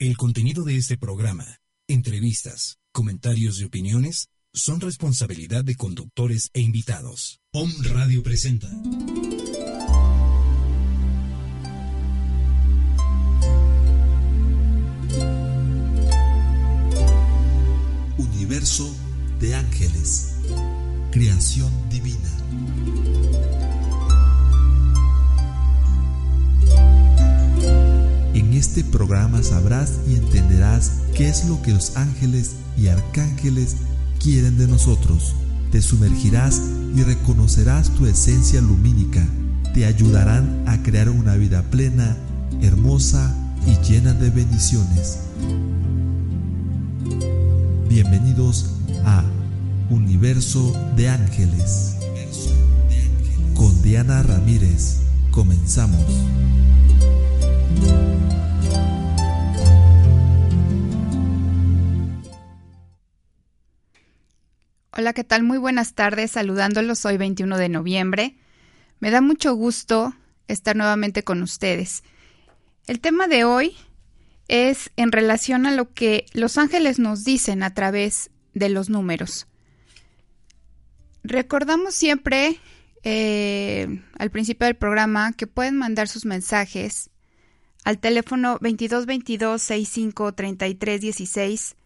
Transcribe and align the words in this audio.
El 0.00 0.16
contenido 0.16 0.64
de 0.64 0.76
este 0.76 0.98
programa, 0.98 1.60
entrevistas, 1.86 2.78
comentarios 2.90 3.60
y 3.60 3.64
opiniones 3.64 4.28
son 4.52 4.80
responsabilidad 4.80 5.64
de 5.64 5.76
conductores 5.76 6.50
e 6.52 6.60
invitados. 6.62 7.40
POM 7.52 7.70
Radio 7.84 8.20
presenta. 8.24 8.68
Universo 18.18 18.92
de 19.38 19.54
ángeles. 19.54 20.34
Creación 21.12 21.70
divina. 21.88 22.23
En 28.34 28.52
este 28.52 28.82
programa 28.82 29.44
sabrás 29.44 29.92
y 30.08 30.16
entenderás 30.16 30.90
qué 31.14 31.28
es 31.28 31.44
lo 31.44 31.62
que 31.62 31.72
los 31.72 31.96
ángeles 31.96 32.56
y 32.76 32.88
arcángeles 32.88 33.76
quieren 34.20 34.58
de 34.58 34.66
nosotros. 34.66 35.36
Te 35.70 35.80
sumergirás 35.80 36.60
y 36.96 37.04
reconocerás 37.04 37.90
tu 37.90 38.06
esencia 38.06 38.60
lumínica. 38.60 39.24
Te 39.72 39.86
ayudarán 39.86 40.64
a 40.66 40.82
crear 40.82 41.10
una 41.10 41.36
vida 41.36 41.62
plena, 41.70 42.16
hermosa 42.60 43.32
y 43.68 43.76
llena 43.88 44.12
de 44.14 44.30
bendiciones. 44.30 45.20
Bienvenidos 47.88 48.66
a 49.04 49.22
Universo 49.90 50.74
de 50.96 51.08
Ángeles. 51.08 51.98
Con 53.54 53.80
Diana 53.82 54.24
Ramírez. 54.24 55.02
Comenzamos. 55.30 56.04
Hola, 64.96 65.12
¿qué 65.12 65.24
tal? 65.24 65.42
Muy 65.42 65.58
buenas 65.58 65.94
tardes, 65.94 66.30
saludándolos 66.30 67.04
hoy 67.04 67.16
21 67.16 67.58
de 67.58 67.68
noviembre. 67.68 68.36
Me 69.00 69.10
da 69.10 69.20
mucho 69.20 69.52
gusto 69.54 70.14
estar 70.46 70.76
nuevamente 70.76 71.24
con 71.24 71.42
ustedes. 71.42 72.04
El 72.86 73.00
tema 73.00 73.26
de 73.26 73.42
hoy 73.42 73.76
es 74.46 74.92
en 74.94 75.10
relación 75.10 75.66
a 75.66 75.72
lo 75.72 75.92
que 75.92 76.26
los 76.32 76.58
ángeles 76.58 77.00
nos 77.00 77.24
dicen 77.24 77.64
a 77.64 77.74
través 77.74 78.30
de 78.52 78.68
los 78.68 78.88
números. 78.88 79.48
Recordamos 81.24 81.96
siempre 81.96 82.60
eh, 83.02 84.00
al 84.16 84.30
principio 84.30 84.68
del 84.68 84.76
programa 84.76 85.32
que 85.32 85.48
pueden 85.48 85.76
mandar 85.76 86.06
sus 86.06 86.24
mensajes 86.24 87.10
al 87.82 87.98
teléfono 87.98 88.58
2222 88.60 89.60
65 89.60 90.34
33 90.34 91.00
16 91.00 91.76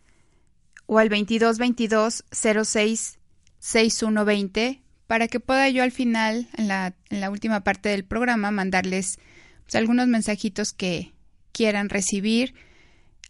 o 0.88 0.98
al 0.98 1.10
2222 1.10 2.24
06 2.32 3.18
6120 3.60 4.82
para 5.06 5.28
que 5.28 5.38
pueda 5.38 5.68
yo 5.68 5.82
al 5.82 5.92
final, 5.92 6.48
en 6.56 6.68
la, 6.68 6.94
en 7.08 7.20
la 7.20 7.30
última 7.30 7.60
parte 7.60 7.88
del 7.88 8.04
programa, 8.04 8.50
mandarles 8.50 9.18
pues, 9.64 9.74
algunos 9.74 10.06
mensajitos 10.06 10.72
que 10.72 11.12
quieran 11.52 11.88
recibir 11.88 12.54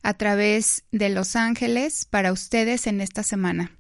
a 0.03 0.15
través 0.15 0.85
de 0.93 1.09
Los 1.09 1.37
Ángeles 1.37 2.05
para 2.05 2.33
ustedes 2.33 2.87
en 2.87 3.01
esta 3.01 3.23
semana. 3.23 3.73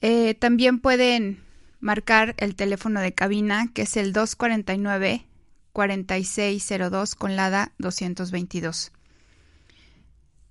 Eh, 0.00 0.34
también 0.34 0.78
pueden 0.80 1.42
marcar 1.80 2.34
el 2.38 2.54
teléfono 2.54 3.00
de 3.00 3.14
cabina 3.14 3.70
que 3.72 3.82
es 3.82 3.96
el 3.96 4.12
249 4.12 5.24
4602 5.72 7.14
con 7.14 7.36
LADA 7.36 7.72
222. 7.78 8.92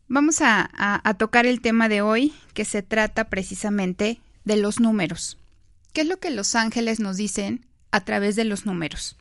Vamos 0.09 0.37
a, 0.39 1.15
tocar 1.17 1.45
el 1.45 1.59
tema 1.59 1.89
de 1.89 2.01
hoy, 2.01 2.33
que 2.53 2.63
se 2.63 2.81
trata 2.81 3.25
precisamente 3.25 4.21
de 4.45 4.55
los 4.55 4.79
números. 4.79 5.37
¿Qué 5.91 6.01
es 6.01 6.07
lo 6.07 6.17
que 6.17 6.31
los 6.31 6.55
ángeles 6.55 7.01
nos 7.01 7.17
dicen 7.17 7.65
a 7.91 8.01
través 8.01 8.37
de 8.37 8.45
los 8.45 8.65
números? 8.65 9.17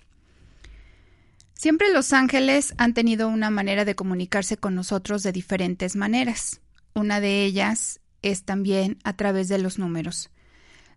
Siempre 1.55 1.93
los 1.93 2.13
ángeles 2.13 2.75
han 2.79 2.95
tenido 2.95 3.29
una 3.29 3.51
manera 3.51 3.85
de 3.85 3.97
comunicarse 3.97 4.59
con 4.59 4.77
nosotros 4.77 5.25
de 5.25 5.33
diferentes 5.33 5.97
maneras. 5.97 6.61
Una 6.95 7.19
de 7.19 7.45
ellas 7.45 7.99
es 8.23 8.45
también 8.45 8.99
a 9.03 9.15
través 9.17 9.49
de 9.49 9.59
los 9.59 9.81
números. 9.81 10.31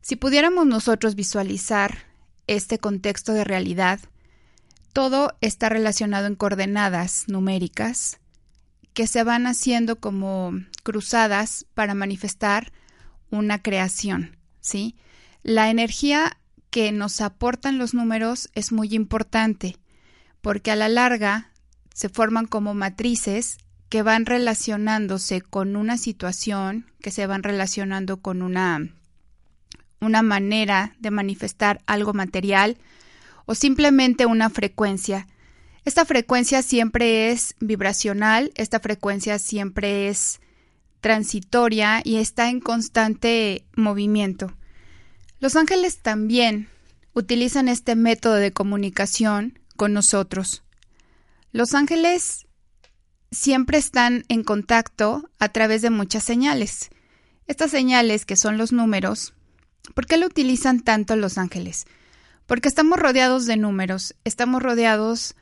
Si 0.01 0.15
pudiéramos 0.15 0.67
nosotros 0.67 1.15
visualizar 1.15 2.05
este 2.45 2.77
contexto 2.77 3.33
de 3.33 3.43
realidad, 3.43 3.99
todo 4.93 5.35
está 5.41 5.67
relacionado 5.69 6.27
en 6.27 6.35
coordenadas 6.35 7.25
numéricas 7.27 8.18
que 8.99 9.07
se 9.07 9.23
van 9.23 9.47
haciendo 9.47 9.95
como 9.95 10.51
cruzadas 10.83 11.65
para 11.73 11.93
manifestar 11.93 12.73
una 13.31 13.61
creación, 13.61 14.35
¿sí? 14.59 14.97
La 15.41 15.69
energía 15.69 16.37
que 16.69 16.91
nos 16.91 17.21
aportan 17.21 17.77
los 17.77 17.93
números 17.93 18.49
es 18.55 18.73
muy 18.73 18.93
importante 18.93 19.77
porque 20.41 20.71
a 20.71 20.75
la 20.75 20.89
larga 20.89 21.49
se 21.93 22.09
forman 22.09 22.45
como 22.45 22.73
matrices 22.73 23.59
que 23.87 24.01
van 24.01 24.25
relacionándose 24.25 25.39
con 25.39 25.77
una 25.77 25.97
situación, 25.97 26.85
que 26.99 27.11
se 27.11 27.25
van 27.25 27.43
relacionando 27.43 28.17
con 28.17 28.41
una, 28.41 28.85
una 30.01 30.21
manera 30.23 30.93
de 30.99 31.11
manifestar 31.11 31.79
algo 31.85 32.11
material 32.11 32.77
o 33.45 33.55
simplemente 33.55 34.25
una 34.25 34.49
frecuencia 34.49 35.25
esta 35.85 36.05
frecuencia 36.05 36.61
siempre 36.61 37.31
es 37.31 37.55
vibracional, 37.59 38.51
esta 38.55 38.79
frecuencia 38.79 39.39
siempre 39.39 40.09
es 40.09 40.39
transitoria 41.01 42.01
y 42.03 42.17
está 42.17 42.49
en 42.49 42.59
constante 42.59 43.65
movimiento. 43.75 44.53
Los 45.39 45.55
ángeles 45.55 45.99
también 45.99 46.67
utilizan 47.13 47.69
este 47.69 47.95
método 47.95 48.35
de 48.35 48.51
comunicación 48.51 49.59
con 49.77 49.93
nosotros. 49.93 50.63
Los 51.51 51.73
ángeles 51.73 52.45
siempre 53.31 53.77
están 53.77 54.25
en 54.27 54.43
contacto 54.43 55.29
a 55.39 55.49
través 55.49 55.81
de 55.81 55.89
muchas 55.89 56.23
señales. 56.23 56.89
Estas 57.47 57.71
señales, 57.71 58.25
que 58.25 58.35
son 58.35 58.57
los 58.57 58.71
números, 58.71 59.33
¿por 59.95 60.05
qué 60.05 60.17
lo 60.17 60.27
utilizan 60.27 60.81
tanto 60.81 61.15
los 61.15 61.37
ángeles? 61.37 61.85
Porque 62.45 62.67
estamos 62.67 62.99
rodeados 62.99 63.45
de 63.45 63.57
números, 63.57 64.15
estamos 64.23 64.61
rodeados 64.61 65.35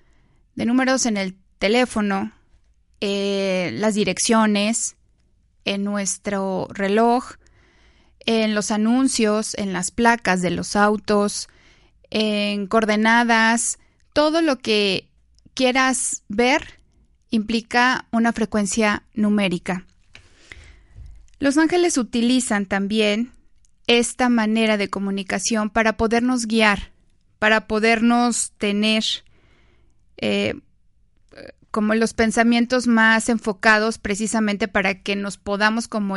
de 0.58 0.66
números 0.66 1.06
en 1.06 1.18
el 1.18 1.36
teléfono, 1.60 2.34
eh, 3.00 3.70
las 3.76 3.94
direcciones, 3.94 4.96
en 5.66 5.84
nuestro 5.84 6.68
reloj, 6.72 7.36
en 8.26 8.56
los 8.56 8.72
anuncios, 8.72 9.54
en 9.54 9.72
las 9.72 9.92
placas 9.92 10.42
de 10.42 10.50
los 10.50 10.76
autos, 10.76 11.48
en 12.10 12.66
coordenadas, 12.66 13.78
todo 14.14 14.42
lo 14.42 14.58
que 14.58 15.08
quieras 15.54 16.24
ver 16.28 16.80
implica 17.30 18.08
una 18.12 18.34
frecuencia 18.34 19.04
numérica. 19.14 19.86
Los 21.38 21.60
ángeles 21.60 22.00
utilizan 22.00 22.66
también 22.66 23.32
esta 23.86 24.28
manera 24.28 24.78
de 24.78 24.90
comunicación 24.90 25.70
para 25.70 25.98
podernos 25.98 26.48
guiar, 26.48 26.92
para 27.38 27.68
podernos 27.68 28.54
tener 28.58 29.04
eh, 30.18 30.56
como 31.72 31.94
los 31.96 32.14
pensamientos 32.14 32.88
más 32.88 33.30
enfocados 33.30 33.98
precisamente 33.98 34.68
para 34.68 35.02
que 35.02 35.16
nos 35.16 35.38
podamos 35.38 35.88
como 35.88 36.16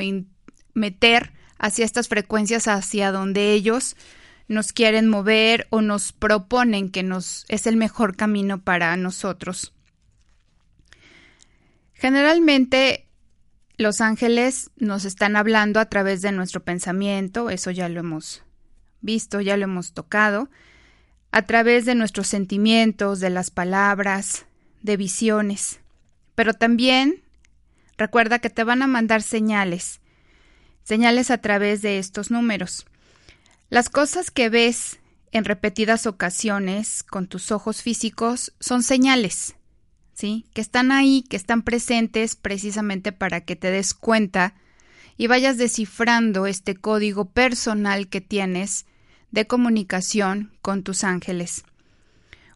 meter 0.75 1.33
hacia 1.59 1.85
estas 1.85 2.09
frecuencias 2.09 2.69
hacia 2.69 3.13
donde 3.13 3.53
ellos 3.53 3.97
nos 4.49 4.73
quieren 4.73 5.09
mover 5.09 5.67
o 5.71 5.81
nos 5.81 6.13
proponen 6.13 6.91
que 6.91 7.03
nos 7.03 7.45
es 7.49 7.67
el 7.67 7.77
mejor 7.77 8.17
camino 8.17 8.63
para 8.63 8.97
nosotros. 8.97 9.73
Generalmente 11.93 13.07
los 13.77 14.01
ángeles 14.01 14.71
nos 14.77 15.05
están 15.05 15.37
hablando 15.37 15.79
a 15.79 15.87
través 15.87 16.23
de 16.23 16.33
nuestro 16.33 16.65
pensamiento, 16.65 17.51
eso 17.51 17.71
ya 17.71 17.89
lo 17.89 18.01
hemos 18.01 18.43
visto, 19.03 19.41
ya 19.41 19.57
lo 19.57 19.65
hemos 19.65 19.93
tocado, 19.93 20.51
a 21.33 21.43
través 21.43 21.85
de 21.85 21.95
nuestros 21.95 22.27
sentimientos, 22.27 23.21
de 23.21 23.31
las 23.31 23.51
palabras, 23.51 24.47
de 24.83 24.97
visiones. 24.97 25.81
Pero 26.35 26.55
también 26.55 27.23
Recuerda 28.01 28.39
que 28.39 28.49
te 28.49 28.65
van 28.65 28.81
a 28.81 28.87
mandar 28.87 29.21
señales, 29.21 30.01
señales 30.83 31.31
a 31.31 31.37
través 31.37 31.83
de 31.83 31.99
estos 31.99 32.31
números. 32.31 32.87
Las 33.69 33.91
cosas 33.91 34.31
que 34.31 34.49
ves 34.49 35.01
en 35.33 35.45
repetidas 35.45 36.07
ocasiones 36.07 37.03
con 37.03 37.27
tus 37.27 37.53
ojos 37.53 37.83
físicos 37.83 38.55
son 38.59 38.83
señales, 38.83 39.55
¿sí? 40.15 40.47
Que 40.55 40.63
están 40.63 40.93
ahí, 40.93 41.27
que 41.29 41.37
están 41.37 41.61
presentes 41.61 42.37
precisamente 42.37 43.13
para 43.13 43.43
que 43.43 43.55
te 43.55 43.71
des 43.71 43.93
cuenta 43.93 44.55
y 45.19 45.27
vayas 45.27 45.59
descifrando 45.59 46.47
este 46.47 46.77
código 46.77 47.27
personal 47.27 48.09
que 48.09 48.23
tienes 48.23 48.87
de 49.31 49.47
comunicación 49.47 50.53
con 50.63 50.83
tus 50.83 51.05
ángeles. 51.05 51.65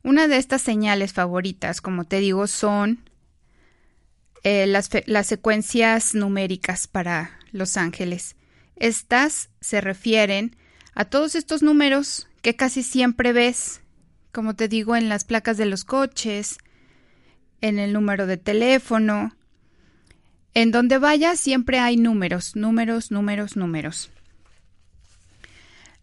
Una 0.02 0.28
de 0.28 0.36
estas 0.36 0.62
señales 0.62 1.12
favoritas, 1.12 1.80
como 1.80 2.04
te 2.04 2.20
digo, 2.20 2.46
son 2.46 3.00
eh, 4.42 4.66
las, 4.66 4.90
las 5.06 5.26
secuencias 5.26 6.14
numéricas 6.14 6.86
para 6.86 7.38
los 7.52 7.76
ángeles. 7.76 8.36
Estas 8.76 9.48
se 9.60 9.80
refieren 9.80 10.56
a 10.94 11.06
todos 11.06 11.34
estos 11.34 11.62
números 11.62 12.28
que 12.42 12.56
casi 12.56 12.82
siempre 12.82 13.32
ves, 13.32 13.80
como 14.32 14.54
te 14.54 14.68
digo, 14.68 14.96
en 14.96 15.08
las 15.08 15.24
placas 15.24 15.56
de 15.56 15.66
los 15.66 15.84
coches, 15.84 16.58
en 17.60 17.78
el 17.78 17.92
número 17.92 18.26
de 18.26 18.36
teléfono. 18.36 19.34
En 20.52 20.70
donde 20.70 20.98
vayas 20.98 21.40
siempre 21.40 21.78
hay 21.78 21.96
números, 21.96 22.54
números, 22.54 23.10
números, 23.10 23.56
números. 23.56 24.10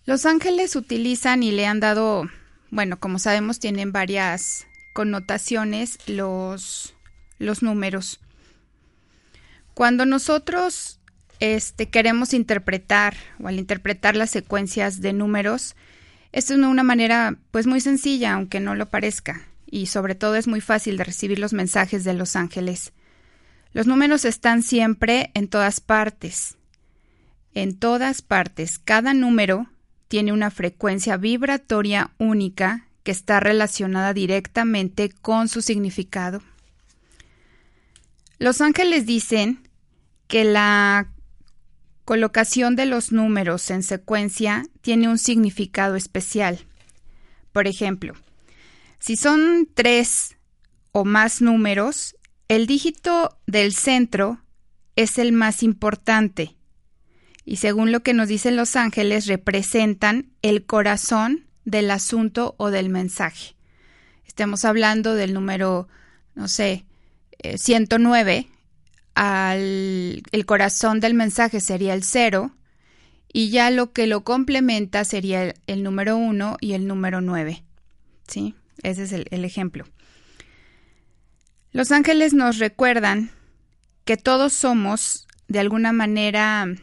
Los 0.06 0.26
ángeles 0.26 0.76
utilizan 0.76 1.44
y 1.44 1.52
le 1.52 1.68
han 1.68 1.80
dado, 1.80 2.30
bueno, 2.72 3.00
como 3.00 3.20
sabemos, 3.20 3.60
tienen 3.60 3.92
varias 3.92 4.66
connotaciones 4.94 6.00
los, 6.08 6.96
los 7.38 7.62
números. 7.62 8.20
Cuando 9.76 10.06
nosotros 10.06 11.00
este, 11.40 11.90
queremos 11.90 12.34
interpretar 12.34 13.16
o 13.40 13.48
al 13.48 13.60
interpretar 13.60 14.16
las 14.16 14.32
secuencias 14.32 15.02
de 15.02 15.14
números, 15.14 15.76
esto 16.32 16.54
es 16.54 16.60
una 16.60 16.84
manera 16.84 17.38
pues 17.52 17.68
muy 17.68 17.80
sencilla, 17.80 18.34
aunque 18.34 18.60
no 18.60 18.76
lo 18.76 18.90
parezca, 18.90 19.42
y 19.66 19.86
sobre 19.86 20.16
todo 20.16 20.36
es 20.36 20.48
muy 20.48 20.62
fácil 20.62 20.98
de 20.98 21.04
recibir 21.04 21.40
los 21.40 21.54
mensajes 21.54 22.04
de 22.04 22.14
los 22.14 22.36
ángeles. 22.36 22.92
Los 23.74 23.88
números 23.88 24.26
están 24.26 24.64
siempre 24.64 25.32
en 25.34 25.48
todas 25.48 25.80
partes. 25.80 26.58
En 27.54 27.78
todas 27.78 28.22
partes. 28.22 28.80
Cada 28.80 29.14
número 29.14 29.71
tiene 30.12 30.34
una 30.34 30.52
frecuencia 30.52 31.16
vibratoria 31.16 32.12
única 32.18 32.86
que 33.04 33.12
está 33.12 33.40
relacionada 33.40 34.14
directamente 34.14 35.10
con 35.10 35.48
su 35.48 35.62
significado. 35.62 36.44
Los 38.38 38.60
ángeles 38.60 39.06
dicen 39.06 39.70
que 40.28 40.44
la 40.44 41.14
colocación 42.04 42.76
de 42.76 42.88
los 42.88 43.14
números 43.14 43.72
en 43.72 43.84
secuencia 43.84 44.66
tiene 44.82 45.08
un 45.08 45.18
significado 45.18 45.96
especial. 45.96 46.60
Por 47.54 47.68
ejemplo, 47.68 48.14
si 49.00 49.16
son 49.16 49.70
tres 49.74 50.36
o 50.92 51.06
más 51.06 51.42
números, 51.42 52.18
el 52.50 52.68
dígito 52.68 53.40
del 53.48 53.72
centro 53.74 54.42
es 54.98 55.18
el 55.18 55.32
más 55.32 55.64
importante 55.64 56.58
y 57.52 57.58
según 57.58 57.92
lo 57.92 58.00
que 58.00 58.14
nos 58.14 58.30
dicen 58.30 58.56
los 58.56 58.78
ángeles 58.78 59.28
representan 59.28 60.28
el 60.42 60.66
corazón 60.66 61.48
del 61.66 61.92
asunto 61.92 62.56
o 62.58 62.72
del 62.72 62.88
mensaje. 62.88 63.56
Estamos 64.26 64.64
hablando 64.64 65.16
del 65.16 65.34
número, 65.34 65.90
no 66.34 66.48
sé, 66.48 66.86
109, 67.58 68.38
eh, 68.38 68.48
al, 69.16 70.24
el 70.32 70.46
corazón 70.46 71.02
del 71.02 71.14
mensaje 71.14 71.60
sería 71.60 71.94
el 71.94 72.04
0 72.04 72.56
y 73.34 73.50
ya 73.50 73.70
lo 73.70 73.92
que 73.92 74.08
lo 74.08 74.24
complementa 74.24 75.04
sería 75.04 75.54
el, 75.68 75.84
número 75.84 76.16
1 76.16 76.56
y 76.62 76.72
el 76.72 76.88
número 76.88 77.20
9. 77.20 77.64
¿Sí? 78.30 78.56
Ese 78.82 79.04
es 79.04 79.12
el 79.12 79.44
ejemplo. 79.44 79.84
Los 81.74 81.92
ángeles 81.92 82.34
nos 82.34 82.60
recuerdan 82.60 83.30
que 84.06 84.16
todos 84.16 84.54
somos 84.54 85.28
de 85.50 85.60
alguna 85.60 85.92
manera 85.92 86.74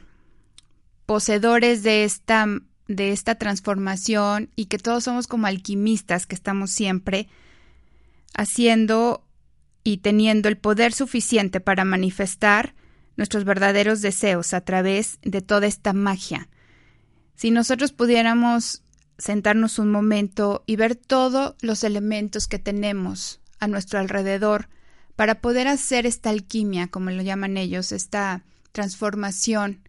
poseedores 1.09 1.83
de 1.83 2.05
esta, 2.05 2.47
de 2.87 3.13
esta 3.13 3.37
transformación 3.37 4.51
y 4.57 4.67
que 4.67 4.77
todos 4.77 5.05
somos 5.05 5.27
como 5.27 5.47
alquimistas 5.47 6.27
que 6.27 6.35
estamos 6.35 6.71
siempre 6.71 7.29
haciendo 8.35 9.25
y 9.83 9.97
teniendo 9.97 10.51
el 10.51 10.59
poder 10.59 10.93
suficiente 10.93 11.61
para 11.61 11.87
manifestar 11.87 12.75
nuestros 13.17 13.45
verdaderos 13.45 14.03
deseos 14.03 14.53
a 14.53 14.61
través 14.61 15.19
de 15.23 15.41
toda 15.41 15.67
esta 15.67 15.95
magia. 15.95 16.51
Si 17.37 17.51
nosotros 17.51 17.93
pudiéramos 17.93 18.83
sentarnos 19.17 19.79
un 19.79 19.91
momento 19.91 20.63
y 20.67 20.77
ver 20.77 20.95
todos 20.95 21.55
los 21.63 21.85
elementos 21.85 22.47
que 22.49 22.59
tenemos 22.59 23.41
a 23.61 23.67
nuestro 23.67 23.99
alrededor 23.99 24.69
para 25.17 25.41
poder 25.41 25.69
hacer 25.69 26.05
esta 26.05 26.29
alquimia, 26.29 26.89
como 26.89 27.11
lo 27.11 27.23
llaman 27.23 27.57
ellos, 27.57 27.93
esta 27.93 28.45
transformación, 28.73 29.88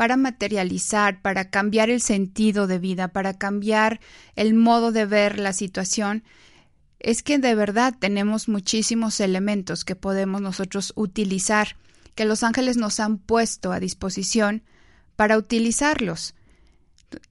para 0.00 0.16
materializar, 0.16 1.20
para 1.20 1.50
cambiar 1.50 1.90
el 1.90 2.00
sentido 2.00 2.66
de 2.66 2.78
vida, 2.78 3.08
para 3.08 3.34
cambiar 3.34 4.00
el 4.34 4.54
modo 4.54 4.92
de 4.92 5.04
ver 5.04 5.38
la 5.38 5.52
situación, 5.52 6.24
es 7.00 7.22
que 7.22 7.38
de 7.38 7.54
verdad 7.54 7.94
tenemos 7.98 8.48
muchísimos 8.48 9.20
elementos 9.20 9.84
que 9.84 9.96
podemos 9.96 10.40
nosotros 10.40 10.94
utilizar, 10.96 11.76
que 12.14 12.24
los 12.24 12.44
ángeles 12.44 12.78
nos 12.78 12.98
han 12.98 13.18
puesto 13.18 13.72
a 13.72 13.78
disposición 13.78 14.62
para 15.16 15.36
utilizarlos. 15.36 16.34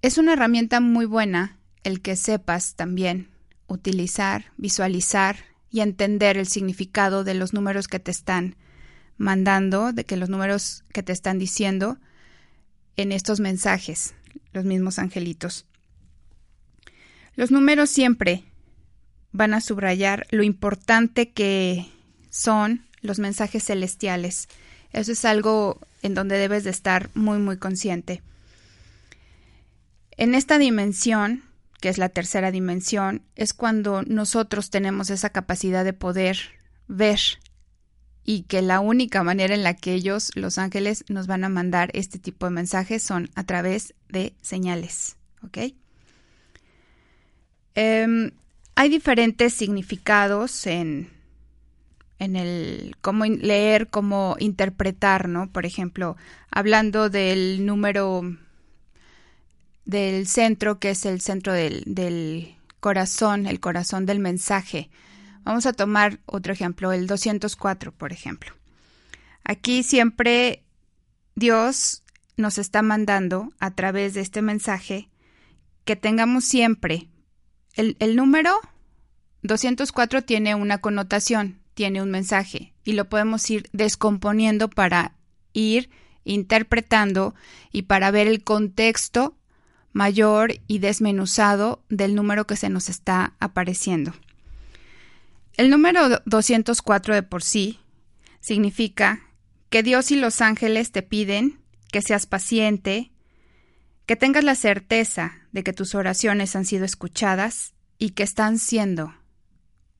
Es 0.03 0.19
una 0.19 0.33
herramienta 0.33 0.79
muy 0.79 1.07
buena 1.07 1.57
el 1.83 2.03
que 2.03 2.15
sepas 2.15 2.75
también 2.75 3.31
utilizar, 3.65 4.51
visualizar 4.57 5.37
y 5.71 5.79
entender 5.79 6.37
el 6.37 6.45
significado 6.45 7.23
de 7.23 7.33
los 7.33 7.51
números 7.51 7.87
que 7.87 7.97
te 7.97 8.11
están 8.11 8.57
mandando, 9.17 9.91
de 9.91 10.05
que 10.05 10.17
los 10.17 10.29
números 10.29 10.83
que 10.93 11.01
te 11.01 11.13
están 11.13 11.39
diciendo 11.39 11.97
en 12.99 13.13
estos 13.13 13.39
mensajes, 13.39 14.13
los 14.51 14.65
mismos 14.65 14.99
angelitos. 14.99 15.65
Los 17.37 17.49
números 17.49 17.89
siempre 17.89 18.43
van 19.31 19.53
a 19.53 19.61
subrayar 19.61 20.27
lo 20.31 20.43
importante 20.43 21.31
que 21.31 21.85
son 22.29 22.85
los 22.99 23.17
mensajes 23.17 23.63
celestiales. 23.63 24.49
Eso 24.91 25.13
es 25.13 25.23
algo 25.23 25.79
en 26.01 26.13
donde 26.13 26.37
debes 26.37 26.65
de 26.65 26.71
estar 26.71 27.09
muy 27.13 27.37
muy 27.37 27.55
consciente. 27.55 28.21
En 30.17 30.35
esta 30.35 30.57
dimensión, 30.57 31.43
que 31.79 31.87
es 31.87 31.97
la 31.97 32.09
tercera 32.09 32.51
dimensión, 32.51 33.21
es 33.37 33.53
cuando 33.53 34.01
nosotros 34.01 34.71
tenemos 34.71 35.09
esa 35.09 35.29
capacidad 35.29 35.85
de 35.85 35.93
poder 35.93 36.37
ver 36.89 37.21
y 38.29 38.43
que 38.43 38.61
la 38.61 38.79
única 38.79 39.23
manera 39.23 39.55
en 39.55 39.63
la 39.63 39.73
que 39.73 39.91
ellos, 39.95 40.31
los 40.35 40.59
ángeles, 40.59 41.03
nos 41.09 41.25
van 41.25 41.43
a 41.43 41.49
mandar 41.49 41.89
este 41.93 42.19
tipo 42.19 42.45
de 42.45 42.51
mensajes 42.51 43.01
son 43.01 43.31
a 43.33 43.43
través 43.43 43.95
de 44.07 44.35
señales. 44.39 45.15
¿Ok? 45.43 45.73
Em, 47.73 48.29
hay 48.75 48.89
diferentes 48.89 49.55
significados 49.55 50.67
en, 50.67 51.09
en 52.19 52.35
el 52.35 52.95
cómo 53.01 53.25
leer, 53.25 53.87
cómo 53.87 54.35
interpretar, 54.37 55.27
¿no? 55.27 55.51
Por 55.51 55.65
ejemplo, 55.65 56.15
hablando 56.51 57.09
del 57.09 57.65
número 57.65 58.21
del 59.85 60.27
centro, 60.27 60.77
que 60.77 60.91
es 60.91 61.03
el 61.07 61.19
centro 61.21 61.51
del, 61.51 61.81
del 61.87 62.57
corazón, 62.79 63.47
el 63.47 63.59
corazón 63.59 64.05
del 64.05 64.19
mensaje. 64.19 64.91
Vamos 65.49 65.65
a 65.65 65.73
tomar 65.73 66.19
otro 66.27 66.53
ejemplo, 66.53 66.91
el 66.91 67.07
204, 67.07 67.91
por 67.91 68.13
ejemplo. 68.13 68.53
Aquí 69.43 69.81
siempre 69.81 70.63
Dios 71.33 72.03
nos 72.37 72.59
está 72.59 72.83
mandando 72.83 73.51
a 73.57 73.71
través 73.71 74.13
de 74.13 74.21
este 74.21 74.43
mensaje 74.43 75.09
que 75.85 75.95
tengamos 75.95 76.43
siempre 76.43 77.09
el, 77.73 78.15
número 78.15 78.59
204 79.41 80.21
tiene 80.21 80.53
una 80.53 80.81
connotación, 80.81 81.59
tiene 81.73 82.03
un 82.03 82.11
mensaje 82.11 82.75
y 82.83 82.91
lo 82.91 83.09
podemos 83.09 83.49
ir 83.49 83.69
descomponiendo 83.73 84.69
para 84.69 85.15
ir 85.53 85.89
interpretando 86.25 87.33
y 87.71 87.81
para 87.81 88.11
ver 88.11 88.27
el 88.27 88.43
contexto 88.43 89.35
mayor 89.93 90.59
y 90.67 90.77
desmenuzado 90.77 91.81
del 91.89 92.13
número 92.13 92.45
que 92.45 92.55
se 92.55 92.69
nos 92.69 92.87
está 92.87 93.33
apareciendo. 93.39 94.13
El 95.59 95.69
número 95.69 96.21
204 96.23 97.15
de 97.15 97.21
por 97.21 97.43
sí 97.43 97.81
significa 98.39 99.27
que 99.69 99.83
Dios 99.83 100.09
y 100.09 100.15
los 100.15 100.39
ángeles 100.39 100.93
te 100.93 101.01
piden 101.01 101.59
que 101.91 102.01
seas 102.01 102.27
paciente, 102.27 103.11
que 104.05 104.15
tengas 104.15 104.45
la 104.45 104.55
certeza 104.55 105.33
de 105.51 105.65
que 105.65 105.73
tus 105.73 105.95
oraciones 105.95 106.55
han 106.55 106.63
sido 106.63 106.85
escuchadas 106.85 107.73
y 107.97 108.11
que 108.11 108.23
están 108.23 108.57
siendo 108.57 109.13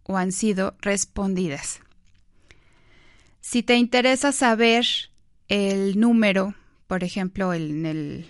o 0.04 0.16
han 0.16 0.32
sido 0.32 0.78
respondidas. 0.80 1.82
Si 3.42 3.62
te 3.62 3.76
interesa 3.76 4.32
saber 4.32 4.86
el 5.50 6.00
número, 6.00 6.56
por 6.88 7.04
ejemplo, 7.04 7.54
en 7.54 7.86
el, 7.86 8.30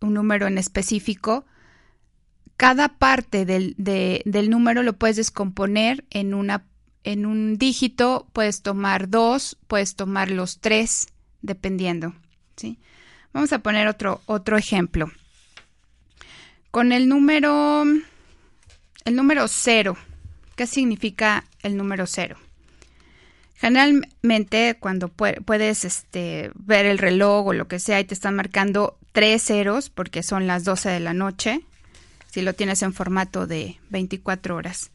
un 0.00 0.14
número 0.14 0.46
en 0.46 0.56
específico, 0.56 1.46
cada 2.58 2.88
parte 2.88 3.46
del, 3.46 3.74
del 3.78 4.50
número 4.50 4.82
lo 4.82 4.92
puedes 4.92 5.14
descomponer 5.14 6.04
en, 6.10 6.34
una, 6.34 6.64
en 7.04 7.24
un 7.24 7.56
dígito, 7.56 8.26
puedes 8.32 8.62
tomar 8.62 9.08
dos, 9.08 9.56
puedes 9.68 9.94
tomar 9.94 10.32
los 10.32 10.58
tres, 10.58 11.06
dependiendo. 11.40 12.14
¿sí? 12.56 12.80
Vamos 13.32 13.52
a 13.52 13.60
poner 13.60 13.86
otro, 13.86 14.22
otro 14.26 14.58
ejemplo. 14.58 15.08
Con 16.72 16.90
el 16.90 17.08
número, 17.08 17.84
el 19.04 19.14
número 19.14 19.46
cero, 19.46 19.96
¿qué 20.56 20.66
significa 20.66 21.44
el 21.62 21.76
número 21.76 22.08
cero? 22.08 22.38
Generalmente 23.54 24.76
cuando 24.80 25.06
puedes 25.06 25.84
este, 25.84 26.50
ver 26.54 26.86
el 26.86 26.98
reloj 26.98 27.46
o 27.46 27.52
lo 27.52 27.68
que 27.68 27.78
sea 27.78 28.00
y 28.00 28.04
te 28.04 28.14
están 28.14 28.34
marcando 28.34 28.98
tres 29.12 29.44
ceros 29.44 29.90
porque 29.90 30.24
son 30.24 30.48
las 30.48 30.64
12 30.64 30.88
de 30.88 31.00
la 31.00 31.14
noche, 31.14 31.62
si 32.30 32.42
lo 32.42 32.54
tienes 32.54 32.82
en 32.82 32.92
formato 32.92 33.46
de 33.46 33.78
24 33.90 34.54
horas. 34.54 34.90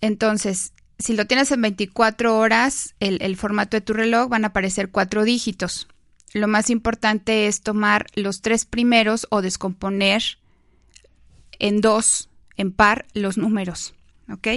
Entonces, 0.00 0.72
si 0.98 1.14
lo 1.14 1.26
tienes 1.26 1.50
en 1.52 1.62
24 1.62 2.38
horas, 2.38 2.94
el, 3.00 3.36
formato 3.36 3.76
de 3.76 3.80
tu 3.80 3.92
reloj 3.92 4.28
van 4.28 4.44
a 4.44 4.48
aparecer 4.48 4.90
cuatro 4.90 5.24
dígitos. 5.24 5.88
Lo 6.34 6.48
más 6.48 6.70
importante 6.70 7.46
es 7.46 7.62
tomar 7.62 8.06
los 8.14 8.42
tres 8.42 8.64
primeros 8.64 9.26
o 9.30 9.40
descomponer 9.40 10.22
en 11.58 11.80
dos, 11.80 12.28
en 12.56 12.72
par, 12.72 13.06
los 13.14 13.38
números. 13.38 13.94
¿Ok? 14.30 14.48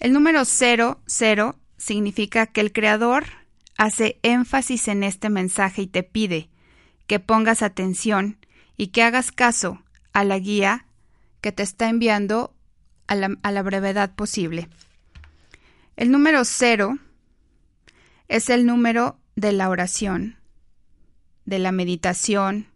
El 0.00 0.12
número 0.12 0.44
0, 0.44 1.00
0 1.06 1.56
significa 1.76 2.46
que 2.46 2.60
el 2.60 2.72
creador 2.72 3.26
hace 3.76 4.18
énfasis 4.22 4.88
en 4.88 5.02
este 5.02 5.30
mensaje 5.30 5.82
y 5.82 5.86
te 5.86 6.02
pide 6.02 6.50
que 7.06 7.20
pongas 7.20 7.62
atención 7.62 8.36
y 8.76 8.88
que 8.88 9.02
hagas 9.02 9.32
caso 9.32 9.82
a 10.12 10.24
la 10.24 10.38
guía 10.38 10.86
que 11.40 11.52
te 11.52 11.62
está 11.62 11.88
enviando 11.88 12.54
a 13.06 13.14
la, 13.16 13.62
brevedad 13.62 14.14
posible. 14.14 14.68
El 15.96 16.10
número 16.10 16.44
cero 16.44 16.98
es 18.28 18.50
el 18.50 18.66
número 18.66 19.18
de 19.34 19.52
la 19.52 19.70
oración, 19.70 20.36
de 21.46 21.58
la 21.58 21.72
meditación 21.72 22.66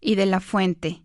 y 0.00 0.14
de 0.14 0.26
la 0.26 0.40
fuente. 0.40 1.02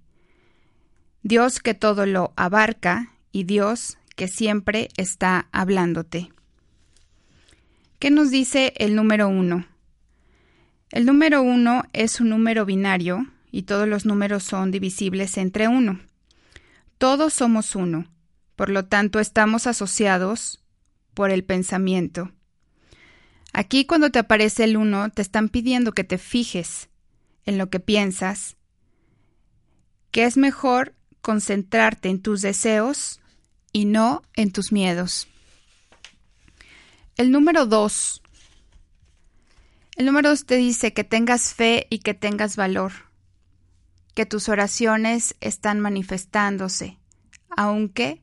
Dios 1.21 1.59
que 1.59 1.73
todo 1.73 2.05
lo 2.05 2.33
abarca 2.37 3.11
y 3.31 3.43
Dios 3.43 3.97
que 4.15 4.27
siempre 4.27 4.89
está 4.95 5.47
hablándote. 5.51 6.31
¿Qué 7.99 8.09
nos 8.09 8.31
dice 8.31 8.73
el 8.77 8.95
número 8.95 9.27
uno? 9.27 9.65
El 10.91 11.05
número 11.05 11.41
uno 11.41 11.83
es 11.91 12.21
un 12.21 12.29
número 12.29 12.65
binario 12.65 13.27
y 13.51 13.63
todos 13.63 13.87
los 13.87 14.05
números 14.05 14.43
son 14.43 14.71
divisibles 14.71 15.37
entre 15.37 15.67
uno. 15.67 15.99
Todos 16.97 17.33
somos 17.33 17.75
uno, 17.75 18.07
por 18.55 18.69
lo 18.69 18.85
tanto 18.85 19.19
estamos 19.19 19.67
asociados 19.67 20.63
por 21.13 21.31
el 21.31 21.43
pensamiento. 21.43 22.31
Aquí 23.53 23.85
cuando 23.85 24.11
te 24.11 24.19
aparece 24.19 24.65
el 24.65 24.77
uno, 24.77 25.09
te 25.09 25.21
están 25.21 25.49
pidiendo 25.49 25.93
que 25.93 26.03
te 26.03 26.17
fijes 26.17 26.89
en 27.45 27.57
lo 27.57 27.69
que 27.69 27.79
piensas, 27.79 28.57
que 30.11 30.25
es 30.25 30.37
mejor 30.37 30.93
concentrarte 31.21 32.09
en 32.09 32.21
tus 32.21 32.41
deseos 32.41 33.21
y 33.71 33.85
no 33.85 34.21
en 34.35 34.51
tus 34.51 34.71
miedos. 34.71 35.27
El 37.17 37.31
número 37.31 37.65
dos. 37.65 38.21
El 39.95 40.05
número 40.05 40.29
dos 40.29 40.45
te 40.45 40.55
dice 40.55 40.93
que 40.93 41.03
tengas 41.03 41.53
fe 41.53 41.87
y 41.89 41.99
que 41.99 42.13
tengas 42.13 42.55
valor 42.55 43.08
que 44.19 44.25
tus 44.25 44.49
oraciones 44.49 45.37
están 45.39 45.79
manifestándose, 45.79 46.97
aunque 47.55 48.21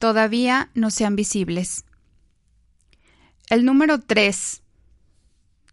todavía 0.00 0.72
no 0.74 0.90
sean 0.90 1.14
visibles. 1.14 1.84
El 3.48 3.64
número 3.64 4.00
3 4.00 4.64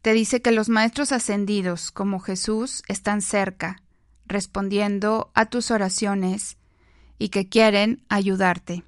te 0.04 0.14
dice 0.14 0.44
que 0.44 0.52
los 0.52 0.70
maestros 0.70 1.12
ascendidos 1.12 1.90
como 1.90 2.20
Jesús 2.20 2.84
están 2.88 3.24
cerca, 3.24 3.82
respondiendo 4.28 5.32
a 5.34 5.48
tus 5.48 5.72
oraciones 5.72 6.58
y 7.18 7.30
que 7.30 7.50
quieren 7.50 8.06
ayudarte. 8.10 8.84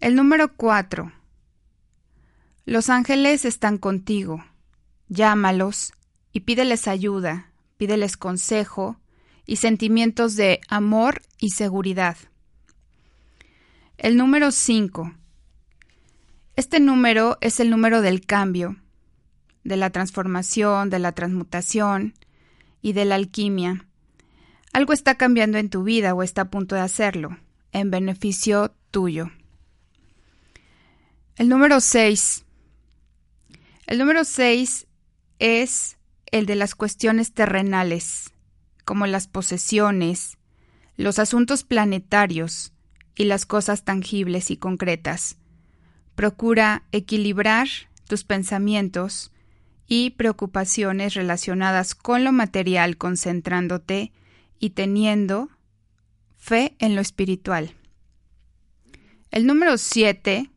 El 0.00 0.14
número 0.16 0.56
4. 0.56 1.12
Los 2.64 2.88
ángeles 2.88 3.44
están 3.44 3.76
contigo. 3.76 4.42
Llámalos 5.10 5.92
y 6.32 6.40
pídeles 6.40 6.88
ayuda 6.88 7.47
pídeles 7.78 8.16
consejo 8.16 9.00
y 9.46 9.56
sentimientos 9.56 10.36
de 10.36 10.60
amor 10.68 11.22
y 11.38 11.50
seguridad. 11.50 12.16
El 13.96 14.16
número 14.16 14.50
5. 14.52 15.14
Este 16.56 16.80
número 16.80 17.38
es 17.40 17.60
el 17.60 17.70
número 17.70 18.02
del 18.02 18.26
cambio, 18.26 18.76
de 19.64 19.76
la 19.76 19.90
transformación, 19.90 20.90
de 20.90 20.98
la 20.98 21.12
transmutación 21.12 22.14
y 22.82 22.92
de 22.92 23.04
la 23.04 23.14
alquimia. 23.14 23.86
Algo 24.72 24.92
está 24.92 25.16
cambiando 25.16 25.58
en 25.58 25.70
tu 25.70 25.82
vida 25.82 26.14
o 26.14 26.22
está 26.22 26.42
a 26.42 26.50
punto 26.50 26.74
de 26.74 26.82
hacerlo, 26.82 27.38
en 27.72 27.90
beneficio 27.90 28.74
tuyo. 28.90 29.30
El 31.36 31.48
número 31.48 31.80
6. 31.80 32.44
El 33.86 33.98
número 33.98 34.24
6 34.24 34.86
es 35.38 35.97
el 36.32 36.46
de 36.46 36.54
las 36.54 36.74
cuestiones 36.74 37.32
terrenales, 37.32 38.32
como 38.84 39.06
las 39.06 39.26
posesiones, 39.28 40.38
los 40.96 41.18
asuntos 41.18 41.64
planetarios 41.64 42.72
y 43.14 43.24
las 43.24 43.46
cosas 43.46 43.84
tangibles 43.84 44.50
y 44.50 44.56
concretas. 44.56 45.36
Procura 46.14 46.84
equilibrar 46.92 47.68
tus 48.08 48.24
pensamientos 48.24 49.32
y 49.86 50.10
preocupaciones 50.10 51.14
relacionadas 51.14 51.94
con 51.94 52.24
lo 52.24 52.32
material 52.32 52.96
concentrándote 52.96 54.12
y 54.58 54.70
teniendo 54.70 55.50
fe 56.36 56.76
en 56.78 56.94
lo 56.94 57.00
espiritual. 57.00 57.74
El 59.30 59.46
número 59.46 59.78
7, 59.78 60.50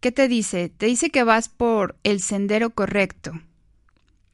¿qué 0.00 0.12
te 0.12 0.28
dice? 0.28 0.68
Te 0.68 0.86
dice 0.86 1.10
que 1.10 1.22
vas 1.22 1.48
por 1.48 1.98
el 2.02 2.20
sendero 2.20 2.70
correcto, 2.70 3.40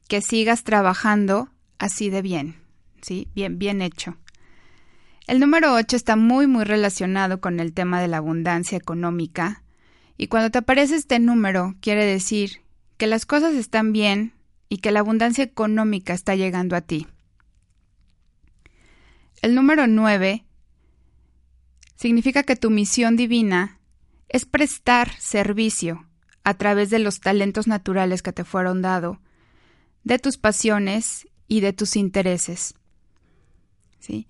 que 0.07 0.21
sigas 0.21 0.63
trabajando 0.63 1.49
así 1.79 2.09
de 2.09 2.21
bien, 2.21 2.55
¿sí? 3.01 3.27
Bien, 3.35 3.59
bien 3.59 3.81
hecho. 3.81 4.17
El 5.27 5.39
número 5.39 5.73
8 5.73 5.95
está 5.95 6.15
muy, 6.15 6.47
muy 6.47 6.63
relacionado 6.63 7.41
con 7.41 7.59
el 7.59 7.73
tema 7.73 8.01
de 8.01 8.07
la 8.07 8.17
abundancia 8.17 8.77
económica. 8.77 9.63
Y 10.17 10.27
cuando 10.27 10.49
te 10.49 10.59
aparece 10.59 10.95
este 10.95 11.19
número, 11.19 11.75
quiere 11.81 12.05
decir 12.05 12.61
que 12.97 13.07
las 13.07 13.25
cosas 13.25 13.53
están 13.55 13.91
bien 13.91 14.33
y 14.69 14.77
que 14.77 14.91
la 14.91 15.01
abundancia 15.01 15.43
económica 15.43 16.13
está 16.13 16.35
llegando 16.35 16.75
a 16.75 16.81
ti. 16.81 17.07
El 19.41 19.53
número 19.53 19.85
9 19.85 20.45
significa 21.95 22.43
que 22.43 22.55
tu 22.55 22.69
misión 22.69 23.17
divina 23.17 23.79
es 24.29 24.45
prestar 24.45 25.11
servicio 25.19 26.05
a 26.43 26.53
través 26.53 26.89
de 26.89 26.99
los 26.99 27.19
talentos 27.19 27.67
naturales 27.67 28.21
que 28.21 28.31
te 28.31 28.45
fueron 28.45 28.81
dados 28.81 29.17
de 30.07 30.19
tus 30.19 30.37
pasiones 30.37 31.27
y 31.49 31.59
de 31.59 31.73
tus 31.73 31.97
intereses. 31.97 32.75
¿Sí? 33.99 34.25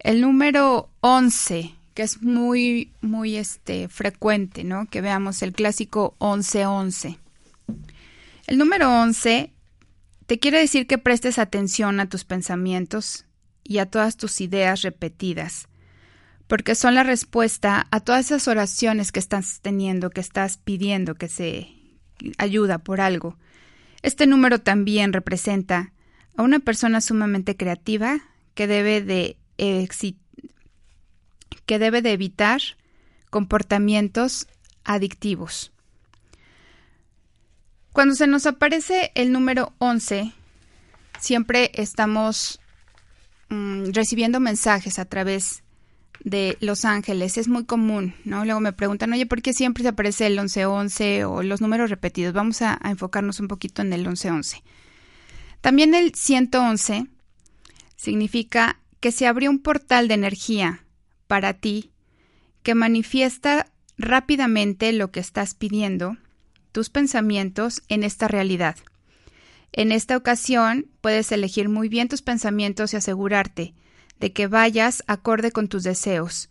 El 0.00 0.20
número 0.20 0.90
11, 1.00 1.72
que 1.94 2.02
es 2.02 2.20
muy, 2.20 2.92
muy 3.00 3.36
este, 3.36 3.88
frecuente, 3.88 4.64
¿no? 4.64 4.86
Que 4.86 5.00
veamos 5.00 5.42
el 5.42 5.52
clásico 5.52 6.16
11-11. 6.18 7.16
El 8.48 8.58
número 8.58 8.92
11 9.02 9.52
te 10.26 10.38
quiere 10.40 10.58
decir 10.58 10.88
que 10.88 10.98
prestes 10.98 11.38
atención 11.38 12.00
a 12.00 12.08
tus 12.08 12.24
pensamientos 12.24 13.24
y 13.62 13.78
a 13.78 13.86
todas 13.86 14.16
tus 14.16 14.40
ideas 14.40 14.82
repetidas, 14.82 15.68
porque 16.48 16.74
son 16.74 16.96
la 16.96 17.04
respuesta 17.04 17.86
a 17.92 18.00
todas 18.00 18.26
esas 18.26 18.48
oraciones 18.48 19.12
que 19.12 19.20
estás 19.20 19.60
teniendo, 19.60 20.10
que 20.10 20.20
estás 20.20 20.56
pidiendo 20.56 21.14
que 21.14 21.28
se 21.28 21.68
ayuda 22.36 22.78
por 22.78 23.00
algo. 23.00 23.36
Este 24.02 24.26
número 24.26 24.60
también 24.60 25.12
representa 25.12 25.92
a 26.36 26.42
una 26.42 26.60
persona 26.60 27.00
sumamente 27.00 27.56
creativa 27.56 28.20
que 28.54 28.66
debe 28.66 29.02
de, 29.02 29.36
que 31.66 31.78
debe 31.78 32.02
de 32.02 32.12
evitar 32.12 32.60
comportamientos 33.30 34.46
adictivos. 34.84 35.72
Cuando 37.92 38.14
se 38.14 38.26
nos 38.26 38.46
aparece 38.46 39.10
el 39.14 39.32
número 39.32 39.72
11, 39.78 40.32
siempre 41.18 41.72
estamos 41.74 42.60
mm, 43.48 43.90
recibiendo 43.92 44.38
mensajes 44.38 44.98
a 44.98 45.04
través 45.04 45.64
de 46.24 46.56
Los 46.60 46.84
Ángeles. 46.84 47.38
Es 47.38 47.48
muy 47.48 47.64
común, 47.64 48.14
¿no? 48.24 48.44
Luego 48.44 48.60
me 48.60 48.72
preguntan, 48.72 49.12
oye, 49.12 49.26
¿por 49.26 49.42
qué 49.42 49.52
siempre 49.52 49.82
se 49.82 49.90
aparece 49.90 50.26
el 50.26 50.34
1111 50.34 51.24
o 51.24 51.42
los 51.42 51.60
números 51.60 51.90
repetidos? 51.90 52.34
Vamos 52.34 52.62
a, 52.62 52.78
a 52.80 52.90
enfocarnos 52.90 53.40
un 53.40 53.48
poquito 53.48 53.82
en 53.82 53.92
el 53.92 54.00
1111. 54.02 54.62
También 55.60 55.94
el 55.94 56.14
111 56.14 57.06
significa 57.96 58.80
que 59.00 59.12
se 59.12 59.26
abrió 59.26 59.50
un 59.50 59.60
portal 59.60 60.08
de 60.08 60.14
energía 60.14 60.84
para 61.26 61.54
ti 61.54 61.90
que 62.62 62.74
manifiesta 62.74 63.66
rápidamente 63.96 64.92
lo 64.92 65.10
que 65.10 65.20
estás 65.20 65.54
pidiendo, 65.54 66.16
tus 66.72 66.90
pensamientos 66.90 67.82
en 67.88 68.04
esta 68.04 68.28
realidad. 68.28 68.76
En 69.72 69.92
esta 69.92 70.16
ocasión 70.16 70.86
puedes 71.00 71.30
elegir 71.32 71.68
muy 71.68 71.88
bien 71.88 72.08
tus 72.08 72.22
pensamientos 72.22 72.92
y 72.92 72.96
asegurarte 72.96 73.74
de 74.20 74.32
que 74.32 74.46
vayas 74.46 75.02
acorde 75.06 75.52
con 75.52 75.68
tus 75.68 75.82
deseos. 75.82 76.48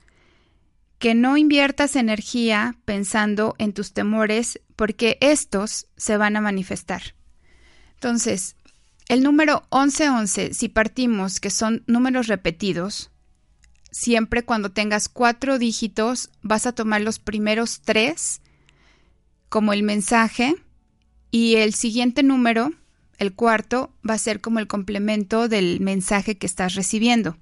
Que 0.99 1.13
no 1.13 1.37
inviertas 1.37 1.95
energía 1.95 2.75
pensando 2.85 3.55
en 3.59 3.73
tus 3.73 3.93
temores 3.93 4.59
porque 4.75 5.17
estos 5.21 5.87
se 5.95 6.17
van 6.17 6.35
a 6.35 6.41
manifestar. 6.41 7.15
Entonces, 7.95 8.55
el 9.07 9.23
número 9.23 9.63
1111, 9.71 10.53
si 10.53 10.69
partimos 10.69 11.39
que 11.39 11.49
son 11.49 11.83
números 11.87 12.27
repetidos, 12.27 13.09
siempre 13.91 14.43
cuando 14.43 14.71
tengas 14.71 15.07
cuatro 15.07 15.59
dígitos 15.59 16.29
vas 16.41 16.65
a 16.65 16.73
tomar 16.73 17.01
los 17.01 17.19
primeros 17.19 17.81
tres 17.81 18.41
como 19.49 19.73
el 19.73 19.83
mensaje 19.83 20.55
y 21.31 21.55
el 21.55 21.73
siguiente 21.73 22.21
número, 22.21 22.71
el 23.17 23.33
cuarto, 23.33 23.91
va 24.07 24.15
a 24.15 24.19
ser 24.19 24.41
como 24.41 24.59
el 24.59 24.67
complemento 24.67 25.47
del 25.47 25.79
mensaje 25.79 26.37
que 26.37 26.45
estás 26.45 26.75
recibiendo. 26.75 27.37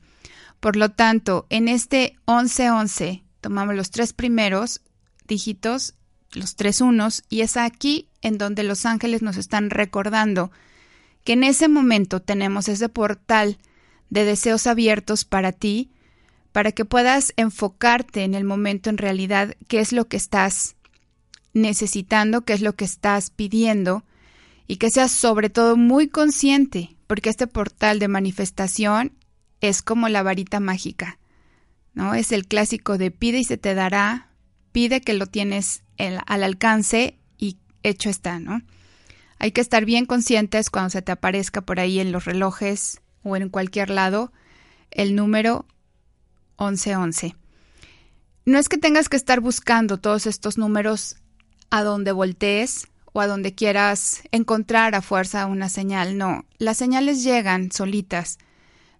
Por 0.59 0.75
lo 0.75 0.89
tanto, 0.89 1.45
en 1.49 1.67
este 1.67 2.17
1111 2.27 3.23
tomamos 3.41 3.75
los 3.75 3.91
tres 3.91 4.13
primeros 4.13 4.81
dígitos, 5.27 5.95
los 6.33 6.55
tres 6.55 6.81
unos, 6.81 7.23
y 7.29 7.41
es 7.41 7.57
aquí 7.57 8.09
en 8.21 8.37
donde 8.37 8.63
los 8.63 8.85
ángeles 8.85 9.21
nos 9.21 9.37
están 9.37 9.69
recordando 9.69 10.51
que 11.23 11.33
en 11.33 11.43
ese 11.43 11.67
momento 11.67 12.21
tenemos 12.21 12.67
ese 12.67 12.89
portal 12.89 13.57
de 14.09 14.25
deseos 14.25 14.67
abiertos 14.67 15.25
para 15.25 15.51
ti, 15.51 15.91
para 16.51 16.71
que 16.71 16.85
puedas 16.85 17.33
enfocarte 17.35 18.23
en 18.23 18.33
el 18.33 18.45
momento 18.45 18.89
en 18.89 18.97
realidad 18.97 19.55
qué 19.67 19.79
es 19.79 19.91
lo 19.91 20.07
que 20.07 20.17
estás 20.17 20.75
necesitando, 21.53 22.41
qué 22.41 22.53
es 22.53 22.61
lo 22.61 22.75
que 22.75 22.85
estás 22.85 23.29
pidiendo, 23.29 24.03
y 24.67 24.77
que 24.77 24.89
seas 24.89 25.11
sobre 25.11 25.49
todo 25.49 25.77
muy 25.77 26.07
consciente, 26.07 26.95
porque 27.07 27.29
este 27.29 27.47
portal 27.47 27.99
de 27.99 28.07
manifestación 28.07 29.11
es 29.67 29.81
como 29.81 30.09
la 30.09 30.23
varita 30.23 30.59
mágica, 30.59 31.19
¿no? 31.93 32.13
Es 32.13 32.31
el 32.31 32.47
clásico 32.47 32.97
de 32.97 33.11
pide 33.11 33.39
y 33.39 33.43
se 33.43 33.57
te 33.57 33.73
dará, 33.73 34.29
pide 34.71 35.01
que 35.01 35.13
lo 35.13 35.27
tienes 35.27 35.83
al 35.97 36.43
alcance 36.43 37.17
y 37.37 37.57
hecho 37.83 38.09
está, 38.09 38.39
¿no? 38.39 38.61
Hay 39.39 39.51
que 39.51 39.61
estar 39.61 39.85
bien 39.85 40.05
conscientes 40.05 40.69
cuando 40.69 40.89
se 40.89 41.01
te 41.01 41.11
aparezca 41.11 41.61
por 41.61 41.79
ahí 41.79 41.99
en 41.99 42.11
los 42.11 42.25
relojes 42.25 43.01
o 43.23 43.35
en 43.35 43.49
cualquier 43.49 43.89
lado 43.89 44.31
el 44.91 45.15
número 45.15 45.65
1111. 46.59 47.35
No 48.45 48.59
es 48.59 48.69
que 48.69 48.77
tengas 48.77 49.09
que 49.09 49.17
estar 49.17 49.39
buscando 49.39 49.97
todos 49.97 50.27
estos 50.27 50.57
números 50.57 51.17
a 51.69 51.83
donde 51.83 52.11
voltees 52.11 52.87
o 53.11 53.21
a 53.21 53.27
donde 53.27 53.55
quieras 53.55 54.21
encontrar 54.31 54.93
a 54.93 55.01
fuerza 55.01 55.45
una 55.45 55.69
señal, 55.69 56.17
no, 56.17 56.45
las 56.57 56.77
señales 56.77 57.23
llegan 57.23 57.71
solitas. 57.71 58.37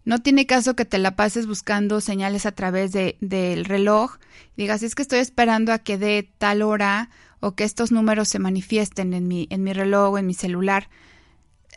No 0.05 0.19
tiene 0.19 0.45
caso 0.45 0.75
que 0.75 0.85
te 0.85 0.99
la 0.99 1.15
pases 1.15 1.47
buscando 1.47 1.99
señales 1.99 2.45
a 2.45 2.51
través 2.51 2.91
de, 2.91 3.17
del 3.21 3.65
reloj. 3.65 4.17
Digas, 4.55 4.83
es 4.83 4.93
que 4.93 5.01
estoy 5.01 5.19
esperando 5.19 5.73
a 5.73 5.79
que 5.79 5.97
dé 5.97 6.29
tal 6.37 6.61
hora 6.61 7.09
o 7.39 7.55
que 7.55 7.63
estos 7.63 7.91
números 7.91 8.29
se 8.29 8.39
manifiesten 8.39 9.13
en 9.13 9.27
mi, 9.27 9.47
en 9.49 9.63
mi 9.63 9.73
reloj 9.73 10.13
o 10.13 10.17
en 10.19 10.27
mi 10.27 10.35
celular. 10.35 10.89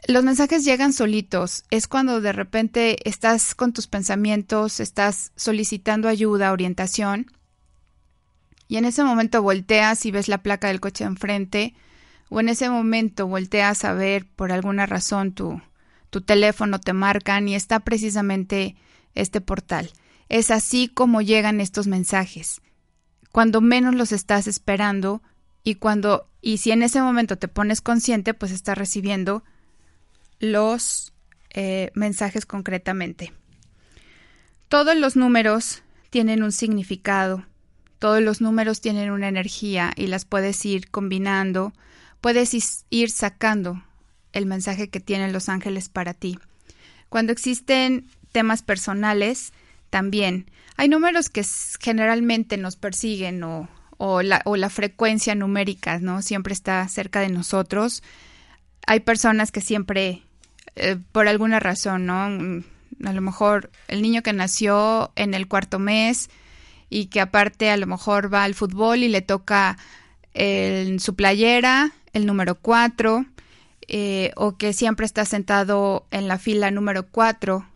Los 0.07 0.25
mensajes 0.25 0.65
llegan 0.65 0.93
solitos. 0.93 1.65
Es 1.71 1.89
cuando 1.89 2.21
de 2.21 2.33
repente 2.33 3.09
estás 3.09 3.55
con 3.55 3.73
tus 3.73 3.87
pensamientos, 3.87 4.79
estás 4.79 5.33
solicitando 5.35 6.07
ayuda, 6.07 6.53
orientación, 6.53 7.33
y 8.69 8.77
en 8.77 8.85
ese 8.85 9.03
momento 9.03 9.43
volteas 9.43 10.05
y 10.05 10.11
ves 10.11 10.29
la 10.29 10.43
placa 10.43 10.69
del 10.69 10.81
coche 10.81 11.05
enfrente, 11.05 11.75
o 12.29 12.41
en 12.41 12.51
ese 12.51 12.69
momento 12.69 13.27
volteas 13.27 13.85
a 13.85 13.95
ver 13.95 14.27
por 14.27 14.53
alguna 14.53 14.85
razón 14.85 15.33
tu, 15.33 15.63
tu 16.11 16.21
teléfono, 16.21 16.81
te 16.81 16.93
marcan 16.93 17.49
y 17.49 17.55
está 17.55 17.81
precisamente 17.81 18.77
este 19.15 19.41
portal. 19.41 19.91
Es 20.29 20.51
así 20.51 20.89
como 20.89 21.23
llegan 21.23 21.61
estos 21.61 21.87
mensajes. 21.87 22.61
Cuando 23.33 23.61
menos 23.61 23.95
los 23.95 24.13
estás 24.13 24.47
esperando, 24.47 25.23
y 25.65 25.75
cuando, 25.75 26.29
y 26.41 26.59
si 26.59 26.71
en 26.71 26.83
ese 26.83 27.03
momento 27.03 27.37
te 27.37 27.49
pones 27.49 27.81
consciente, 27.81 28.33
pues 28.33 28.53
estás 28.53 28.79
recibiendo 28.79 29.45
los 30.39 31.13
eh, 31.51 31.91
mensajes 31.95 32.47
concretamente. 32.47 33.33
Todos 34.69 34.97
los 34.97 35.17
números 35.17 35.83
tienen 36.11 36.43
un 36.43 36.53
significado, 36.53 37.45
todos 37.99 38.23
los 38.23 38.41
números 38.41 38.81
tienen 38.81 39.11
una 39.11 39.29
energía 39.29 39.93
y 39.97 40.07
las 40.07 40.25
puedes 40.25 40.65
ir 40.65 40.91
combinando, 40.91 41.73
puedes 42.21 42.55
ir 42.91 43.11
sacando 43.11 43.83
el 44.33 44.47
mensaje 44.47 44.89
que 44.89 45.01
tienen 45.01 45.33
los 45.33 45.49
ángeles 45.49 45.89
para 45.89 46.15
ti. 46.15 46.39
Cuando 47.09 47.33
existen 47.33 48.09
temas 48.33 48.63
personales, 48.63 49.53
también 49.91 50.51
hay 50.77 50.89
números 50.89 51.29
que 51.31 51.45
generalmente 51.81 52.57
nos 52.57 52.77
persiguen 52.77 53.43
o 53.43 53.69
o 53.99 54.23
la, 54.23 54.41
o 54.45 54.57
la 54.57 54.71
frecuencia 54.71 55.35
numérica, 55.35 55.99
¿no? 55.99 56.23
Siempre 56.23 56.55
está 56.55 56.89
cerca 56.89 57.21
de 57.21 57.29
nosotros. 57.29 58.03
Hay 58.87 59.01
personas 59.01 59.51
que 59.51 59.61
siempre, 59.61 60.23
eh, 60.77 60.97
por 61.13 61.29
alguna 61.29 61.61
razón, 61.61 62.07
¿no? 62.07 62.31
Mm, 62.31 62.65
a 63.05 63.13
lo 63.13 63.21
mejor 63.21 63.71
el 63.89 64.01
niño 64.01 64.23
que 64.23 64.33
nació 64.33 65.13
en 65.17 65.35
el 65.35 65.49
cuarto 65.49 65.79
mes 65.79 66.31
y 66.89 67.07
que 67.07 67.21
aparte 67.21 67.71
a 67.71 67.77
lo 67.77 67.87
mejor 67.87 68.33
va 68.33 68.45
al 68.45 68.55
fútbol 68.55 69.03
y 69.03 69.09
le 69.09 69.21
toca 69.21 69.77
en 70.33 71.01
su 71.01 71.15
playera 71.15 71.93
el 72.13 72.25
número 72.25 72.55
cuatro, 72.55 73.27
eh, 73.89 74.33
o 74.37 74.57
que 74.57 74.73
siempre 74.73 75.07
está 75.07 75.25
sentado 75.25 76.07
en 76.11 76.29
la 76.29 76.39
fila 76.39 76.71
número 76.71 77.07
cuatro, 77.09 77.67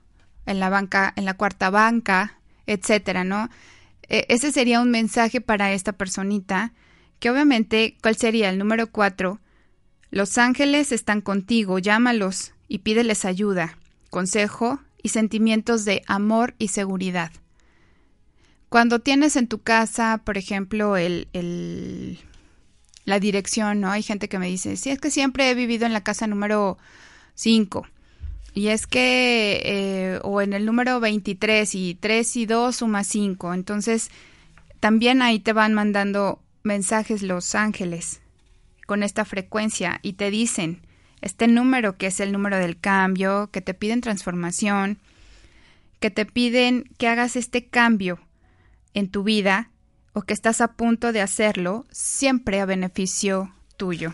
en 0.46 0.60
la 0.60 0.68
banca, 0.68 1.12
en 1.16 1.24
la 1.24 1.34
cuarta 1.34 1.70
banca, 1.70 2.38
etcétera, 2.66 3.24
¿no? 3.24 3.48
E, 4.08 4.26
ese 4.28 4.52
sería 4.52 4.80
un 4.80 4.90
mensaje 4.90 5.40
para 5.40 5.72
esta 5.72 5.92
personita, 5.92 6.72
que 7.18 7.30
obviamente, 7.30 7.96
¿cuál 8.02 8.16
sería 8.16 8.50
el 8.50 8.58
número 8.58 8.88
cuatro? 8.88 9.40
Los 10.10 10.36
ángeles 10.36 10.92
están 10.92 11.22
contigo, 11.22 11.78
llámalos 11.78 12.52
y 12.68 12.78
pídeles 12.78 13.24
ayuda, 13.24 13.78
consejo 14.10 14.80
y 15.02 15.08
sentimientos 15.08 15.84
de 15.84 16.02
amor 16.06 16.54
y 16.58 16.68
seguridad. 16.68 17.32
Cuando 18.68 18.98
tienes 18.98 19.36
en 19.36 19.48
tu 19.48 19.60
casa, 19.60 20.20
por 20.24 20.38
ejemplo, 20.38 20.96
el, 20.96 21.28
el, 21.32 22.18
la 23.04 23.18
dirección, 23.18 23.80
¿no? 23.80 23.90
Hay 23.90 24.02
gente 24.02 24.28
que 24.28 24.38
me 24.38 24.48
dice, 24.48 24.76
sí, 24.76 24.90
es 24.90 24.98
que 24.98 25.10
siempre 25.10 25.50
he 25.50 25.54
vivido 25.54 25.86
en 25.86 25.92
la 25.92 26.04
casa 26.04 26.26
número 26.26 26.78
5. 27.34 27.86
Y 28.54 28.68
es 28.68 28.86
que, 28.86 29.62
eh, 29.64 30.20
o 30.22 30.40
en 30.40 30.52
el 30.52 30.66
número 30.66 31.00
23 31.00 31.74
y 31.74 31.94
3 31.94 32.36
y 32.36 32.46
2 32.46 32.76
suma 32.76 33.02
5. 33.02 33.54
Entonces, 33.54 34.10
también 34.80 35.22
ahí 35.22 35.40
te 35.40 35.52
van 35.52 35.74
mandando 35.74 36.40
mensajes 36.62 37.22
los 37.22 37.54
ángeles 37.54 38.20
con 38.86 39.02
esta 39.02 39.24
frecuencia 39.24 40.00
y 40.02 40.14
te 40.14 40.30
dicen 40.30 40.82
este 41.22 41.46
número 41.48 41.96
que 41.96 42.08
es 42.08 42.20
el 42.20 42.32
número 42.32 42.58
del 42.58 42.78
cambio, 42.78 43.48
que 43.52 43.60
te 43.60 43.74
piden 43.74 44.00
transformación, 44.00 44.98
que 46.00 46.10
te 46.10 46.26
piden 46.26 46.90
que 46.98 47.08
hagas 47.08 47.36
este 47.36 47.64
cambio 47.66 48.18
en 48.92 49.08
tu 49.08 49.22
vida 49.22 49.70
o 50.12 50.22
que 50.22 50.34
estás 50.34 50.60
a 50.60 50.72
punto 50.72 51.12
de 51.12 51.20
hacerlo, 51.20 51.86
siempre 51.90 52.60
a 52.60 52.66
beneficio 52.66 53.54
tuyo. 53.76 54.12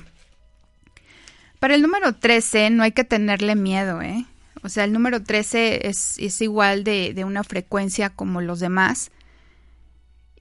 Para 1.58 1.74
el 1.74 1.82
número 1.82 2.14
13 2.14 2.70
no 2.70 2.82
hay 2.82 2.92
que 2.92 3.04
tenerle 3.04 3.56
miedo, 3.56 4.00
¿eh? 4.00 4.26
O 4.62 4.68
sea, 4.68 4.84
el 4.84 4.92
número 4.92 5.22
13 5.22 5.88
es, 5.88 6.40
igual 6.40 6.84
de, 6.84 7.12
de, 7.14 7.24
una 7.24 7.44
frecuencia 7.44 8.10
como 8.10 8.40
los 8.40 8.60
demás. 8.60 9.10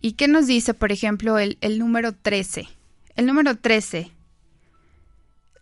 ¿Y 0.02 0.14
qué 0.14 0.28
nos 0.28 0.48
dice, 0.48 0.74
por 0.74 0.92
ejemplo, 0.92 1.38
el, 1.38 1.58
el 1.62 1.80
número 1.80 2.14
13? 2.14 2.68
El 3.16 3.26
número 3.26 3.58
13. 3.58 4.12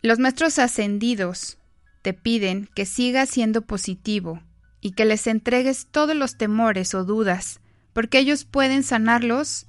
Los 0.02 0.18
maestros 0.18 0.58
ascendidos 0.58 1.58
te 2.02 2.12
piden 2.12 2.68
que 2.74 2.86
sigas 2.86 3.30
siendo 3.30 3.62
positivo 3.62 4.42
y 4.80 4.92
que 4.92 5.04
les 5.04 5.26
entregues 5.26 5.86
todos 5.90 6.14
los 6.14 6.36
temores 6.38 6.94
o 6.94 7.04
dudas, 7.04 7.60
porque 7.92 8.18
ellos 8.18 8.44
pueden 8.44 8.82
sanarlos 8.84 9.66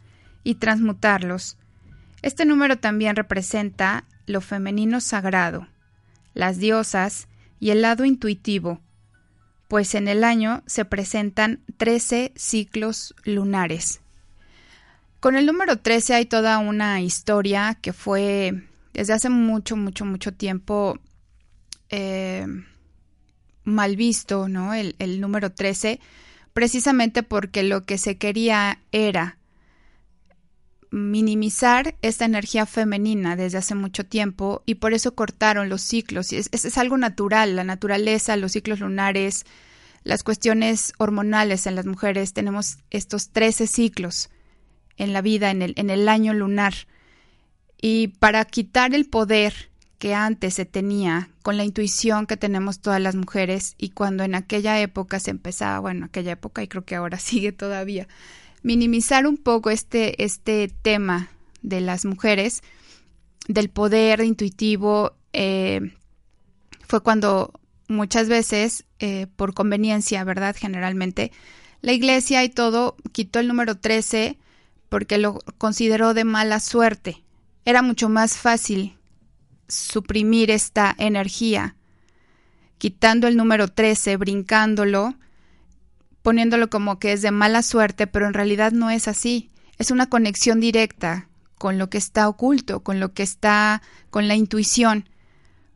y 0.47 0.55
transmutarlos. 0.55 1.57
Este 2.21 2.45
número 2.45 2.77
también 2.79 3.17
representa 3.17 4.05
lo 4.27 4.39
femenino 4.39 5.01
sagrado 5.01 5.67
las 6.33 6.57
diosas 6.57 7.27
y 7.59 7.71
el 7.71 7.81
lado 7.81 8.05
intuitivo. 8.05 8.79
pues 9.67 9.95
en 9.95 10.07
el 10.07 10.23
año 10.23 10.63
se 10.65 10.85
presentan 10.85 11.59
13 11.75 12.31
ciclos 12.37 13.13
lunares. 13.25 13.99
Con 15.19 15.35
el 15.35 15.45
número 15.45 15.79
13 15.79 16.13
hay 16.13 16.25
toda 16.25 16.59
una 16.59 17.01
historia 17.01 17.77
que 17.81 17.91
fue 17.91 18.63
desde 18.93 19.11
hace 19.11 19.27
mucho, 19.29 19.75
mucho, 19.75 20.05
mucho 20.05 20.33
tiempo 20.33 20.99
eh, 21.89 22.47
mal 23.65 23.97
visto, 23.97 24.47
¿no? 24.47 24.73
El, 24.73 24.95
el 24.99 25.19
número 25.19 25.51
13, 25.51 25.99
precisamente 26.53 27.21
porque 27.23 27.63
lo 27.63 27.83
que 27.83 27.97
se 27.97 28.17
quería 28.17 28.79
era 28.93 29.36
minimizar 30.91 31.95
esta 32.01 32.25
energía 32.25 32.65
femenina 32.65 33.35
desde 33.35 33.57
hace 33.57 33.75
mucho 33.75 34.05
tiempo 34.05 34.63
y 34.65 34.75
por 34.75 34.93
eso 34.93 35.15
cortaron 35.15 35.69
los 35.69 35.81
ciclos. 35.81 36.33
Es, 36.33 36.49
es, 36.51 36.77
algo 36.77 36.97
natural, 36.97 37.55
la 37.55 37.63
naturaleza, 37.63 38.35
los 38.37 38.53
ciclos 38.53 38.79
lunares, 38.79 39.45
las 40.03 40.23
cuestiones 40.23 40.93
hormonales 40.97 41.67
en 41.67 41.75
las 41.75 41.85
mujeres. 41.85 42.33
Tenemos 42.33 42.77
estos 42.89 43.29
13 43.29 43.67
ciclos 43.67 44.29
en 44.97 45.13
la 45.13 45.21
vida, 45.21 45.51
en 45.51 45.61
el, 45.61 45.73
en 45.77 45.89
el 45.89 46.07
año 46.09 46.33
lunar. 46.33 46.73
Y 47.81 48.07
para 48.19 48.43
quitar 48.45 48.95
el 48.95 49.07
poder 49.07 49.69
que 49.99 50.13
antes 50.13 50.53
se 50.53 50.65
tenía 50.65 51.29
con 51.41 51.57
la 51.57 51.63
intuición 51.63 52.27
que 52.27 52.37
tenemos 52.37 52.79
todas 52.79 53.01
las 53.01 53.15
mujeres 53.15 53.75
y 53.77 53.89
cuando 53.89 54.23
en 54.23 54.35
aquella 54.35 54.79
época 54.79 55.19
se 55.19 55.31
empezaba, 55.31 55.79
bueno, 55.79 56.05
aquella 56.05 56.33
época 56.33 56.61
y 56.61 56.67
creo 56.67 56.85
que 56.85 56.95
ahora 56.95 57.17
sigue 57.19 57.51
todavía, 57.51 58.07
minimizar 58.63 59.27
un 59.27 59.37
poco 59.37 59.69
este, 59.69 60.23
este 60.23 60.71
tema 60.81 61.29
de 61.61 61.81
las 61.81 62.05
mujeres, 62.05 62.61
del 63.47 63.69
poder 63.69 64.21
intuitivo, 64.21 65.13
eh, 65.33 65.93
fue 66.87 67.01
cuando 67.01 67.53
muchas 67.87 68.27
veces, 68.27 68.85
eh, 68.99 69.27
por 69.35 69.53
conveniencia, 69.53 70.23
¿verdad? 70.23 70.55
Generalmente, 70.57 71.31
la 71.81 71.93
iglesia 71.93 72.43
y 72.43 72.49
todo 72.49 72.95
quitó 73.11 73.39
el 73.39 73.47
número 73.47 73.77
13 73.77 74.37
porque 74.89 75.17
lo 75.17 75.39
consideró 75.57 76.13
de 76.13 76.23
mala 76.23 76.59
suerte. 76.59 77.23
Era 77.65 77.81
mucho 77.81 78.09
más 78.09 78.37
fácil 78.37 78.97
suprimir 79.67 80.49
esta 80.51 80.95
energía, 80.97 81.75
quitando 82.77 83.27
el 83.27 83.35
número 83.35 83.67
13, 83.67 84.17
brincándolo, 84.17 85.15
poniéndolo 86.27 86.69
como 86.69 86.99
que 86.99 87.13
es 87.13 87.21
de 87.21 87.31
mala 87.31 87.61
suerte, 87.61 88.05
pero 88.05 88.27
en 88.27 88.33
realidad 88.33 88.73
no 88.73 88.89
es 88.89 89.07
así. 89.07 89.49
Es 89.77 89.91
una 89.91 90.09
conexión 90.09 90.59
directa 90.59 91.29
con 91.57 91.77
lo 91.77 91.89
que 91.89 91.97
está 91.97 92.27
oculto, 92.27 92.81
con 92.81 92.99
lo 92.99 93.13
que 93.13 93.23
está, 93.23 93.81
con 94.09 94.27
la 94.27 94.35
intuición. 94.35 95.07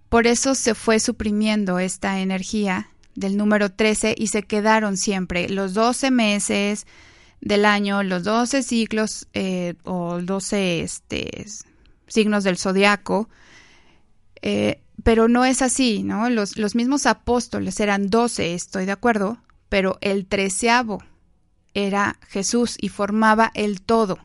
Por 0.10 0.28
eso 0.28 0.54
se 0.54 0.76
fue 0.76 1.00
suprimiendo 1.00 1.80
esta 1.80 2.20
energía 2.20 2.90
del 3.16 3.38
número 3.38 3.72
13 3.72 4.14
y 4.18 4.28
se 4.28 4.44
quedaron 4.44 4.98
siempre 4.98 5.48
los 5.48 5.74
12 5.74 6.12
meses 6.12 6.86
del 7.40 7.64
año, 7.64 8.04
los 8.04 8.26
12 8.26 8.62
ciclos 8.62 9.30
eh, 9.34 9.76
o 9.86 10.20
12 10.22 10.82
este, 10.82 11.46
signos 12.08 12.44
del 12.44 12.58
zodiaco. 12.58 13.30
Eh, 14.42 14.82
pero 15.02 15.30
no 15.30 15.46
es 15.46 15.62
así, 15.62 16.04
¿no? 16.04 16.30
Los, 16.30 16.58
los 16.58 16.76
mismos 16.76 17.06
apóstoles 17.06 17.80
eran 17.80 18.10
12, 18.10 18.54
estoy 18.54 18.86
de 18.86 18.92
acuerdo, 18.92 19.38
pero 19.72 19.98
el 20.02 20.26
treceavo 20.26 21.02
era 21.74 22.18
Jesús 22.28 22.76
y 22.78 22.90
formaba 22.90 23.52
el 23.54 23.82
todo. 23.82 24.20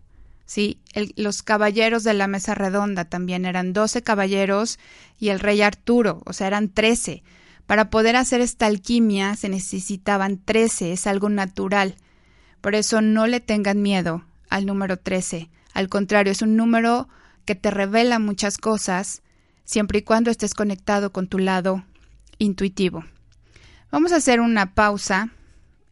¿sí? 0.45 0.81
los 1.15 1.45
caballeros 1.45 2.03
de 2.03 2.15
la 2.15 2.27
mesa 2.27 2.57
redonda 2.57 3.05
también 3.05 3.45
eran 3.45 3.73
doce 3.73 4.03
caballeros 4.03 4.81
y 5.21 5.29
el 5.29 5.39
rey 5.39 5.63
Arturo, 5.63 6.21
o 6.27 6.33
sea, 6.33 6.49
eran 6.49 6.69
trece. 6.69 7.23
Para 7.65 7.91
poder 7.91 8.17
hacer 8.17 8.41
esta 8.41 8.67
alquimia 8.67 9.37
se 9.37 9.49
necesitaban 9.49 10.39
trece, 10.45 10.93
es 10.93 11.07
algo 11.07 11.29
natural. 11.29 11.95
Por 12.61 12.75
eso 12.75 13.01
no 13.01 13.29
le 13.29 13.39
tengan 13.39 13.81
miedo 13.81 14.25
al 14.49 14.67
número 14.67 14.97
trece. 14.97 15.49
Al 15.75 15.89
contrario, 15.89 16.33
es 16.33 16.43
un 16.43 16.57
número 16.57 17.09
que 17.45 17.55
te 17.55 17.71
revela 17.71 18.19
muchas 18.19 18.59
cosas, 18.59 19.23
siempre 19.65 20.01
y 20.01 20.03
cuando 20.03 20.33
estés 20.33 20.55
conectado 20.55 21.13
con 21.13 21.29
tu 21.29 21.39
lado 21.39 21.85
intuitivo. 22.39 23.05
Vamos 23.93 24.11
a 24.11 24.17
hacer 24.17 24.41
una 24.41 24.75
pausa 24.75 25.31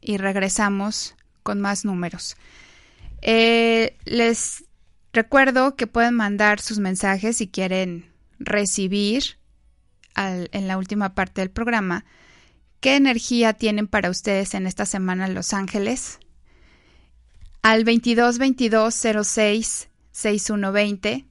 y 0.04 0.18
regresamos 0.18 1.16
con 1.42 1.60
más 1.60 1.84
números. 1.84 2.36
Eh, 3.22 3.96
les 4.04 4.64
recuerdo 5.12 5.76
que 5.76 5.86
pueden 5.86 6.14
mandar 6.14 6.60
sus 6.60 6.78
mensajes 6.78 7.38
si 7.38 7.48
quieren 7.48 8.12
recibir 8.38 9.38
en 10.16 10.68
la 10.68 10.78
última 10.78 11.14
parte 11.14 11.40
del 11.40 11.50
programa 11.50 12.04
qué 12.80 12.96
energía 12.96 13.54
tienen 13.54 13.88
para 13.88 14.10
ustedes 14.10 14.54
en 14.54 14.66
esta 14.66 14.86
semana 14.86 15.26
en 15.26 15.34
Los 15.34 15.52
Ángeles 15.52 16.20
al 17.62 17.84
22 17.84 18.38
22 18.38 18.94
06 18.94 19.88
6120 20.12 21.24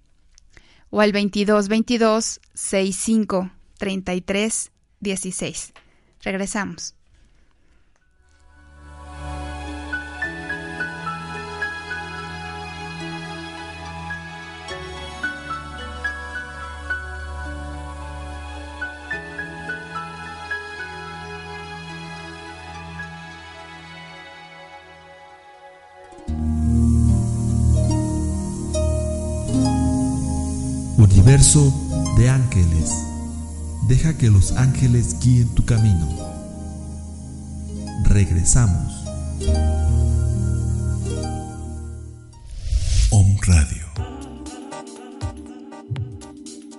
o 0.89 0.99
al 0.99 1.11
22 1.11 1.67
22 1.69 2.41
65 2.53 3.51
33 3.77 4.71
16. 4.99 5.73
Regresamos. 6.21 6.95
Universo 31.23 31.73
de 32.17 32.29
ángeles. 32.29 32.91
Deja 33.87 34.17
que 34.17 34.29
los 34.29 34.51
ángeles 34.57 35.15
guíen 35.21 35.47
tu 35.55 35.63
camino. 35.63 36.05
Regresamos. 38.03 38.93
Om 43.09 43.37
Radio. 43.43 43.85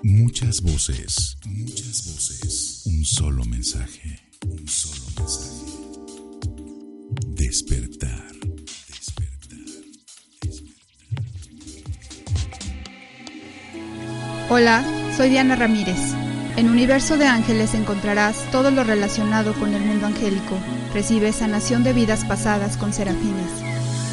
Muchas 0.02 0.60
voces, 0.60 1.38
muchas 1.46 2.04
voces. 2.04 2.82
Un 2.84 3.02
solo 3.02 3.46
mensaje, 3.46 4.28
un 4.46 4.68
solo 4.68 5.06
mensaje. 5.16 5.72
Despertar. 7.34 8.23
Hola, 14.56 14.84
soy 15.16 15.30
Diana 15.30 15.56
Ramírez. 15.56 15.98
En 16.56 16.70
Universo 16.70 17.16
de 17.16 17.26
Ángeles 17.26 17.74
encontrarás 17.74 18.36
todo 18.52 18.70
lo 18.70 18.84
relacionado 18.84 19.52
con 19.54 19.74
el 19.74 19.82
mundo 19.82 20.06
angélico. 20.06 20.56
Recibes 20.94 21.34
sanación 21.34 21.82
de 21.82 21.92
vidas 21.92 22.24
pasadas 22.24 22.76
con 22.76 22.92
serafines. 22.92 23.50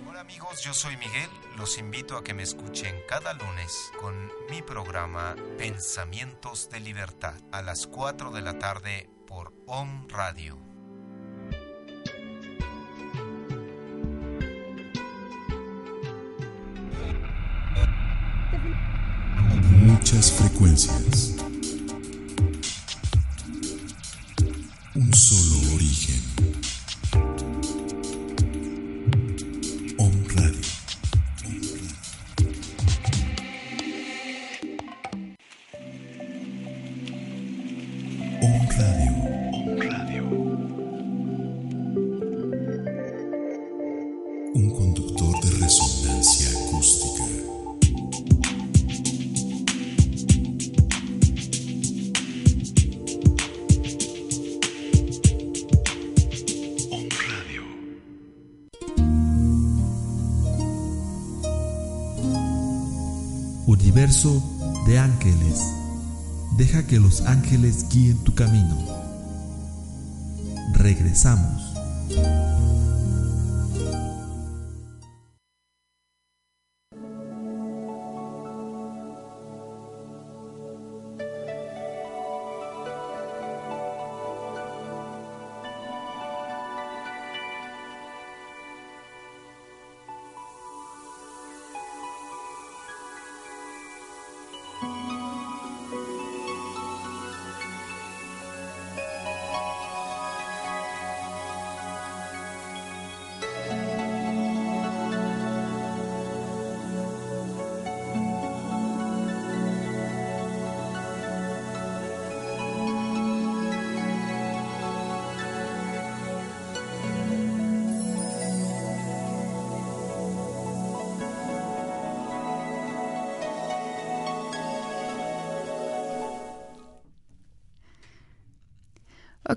Hola 0.10 0.22
amigos, 0.22 0.64
yo 0.64 0.74
soy 0.74 0.98
Miguel. 0.98 1.30
Los 1.60 1.78
invito 1.78 2.18
a 2.18 2.24
que 2.24 2.34
me 2.34 2.42
escuchen 2.42 2.96
cada 3.08 3.34
lunes 3.34 3.92
con 4.02 4.32
mi 4.50 4.64
programa 4.64 5.36
Pensamientos 5.60 6.72
de 6.72 6.80
Libertad 6.80 7.36
a 7.52 7.62
las 7.62 7.86
4 7.86 8.32
de 8.32 8.42
la 8.42 8.58
tarde 8.58 9.08
por 9.28 9.54
OM 9.68 10.08
Radio. 10.08 10.58
Muchas 19.86 20.32
frecuencias. 20.32 21.45
Que 66.88 67.00
los 67.00 67.22
ángeles 67.22 67.88
guíen 67.90 68.24
tu 68.24 68.36
camino. 68.36 68.78
Regresamos. 70.74 71.74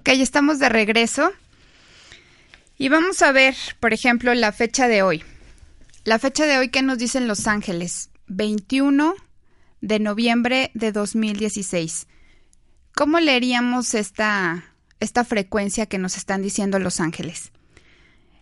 Ok, 0.08 0.14
estamos 0.20 0.58
de 0.58 0.70
regreso. 0.70 1.32
Y 2.78 2.88
vamos 2.88 3.20
a 3.20 3.30
ver, 3.30 3.54
por 3.78 3.92
ejemplo, 3.92 4.32
la 4.32 4.52
fecha 4.52 4.88
de 4.88 5.02
hoy. 5.02 5.22
La 6.04 6.18
fecha 6.18 6.46
de 6.46 6.56
hoy, 6.56 6.70
¿qué 6.70 6.80
nos 6.80 6.96
dicen 6.96 7.28
Los 7.28 7.46
Ángeles? 7.46 8.08
21 8.28 9.14
de 9.82 9.98
noviembre 9.98 10.70
de 10.72 10.92
2016. 10.92 12.06
¿Cómo 12.94 13.20
leeríamos 13.20 13.92
esta, 13.92 14.64
esta 14.98 15.24
frecuencia 15.24 15.84
que 15.84 15.98
nos 15.98 16.16
están 16.16 16.40
diciendo 16.40 16.78
Los 16.78 17.00
Ángeles? 17.00 17.52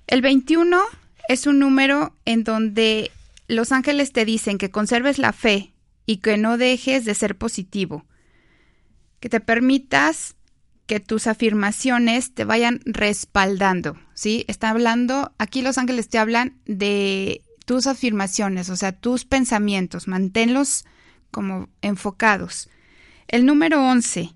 El 0.07 0.23
21 0.23 0.81
es 1.29 1.49
un 1.49 1.59
número 1.59 2.15
en 2.27 2.45
donde 2.45 3.11
Los 3.49 3.73
Ángeles 3.73 4.13
te 4.13 4.25
dicen 4.25 4.59
que 4.59 4.71
conserves 4.71 5.19
la 5.19 5.33
fe 5.33 5.73
y 6.07 6.19
que 6.19 6.37
no 6.37 6.59
dejes 6.59 7.05
de 7.05 7.17
ser 7.17 7.37
positivo, 7.37 8.07
que 9.19 9.29
te 9.29 9.41
permitas 9.41 10.36
que 10.87 11.01
tus 11.01 11.27
afirmaciones 11.27 12.33
te 12.33 12.44
vayan 12.44 12.81
respaldando, 12.85 13.99
¿sí? 14.14 14.44
Está 14.49 14.70
hablando, 14.70 15.33
aquí 15.38 15.62
los 15.62 15.79
ángeles 15.79 16.09
te 16.09 16.18
hablan 16.18 16.57
de 16.64 17.42
tus 17.64 17.88
afirmaciones, 17.88 18.70
o 18.70 18.77
sea, 18.77 18.92
tus 18.92 19.25
pensamientos, 19.25 20.07
manténlos 20.07 20.85
como 21.33 21.68
enfocados. 21.83 22.70
El 23.27 23.44
número 23.44 23.85
11, 23.85 24.33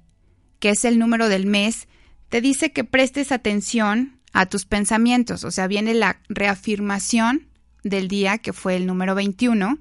que 0.58 0.70
es 0.70 0.84
el 0.84 0.98
número 0.98 1.28
del 1.28 1.46
mes, 1.46 1.86
te 2.28 2.40
dice 2.40 2.72
que 2.72 2.84
prestes 2.84 3.30
atención 3.30 4.18
a 4.32 4.46
tus 4.46 4.66
pensamientos, 4.66 5.44
o 5.44 5.50
sea, 5.52 5.68
viene 5.68 5.94
la 5.94 6.20
reafirmación 6.28 7.46
del 7.84 8.08
día, 8.08 8.38
que 8.38 8.52
fue 8.52 8.76
el 8.76 8.86
número 8.86 9.14
21, 9.14 9.78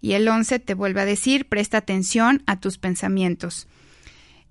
y 0.00 0.12
el 0.12 0.28
11 0.28 0.60
te 0.60 0.74
vuelve 0.74 1.00
a 1.00 1.06
decir, 1.06 1.48
presta 1.48 1.78
atención 1.78 2.42
a 2.46 2.60
tus 2.60 2.78
pensamientos. 2.78 3.66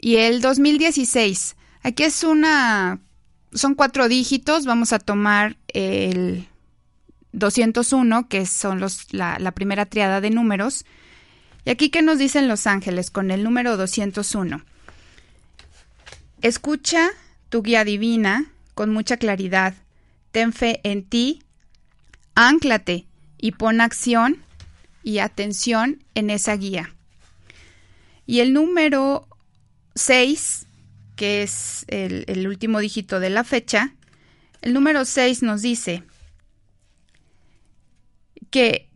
Y 0.05 0.17
el 0.17 0.41
2016, 0.41 1.55
aquí 1.81 2.03
es 2.03 2.25
una, 2.25 2.99
son 3.53 3.73
cuatro 3.73 4.09
dígitos, 4.09 4.65
vamos 4.65 4.91
a 4.91 4.99
tomar 4.99 5.55
el 5.69 6.45
201, 7.31 8.27
que 8.27 8.45
son 8.45 8.81
los, 8.81 9.13
la, 9.13 9.51
primera 9.53 9.85
triada 9.85 10.19
de 10.19 10.29
números. 10.29 10.83
Y 11.63 11.69
aquí, 11.69 11.89
¿qué 11.89 12.01
nos 12.01 12.17
dicen 12.17 12.49
los 12.49 12.67
ángeles 12.67 13.11
con 13.11 13.31
el 13.31 13.45
número 13.45 13.77
201? 13.77 14.61
Escucha 16.41 17.07
tu 17.47 17.63
guía 17.63 17.85
divina 17.85 18.51
con 18.73 18.91
mucha 18.91 19.15
claridad. 19.15 19.73
Ten 20.33 20.51
fe 20.51 20.81
en 20.83 21.05
ti, 21.05 21.43
ánclate 22.35 23.05
y 23.37 23.53
pon 23.53 23.79
acción 23.79 24.43
y 25.01 25.19
atención 25.19 26.03
en 26.13 26.29
esa 26.29 26.57
guía. 26.57 26.93
Y 28.25 28.41
el 28.41 28.51
número 28.51 29.29
6, 29.95 30.67
que 31.15 31.43
es 31.43 31.85
el, 31.87 32.47
último 32.47 32.79
dígito 32.79 33.19
de 33.19 33.29
la 33.29 33.43
fecha, 33.43 33.93
el 34.61 34.73
número 34.73 35.05
6 35.05 35.43
nos 35.43 35.61
dice 35.61 36.03
que 38.49 38.89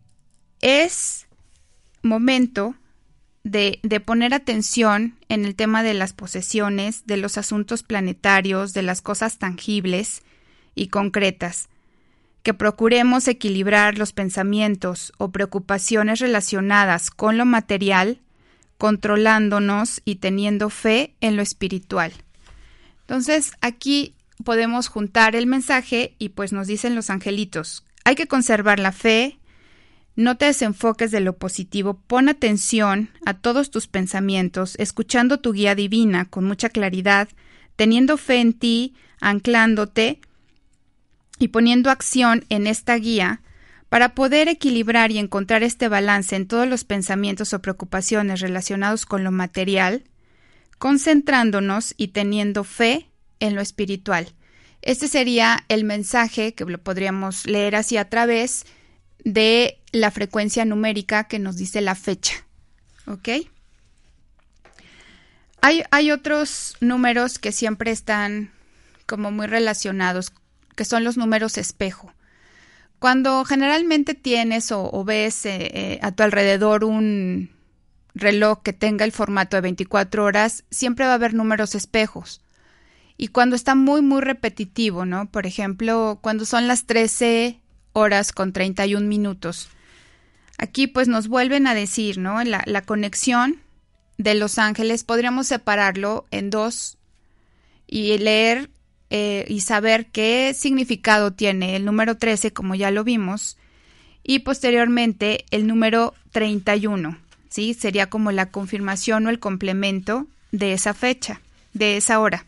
es 0.62 1.28
momento 2.02 2.76
de, 3.44 3.80
de, 3.84 4.00
poner 4.00 4.34
atención 4.34 5.18
en 5.30 5.46
el 5.46 5.56
tema 5.56 5.84
de 5.84 5.94
las 5.94 6.14
posesiones, 6.14 7.06
de 7.06 7.18
los 7.18 7.38
asuntos 7.38 7.84
planetarios, 7.84 8.74
de 8.74 8.82
las 8.82 9.02
cosas 9.02 9.38
tangibles 9.40 10.24
y 10.76 10.88
concretas, 10.88 11.70
que 12.44 12.54
procuremos 12.54 13.28
equilibrar 13.28 13.98
los 13.98 14.14
pensamientos 14.14 15.14
o 15.18 15.32
preocupaciones 15.32 16.20
relacionadas 16.20 17.10
con 17.10 17.38
lo 17.38 17.46
material 17.46 18.22
controlándonos 18.78 20.02
y 20.06 20.16
teniendo 20.16 20.70
fe 20.70 21.16
en 21.22 21.36
lo 21.36 21.42
espiritual. 21.42 22.14
Entonces, 23.02 23.52
aquí 23.62 24.16
podemos 24.44 24.88
juntar 24.88 25.36
el 25.36 25.48
mensaje 25.48 26.16
y 26.20 26.30
pues 26.30 26.54
nos 26.54 26.68
dicen 26.68 26.96
los 26.96 27.10
angelitos, 27.10 27.84
hay 28.04 28.16
que 28.16 28.28
conservar 28.28 28.80
la 28.80 28.92
fe, 28.92 29.40
no 30.16 30.38
te 30.38 30.46
desenfoques 30.46 31.12
de 31.12 31.20
lo 31.20 31.38
positivo, 31.38 32.02
pon 32.08 32.30
atención 32.30 33.10
a 33.26 33.34
todos 33.36 33.70
tus 33.70 33.88
pensamientos, 33.88 34.76
escuchando 34.78 35.40
tu 35.40 35.54
guía 35.54 35.76
divina 35.76 36.26
con 36.26 36.46
mucha 36.46 36.70
claridad, 36.70 37.30
teniendo 37.76 38.18
fe 38.18 38.42
en 38.42 38.54
ti, 38.54 38.96
anclándote 39.20 40.20
y 41.40 41.50
poniendo 41.50 41.90
acción 41.90 42.46
en 42.50 42.68
esta 42.68 42.96
guía 42.96 43.42
para 43.90 44.16
poder 44.16 44.48
equilibrar 44.48 45.12
y 45.12 45.18
encontrar 45.18 45.64
este 45.64 45.88
balance 45.88 46.36
en 46.36 46.48
todos 46.48 46.68
los 46.68 46.84
pensamientos 46.84 47.54
o 47.54 47.62
preocupaciones 47.62 48.42
relacionados 48.42 49.06
con 49.06 49.24
lo 49.24 49.32
material, 49.32 50.04
concentrándonos 50.78 51.94
y 51.98 52.10
teniendo 52.10 52.64
fe 52.64 53.10
en 53.40 53.56
lo 53.56 53.62
espiritual. 53.62 54.34
Este 54.82 55.08
sería 55.08 55.66
el 55.70 55.84
mensaje 55.84 56.54
que 56.54 56.66
lo 56.66 56.78
podríamos 56.78 57.46
leer 57.46 57.76
así 57.76 57.98
a 57.98 58.10
través 58.10 58.66
de 59.24 59.80
la 59.92 60.12
frecuencia 60.12 60.66
numérica 60.66 61.26
que 61.26 61.40
nos 61.40 61.58
dice 61.58 61.82
la 61.82 61.96
fecha. 61.96 62.46
¿Ok? 63.06 63.30
Hay, 65.62 65.84
hay 65.92 66.12
otros 66.12 66.76
números 66.82 67.40
que 67.40 67.52
siempre 67.52 67.92
están 67.92 68.52
como 69.06 69.32
muy 69.32 69.48
relacionados, 69.48 70.32
que 70.76 70.86
son 70.86 71.04
los 71.04 71.18
números 71.18 71.58
espejo. 71.58 72.14
Cuando 73.00 73.46
generalmente 73.46 74.16
tienes 74.16 74.72
o, 74.72 75.04
ves 75.04 75.46
eh, 75.46 75.72
eh, 75.74 76.00
a 76.02 76.12
tu 76.12 76.24
alrededor 76.24 76.84
un 76.84 77.52
reloj 78.16 78.64
que 78.64 78.74
tenga 78.74 79.06
el 79.06 79.12
formato 79.12 79.56
de 79.56 79.62
24 79.62 80.24
horas, 80.24 80.64
siempre 80.72 81.06
va 81.06 81.12
a 81.12 81.16
haber 81.16 81.34
números 81.34 81.76
espejos. 81.76 82.42
Y 83.16 83.30
cuando 83.30 83.56
está 83.56 83.76
muy, 83.76 84.02
muy 84.02 84.22
repetitivo, 84.22 85.06
¿no? 85.06 85.30
Por 85.30 85.46
ejemplo, 85.46 86.20
cuando 86.22 86.46
son 86.46 86.68
las 86.68 86.86
13 86.86 87.60
horas 87.94 88.32
con 88.32 88.54
31 88.54 89.08
minutos. 89.08 89.70
Aquí 90.58 90.88
pues 90.88 91.08
nos 91.08 91.28
vuelven 91.28 91.68
a 91.68 91.74
decir, 91.74 92.18
¿no? 92.18 92.44
La, 92.44 92.64
la 92.66 92.82
conexión 92.82 93.62
de 94.18 94.36
los 94.36 94.58
ángeles 94.58 95.04
podríamos 95.04 95.48
separarlo 95.48 96.26
en 96.32 96.50
dos 96.50 96.98
y 97.86 98.18
leer 98.18 98.70
eh, 99.10 99.46
y 99.48 99.62
saber 99.62 100.08
qué 100.08 100.54
significado 100.54 101.32
tiene 101.32 101.76
el 101.76 101.86
número 101.86 102.18
13, 102.18 102.52
como 102.52 102.76
ya 102.76 102.92
lo 102.92 103.04
vimos, 103.04 103.58
y 104.24 104.40
posteriormente 104.40 105.46
el 105.52 105.68
número 105.68 106.14
31, 106.32 107.18
¿sí? 107.50 107.74
Sería 107.74 108.10
como 108.10 108.32
la 108.32 108.48
confirmación 108.48 109.26
o 109.26 109.30
el 109.30 109.40
complemento 109.40 110.28
de 110.52 110.74
esa 110.74 110.94
fecha, 110.94 111.42
de 111.74 111.98
esa 111.98 112.20
hora. 112.20 112.46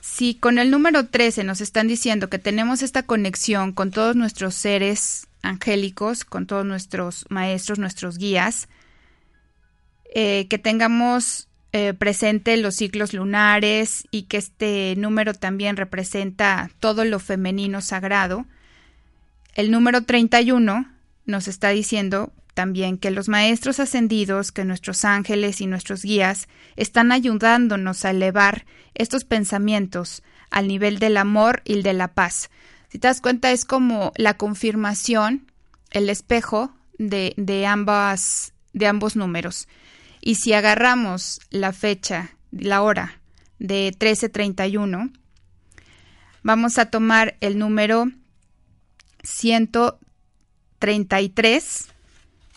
Si 0.00 0.34
con 0.34 0.58
el 0.58 0.70
número 0.70 1.06
13 1.06 1.44
nos 1.44 1.60
están 1.60 1.88
diciendo 1.88 2.28
que 2.28 2.38
tenemos 2.38 2.82
esta 2.82 3.04
conexión 3.04 3.72
con 3.72 3.90
todos 3.90 4.14
nuestros 4.14 4.54
seres 4.54 5.26
angélicos, 5.42 6.24
con 6.24 6.46
todos 6.46 6.64
nuestros 6.64 7.26
maestros, 7.30 7.78
nuestros 7.78 8.18
guías, 8.18 8.68
eh, 10.14 10.46
que 10.48 10.58
tengamos 10.58 11.48
eh, 11.76 11.92
presente 11.92 12.56
los 12.56 12.76
ciclos 12.76 13.14
lunares 13.14 14.06
y 14.12 14.22
que 14.22 14.36
este 14.36 14.94
número 14.96 15.34
también 15.34 15.76
representa 15.76 16.70
todo 16.78 17.04
lo 17.04 17.18
femenino 17.18 17.80
sagrado. 17.80 18.46
El 19.56 19.72
número 19.72 20.02
31 20.02 20.88
nos 21.26 21.48
está 21.48 21.70
diciendo 21.70 22.32
también 22.54 22.96
que 22.96 23.10
los 23.10 23.28
maestros 23.28 23.80
ascendidos, 23.80 24.52
que 24.52 24.64
nuestros 24.64 25.04
ángeles 25.04 25.60
y 25.60 25.66
nuestros 25.66 26.02
guías 26.02 26.46
están 26.76 27.10
ayudándonos 27.10 28.04
a 28.04 28.10
elevar 28.10 28.66
estos 28.94 29.24
pensamientos 29.24 30.22
al 30.50 30.68
nivel 30.68 31.00
del 31.00 31.16
amor 31.16 31.60
y 31.64 31.82
de 31.82 31.92
la 31.92 32.06
paz. 32.06 32.50
Si 32.88 33.00
te 33.00 33.08
das 33.08 33.20
cuenta, 33.20 33.50
es 33.50 33.64
como 33.64 34.12
la 34.14 34.34
confirmación, 34.34 35.50
el 35.90 36.08
espejo 36.08 36.72
de, 36.98 37.34
de, 37.36 37.66
ambas, 37.66 38.52
de 38.72 38.86
ambos 38.86 39.16
números. 39.16 39.66
Y 40.26 40.36
si 40.36 40.54
agarramos 40.54 41.42
la 41.50 41.74
fecha, 41.74 42.30
la 42.50 42.80
hora 42.80 43.20
de 43.58 43.94
1331, 43.98 45.12
vamos 46.42 46.78
a 46.78 46.86
tomar 46.86 47.36
el 47.40 47.58
número 47.58 48.06
133 49.22 51.88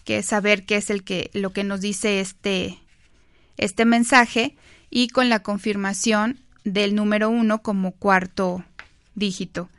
que 0.08 0.20
es 0.20 0.26
saber 0.26 0.66
qué 0.66 0.78
es 0.78 0.90
el 0.90 1.04
que, 1.04 1.30
lo 1.34 1.52
que 1.52 1.66
nos 1.66 1.82
dice 1.82 2.22
este, 2.22 2.80
este 3.58 3.84
mensaje, 3.84 4.56
y 4.90 5.10
con 5.10 5.28
la 5.28 5.44
confirmación 5.44 6.40
del 6.64 6.96
número 6.96 7.30
1 7.30 7.62
como 7.62 7.92
cuarto 7.92 8.64
dígito. 9.16 9.70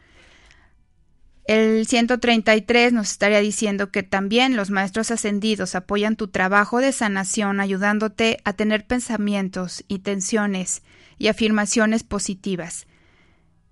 El 1.48 1.86
133 1.86 2.92
nos 2.92 3.10
estaría 3.10 3.40
diciendo 3.40 3.90
que 3.90 4.04
también 4.04 4.54
los 4.54 4.70
maestros 4.70 5.10
ascendidos 5.10 5.74
apoyan 5.74 6.14
tu 6.14 6.28
trabajo 6.28 6.78
de 6.78 6.92
sanación 6.92 7.58
ayudándote 7.58 8.38
a 8.44 8.52
tener 8.52 8.86
pensamientos, 8.86 9.82
intenciones 9.88 10.82
y 11.16 11.26
afirmaciones 11.26 12.04
positivas, 12.04 12.86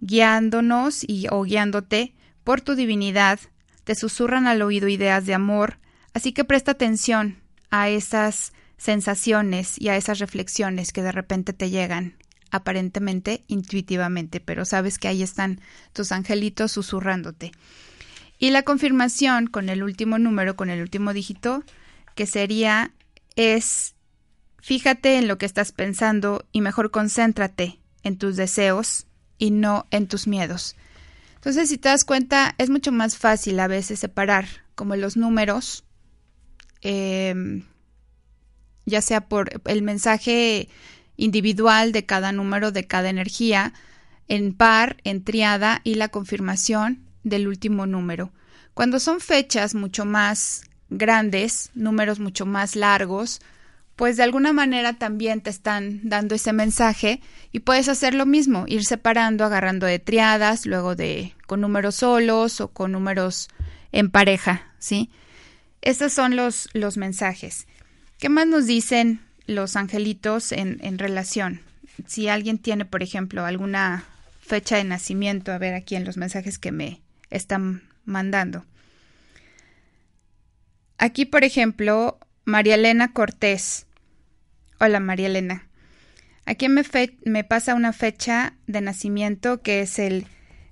guiándonos 0.00 1.04
y 1.06 1.26
o 1.30 1.42
guiándote 1.42 2.16
por 2.42 2.62
tu 2.62 2.74
divinidad, 2.74 3.38
te 3.84 3.94
susurran 3.94 4.48
al 4.48 4.62
oído 4.62 4.88
ideas 4.88 5.26
de 5.26 5.34
amor, 5.34 5.78
Así 6.16 6.32
que 6.32 6.44
presta 6.44 6.70
atención 6.70 7.42
a 7.68 7.90
esas 7.90 8.54
sensaciones 8.78 9.78
y 9.78 9.90
a 9.90 9.98
esas 9.98 10.18
reflexiones 10.18 10.90
que 10.90 11.02
de 11.02 11.12
repente 11.12 11.52
te 11.52 11.68
llegan 11.68 12.16
aparentemente 12.56 13.44
intuitivamente, 13.46 14.40
pero 14.40 14.64
sabes 14.64 14.98
que 14.98 15.08
ahí 15.08 15.22
están 15.22 15.60
tus 15.92 16.12
angelitos 16.12 16.72
susurrándote. 16.72 17.52
Y 18.38 18.50
la 18.50 18.62
confirmación 18.62 19.46
con 19.46 19.68
el 19.68 19.82
último 19.82 20.18
número, 20.18 20.56
con 20.56 20.70
el 20.70 20.80
último 20.80 21.12
dígito, 21.12 21.62
que 22.14 22.26
sería 22.26 22.92
es 23.36 23.94
fíjate 24.60 25.18
en 25.18 25.28
lo 25.28 25.38
que 25.38 25.46
estás 25.46 25.72
pensando 25.72 26.44
y 26.52 26.60
mejor 26.60 26.90
concéntrate 26.90 27.78
en 28.02 28.18
tus 28.18 28.36
deseos 28.36 29.06
y 29.38 29.50
no 29.50 29.86
en 29.90 30.08
tus 30.08 30.26
miedos. 30.26 30.76
Entonces, 31.36 31.68
si 31.68 31.78
te 31.78 31.88
das 31.88 32.04
cuenta, 32.04 32.54
es 32.58 32.70
mucho 32.70 32.90
más 32.90 33.16
fácil 33.16 33.60
a 33.60 33.68
veces 33.68 34.00
separar 34.00 34.46
como 34.74 34.96
los 34.96 35.16
números 35.16 35.86
Em, 36.88 37.64
ya 38.84 39.02
sea 39.02 39.28
por 39.28 39.60
el 39.64 39.82
mensaje 39.82 40.68
individual 41.16 41.92
de 41.92 42.04
cada 42.04 42.32
número 42.32 42.72
de 42.72 42.86
cada 42.86 43.08
energía, 43.08 43.72
en 44.28 44.54
par, 44.54 44.96
en 45.04 45.24
triada 45.24 45.80
y 45.84 45.94
la 45.94 46.08
confirmación 46.08 47.02
del 47.24 47.48
último 47.48 47.86
número. 47.86 48.32
Cuando 48.74 49.00
son 49.00 49.20
fechas 49.20 49.74
mucho 49.74 50.04
más 50.04 50.62
grandes, 50.90 51.70
números 51.74 52.20
mucho 52.20 52.46
más 52.46 52.76
largos, 52.76 53.40
pues 53.96 54.18
de 54.18 54.22
alguna 54.22 54.52
manera 54.52 54.92
también 54.92 55.40
te 55.40 55.48
están 55.48 56.00
dando 56.04 56.34
ese 56.34 56.52
mensaje 56.52 57.22
y 57.50 57.60
puedes 57.60 57.88
hacer 57.88 58.14
lo 58.14 58.26
mismo, 58.26 58.64
ir 58.68 58.84
separando, 58.84 59.44
agarrando 59.44 59.86
de 59.86 59.98
triadas, 59.98 60.66
luego 60.66 60.94
de 60.94 61.34
con 61.46 61.62
números 61.62 61.96
solos 61.96 62.60
o 62.60 62.68
con 62.68 62.92
números 62.92 63.48
en 63.92 64.10
pareja, 64.10 64.70
¿sí? 64.78 65.10
Estos 65.80 66.12
son 66.12 66.36
los, 66.36 66.68
los 66.74 66.98
mensajes. 66.98 67.66
¿Qué 68.18 68.28
más 68.28 68.46
nos 68.46 68.66
dicen 68.66 69.20
los 69.46 69.76
angelitos 69.76 70.52
en, 70.52 70.98
relación? 70.98 71.60
Si 72.06 72.28
alguien 72.28 72.58
tiene, 72.58 72.84
por 72.84 73.02
ejemplo, 73.02 73.44
alguna 73.44 74.04
fecha 74.40 74.76
de 74.76 74.84
nacimiento, 74.84 75.52
a 75.52 75.58
ver 75.58 75.74
aquí 75.74 75.96
en 75.96 76.04
los 76.04 76.16
mensajes 76.16 76.58
que 76.58 76.72
me 76.72 77.00
están 77.30 77.82
mandando. 78.04 78.64
Aquí, 80.98 81.24
por 81.24 81.44
ejemplo, 81.44 82.18
María 82.44 82.74
Elena 82.74 83.12
Cortés. 83.12 83.86
Hola, 84.78 85.00
María 85.00 85.26
Elena. 85.26 85.66
Aquí 86.44 86.68
me, 86.68 86.82
me, 87.24 87.44
pasa 87.44 87.74
una 87.74 87.92
fecha 87.92 88.54
de 88.66 88.80
nacimiento 88.80 89.62
que 89.62 89.80
es 89.80 89.98
el 89.98 90.26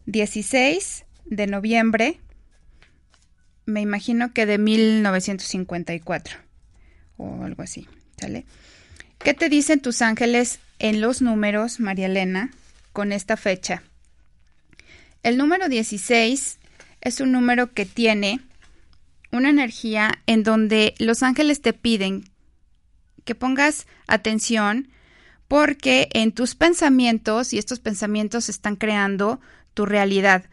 16 0.06 1.04
de 1.24 1.46
noviembre 1.46 2.20
me 3.66 3.80
imagino 3.80 4.32
que 4.32 4.46
de 4.46 4.58
1954 4.58 6.36
o 7.16 7.44
algo 7.44 7.62
así, 7.62 7.88
¿Qué 9.18 9.34
te 9.34 9.48
dicen 9.48 9.80
tus 9.80 10.02
ángeles 10.02 10.58
en 10.78 11.00
los 11.00 11.22
números, 11.22 11.80
María 11.80 12.06
Elena, 12.06 12.50
con 12.92 13.12
esta 13.12 13.36
fecha? 13.36 13.82
El 15.22 15.38
número 15.38 15.68
16 15.68 16.58
es 17.00 17.20
un 17.20 17.32
número 17.32 17.72
que 17.72 17.86
tiene 17.86 18.40
una 19.32 19.50
energía 19.50 20.12
en 20.26 20.42
donde 20.42 20.94
los 20.98 21.22
ángeles 21.22 21.60
te 21.60 21.72
piden 21.72 22.24
que 23.24 23.34
pongas 23.34 23.86
atención 24.06 24.88
porque 25.48 26.08
en 26.12 26.32
tus 26.32 26.54
pensamientos, 26.54 27.52
y 27.52 27.58
estos 27.58 27.78
pensamientos 27.78 28.48
están 28.48 28.76
creando 28.76 29.40
tu 29.74 29.86
realidad, 29.86 30.44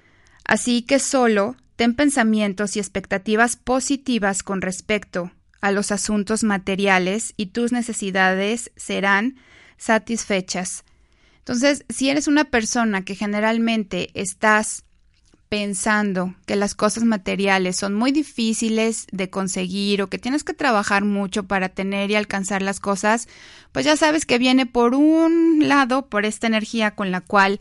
así 0.45 0.81
que 0.81 0.99
solo 0.99 1.55
ten 1.75 1.95
pensamientos 1.95 2.75
y 2.75 2.79
expectativas 2.79 3.55
positivas 3.55 4.43
con 4.43 4.61
respecto 4.61 5.31
a 5.61 5.71
los 5.71 5.91
asuntos 5.91 6.43
materiales 6.43 7.33
y 7.37 7.47
tus 7.47 7.71
necesidades 7.71 8.71
serán 8.75 9.37
satisfechas. 9.77 10.83
Entonces, 11.39 11.85
si 11.89 12.09
eres 12.09 12.27
una 12.27 12.45
persona 12.45 13.03
que 13.03 13.15
generalmente 13.15 14.09
estás 14.13 14.83
pensando 15.51 16.33
que 16.45 16.55
las 16.55 16.75
cosas 16.75 17.03
materiales 17.03 17.75
son 17.75 17.93
muy 17.93 18.13
difíciles 18.13 19.05
de 19.11 19.29
conseguir 19.29 20.01
o 20.01 20.07
que 20.07 20.17
tienes 20.17 20.45
que 20.45 20.53
trabajar 20.53 21.03
mucho 21.03 21.43
para 21.43 21.67
tener 21.67 22.09
y 22.09 22.15
alcanzar 22.15 22.61
las 22.61 22.79
cosas, 22.79 23.27
pues 23.73 23.83
ya 23.83 23.97
sabes 23.97 24.25
que 24.25 24.37
viene 24.37 24.65
por 24.65 24.95
un 24.95 25.67
lado, 25.67 26.07
por 26.07 26.25
esta 26.25 26.47
energía 26.47 26.91
con 26.91 27.11
la 27.11 27.19
cual 27.19 27.59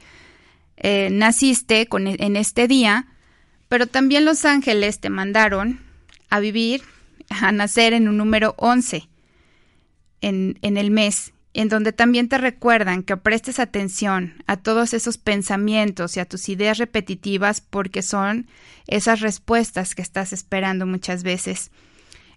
eh, 0.77 1.09
naciste 1.11 1.81
e, 1.81 1.89
en 1.91 2.37
este 2.37 2.69
día, 2.69 3.09
pero 3.69 3.89
también 3.89 4.25
los 4.25 4.45
ángeles 4.45 5.01
te 5.01 5.11
mandaron 5.11 5.81
a 6.29 6.39
vivir, 6.39 6.83
a 7.31 7.53
nacer 7.53 7.93
en 7.93 8.09
un 8.09 8.17
número 8.17 8.55
11 8.59 9.09
en, 10.21 10.59
en 10.61 10.77
el 10.77 10.91
mes, 10.91 11.33
en 11.55 11.69
donde 11.69 11.93
también 11.93 12.29
te 12.29 12.39
recuerdan 12.39 13.03
que 13.03 13.17
prestes 13.17 13.59
atención 13.59 14.43
a 14.47 14.57
todos 14.57 14.93
esos 14.95 15.19
pensamientos 15.19 16.17
y 16.17 16.21
a 16.21 16.27
tus 16.27 16.49
ideas 16.49 16.79
repetitivas 16.79 17.61
porque 17.61 18.03
son 18.03 18.47
esas 18.87 19.21
respuestas 19.21 19.95
que 19.95 20.03
estás 20.03 20.33
esperando 20.33 20.87
muchas 20.87 21.23
veces. 21.23 21.71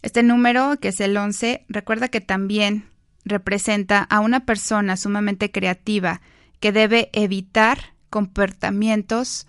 Este 0.02 0.24
número, 0.24 0.78
que 0.80 0.90
es 0.90 1.00
el 1.00 1.16
11, 1.16 1.66
recuerda 1.70 2.08
que 2.10 2.22
también 2.22 2.90
representa 3.26 4.04
a 4.04 4.20
una 4.20 4.46
persona 4.46 4.98
sumamente 4.98 5.52
creativa 5.52 6.22
que 6.60 6.72
debe 6.72 7.10
evitar 7.14 7.94
comportamientos 8.10 9.48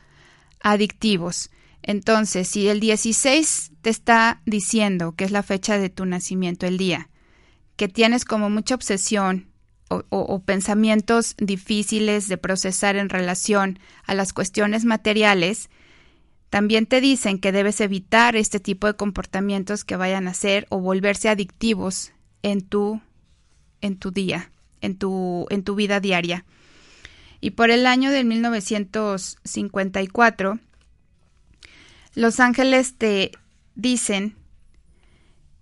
adictivos. 0.60 1.50
Entonces, 1.82 2.48
si 2.48 2.68
el 2.68 2.80
16 2.80 3.72
te 3.84 3.90
está 3.90 4.40
diciendo 4.46 5.12
que 5.12 5.24
es 5.24 5.30
la 5.30 5.42
fecha 5.42 5.76
de 5.76 5.90
tu 5.90 6.06
nacimiento, 6.06 6.64
el 6.64 6.78
día, 6.78 7.10
que 7.76 7.86
tienes 7.86 8.24
como 8.24 8.48
mucha 8.48 8.74
obsesión 8.74 9.50
o, 9.90 10.42
pensamientos 10.42 11.34
difíciles 11.36 12.28
de 12.28 12.38
procesar 12.38 12.96
en 12.96 13.10
relación 13.10 13.78
a 14.06 14.14
las 14.14 14.32
cuestiones 14.32 14.86
materiales, 14.86 15.68
también 16.48 16.86
te 16.86 17.02
dicen 17.02 17.38
que 17.38 17.52
debes 17.52 17.82
evitar 17.82 18.36
este 18.36 18.58
tipo 18.58 18.86
de 18.86 18.96
comportamientos 18.96 19.84
que 19.84 19.96
vayan 19.96 20.28
a 20.28 20.34
ser 20.34 20.66
o 20.70 20.80
volverse 20.80 21.28
adictivos 21.28 22.12
en 22.42 22.62
tu, 22.62 23.02
en 23.82 23.98
tu 23.98 24.12
día, 24.12 24.50
en 24.80 24.96
tu, 24.96 25.46
en 25.50 25.62
tu 25.62 25.74
vida 25.74 26.00
diaria. 26.00 26.46
Y 27.42 27.50
por 27.50 27.70
el 27.70 27.86
año 27.86 28.10
de 28.10 28.24
1954, 28.24 30.58
los 32.14 32.40
ángeles 32.40 32.96
te 32.96 33.32
dicen 33.74 34.36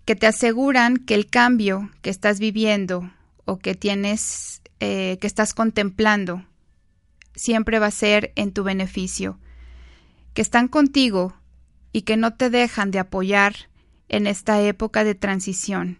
que 0.05 0.15
te 0.15 0.27
aseguran 0.27 0.97
que 0.97 1.15
el 1.15 1.29
cambio 1.29 1.89
que 2.01 2.09
estás 2.09 2.39
viviendo 2.39 3.11
o 3.45 3.59
que 3.59 3.75
tienes, 3.75 4.61
eh, 4.79 5.17
que 5.21 5.27
estás 5.27 5.53
contemplando, 5.53 6.45
siempre 7.35 7.79
va 7.79 7.87
a 7.87 7.91
ser 7.91 8.31
en 8.35 8.51
tu 8.51 8.63
beneficio, 8.63 9.39
que 10.33 10.41
están 10.41 10.67
contigo 10.67 11.35
y 11.91 12.03
que 12.03 12.17
no 12.17 12.33
te 12.35 12.49
dejan 12.49 12.91
de 12.91 12.99
apoyar 12.99 13.69
en 14.09 14.27
esta 14.27 14.61
época 14.61 15.03
de 15.03 15.15
transición. 15.15 15.99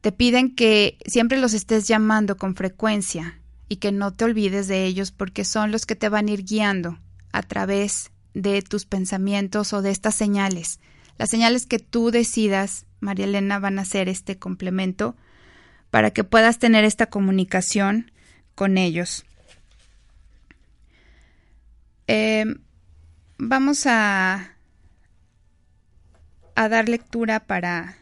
Te 0.00 0.12
piden 0.12 0.54
que 0.54 0.98
siempre 1.06 1.38
los 1.38 1.54
estés 1.54 1.88
llamando 1.88 2.36
con 2.36 2.54
frecuencia 2.54 3.40
y 3.68 3.76
que 3.76 3.92
no 3.92 4.12
te 4.12 4.24
olvides 4.24 4.68
de 4.68 4.84
ellos 4.84 5.10
porque 5.10 5.44
son 5.44 5.72
los 5.72 5.86
que 5.86 5.96
te 5.96 6.08
van 6.08 6.28
a 6.28 6.32
ir 6.32 6.44
guiando 6.44 6.98
a 7.32 7.42
través 7.42 8.10
de 8.34 8.62
tus 8.62 8.86
pensamientos 8.86 9.72
o 9.72 9.82
de 9.82 9.90
estas 9.90 10.14
señales, 10.14 10.80
las 11.18 11.30
señales 11.30 11.66
que 11.66 11.78
tú 11.78 12.10
decidas 12.10 12.86
María 13.00 13.26
Elena 13.26 13.58
van 13.58 13.78
a 13.78 13.82
hacer 13.82 14.08
este 14.08 14.38
complemento 14.38 15.16
para 15.90 16.10
que 16.10 16.24
puedas 16.24 16.58
tener 16.58 16.84
esta 16.84 17.06
comunicación 17.06 18.10
con 18.54 18.78
ellos. 18.78 19.24
Eh, 22.06 22.44
vamos 23.36 23.86
a, 23.86 24.54
a 26.54 26.68
dar 26.68 26.88
lectura 26.88 27.40
para 27.40 27.96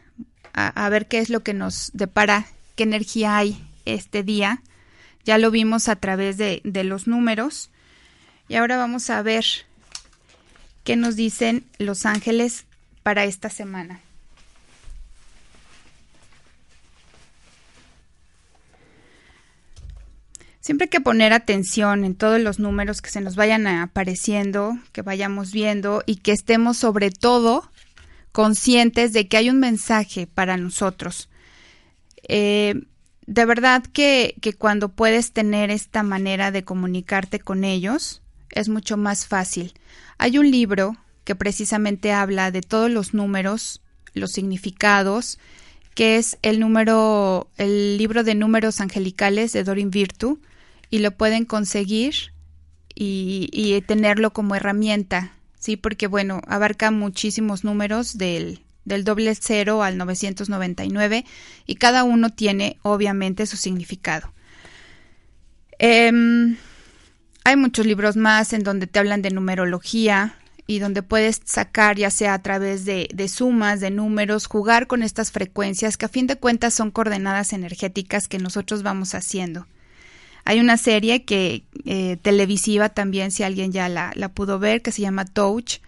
a, 0.53 0.89
ver 0.89 1.07
qué 1.07 1.19
es 1.19 1.29
lo 1.29 1.43
que 1.43 1.53
nos 1.53 1.91
depara, 1.93 2.47
qué 2.75 2.83
energía 2.83 3.37
hay 3.37 3.63
este 3.85 4.23
día. 4.23 4.63
Ya 5.23 5.37
lo 5.37 5.51
vimos 5.51 5.87
a 5.87 5.97
través 5.97 6.37
de, 6.37 6.61
de 6.63 6.83
los 6.83 7.05
números. 7.05 7.69
Y 8.47 8.55
ahora 8.55 8.77
vamos 8.77 9.09
a 9.09 9.21
ver 9.21 9.45
qué 10.83 10.95
nos 10.95 11.15
dicen 11.15 11.65
los 11.77 12.05
ángeles 12.05 12.65
para 13.07 13.23
esta 13.23 13.49
semana. 13.49 14.01
Siempre 20.59 20.87
hay 20.87 20.89
que 20.89 20.99
poner 20.99 21.31
atención 21.31 22.03
en 22.03 22.15
todos 22.15 22.41
los 22.41 22.59
números 22.59 23.01
que 23.01 23.09
se 23.09 23.21
nos 23.21 23.37
vayan 23.37 23.65
apareciendo, 23.65 24.77
que 24.91 25.03
vayamos 25.03 25.53
viendo 25.53 26.03
y 26.05 26.17
que 26.17 26.33
estemos 26.33 26.75
sobre 26.75 27.09
todo 27.09 27.71
conscientes 28.33 29.13
de 29.13 29.29
que 29.29 29.37
hay 29.37 29.49
un 29.49 29.61
mensaje 29.61 30.27
para 30.27 30.57
nosotros. 30.57 31.29
Eh, 32.27 32.75
de 33.25 33.45
verdad 33.45 33.85
que, 33.85 34.35
que 34.41 34.51
cuando 34.51 34.89
puedes 34.89 35.31
tener 35.31 35.71
esta 35.71 36.03
manera 36.03 36.51
de 36.51 36.65
comunicarte 36.65 37.39
con 37.39 37.63
ellos, 37.63 38.21
es 38.49 38.67
mucho 38.67 38.97
más 38.97 39.27
fácil. 39.27 39.71
Hay 40.17 40.37
un 40.37 40.51
libro 40.51 40.97
que 41.27 41.35
precisamente 41.35 42.13
habla 42.13 42.51
de 42.51 42.61
todos 42.61 42.89
los 42.89 43.13
números, 43.13 43.81
los 44.13 44.31
significados, 44.31 45.39
que 45.93 46.15
es 46.15 46.37
el 46.41 46.61
número, 46.61 47.49
el 47.57 47.97
libro 47.97 48.23
de 48.23 48.33
números 48.33 48.79
angelicales 48.79 49.51
de 49.51 49.65
Dorin 49.65 49.91
Virtu, 49.91 50.39
y 50.89 50.99
lo 50.99 51.11
pueden 51.11 51.43
conseguir 51.43 52.31
y, 52.95 53.83
tenerlo 53.87 54.31
como 54.31 54.55
herramienta, 54.55 55.33
¿sí? 55.59 55.75
Porque, 55.75 56.07
bueno, 56.07 56.39
abarca 56.47 56.91
muchísimos 56.91 57.65
números 57.65 58.17
del, 58.17 58.61
del 58.85 59.03
doble 59.03 59.35
cero 59.35 59.83
al 59.83 59.97
999 59.97 61.25
y 61.65 61.75
cada 61.75 62.05
uno 62.05 62.29
tiene 62.29 62.77
obviamente 62.83 63.45
su 63.47 63.57
significado. 63.57 64.31
Em, 65.77 66.55
hay 67.43 67.57
muchos 67.57 67.85
libros 67.85 68.15
más 68.15 68.53
en 68.53 68.63
donde 68.63 68.87
te 68.87 68.99
hablan 68.99 69.21
de 69.21 69.31
numerología 69.31 70.37
y 70.67 70.79
donde 70.79 71.01
puedes 71.01 71.41
sacar 71.45 71.95
ya 71.97 72.11
sea 72.11 72.33
a 72.33 72.43
través 72.43 72.83
de, 72.83 73.07
de 73.13 73.29
sumas, 73.29 73.79
de 73.79 73.89
números, 73.89 74.45
jugar 74.45 74.85
con 74.85 75.01
estas 75.01 75.31
frecuencias 75.31 75.95
que 75.95 76.05
a 76.05 76.09
fin 76.09 76.27
de 76.27 76.35
cuentas 76.35 76.73
son 76.73 76.91
coordenadas 76.91 77.53
energéticas 77.53 78.27
que 78.27 78.37
nosotros 78.37 78.83
vamos 78.83 79.15
haciendo. 79.15 79.65
Hay 80.43 80.59
una 80.59 80.77
serie 80.77 81.25
que 81.25 81.63
eh, 81.85 82.17
televisiva 82.21 82.89
también, 82.89 83.31
si 83.31 83.43
alguien 83.43 83.71
ya 83.71 83.89
la, 83.89 84.11
la 84.15 84.29
pudo 84.29 84.59
ver, 84.59 84.81
que 84.81 84.91
se 84.91 85.01
llama 85.01 85.25
Touch, 85.25 85.79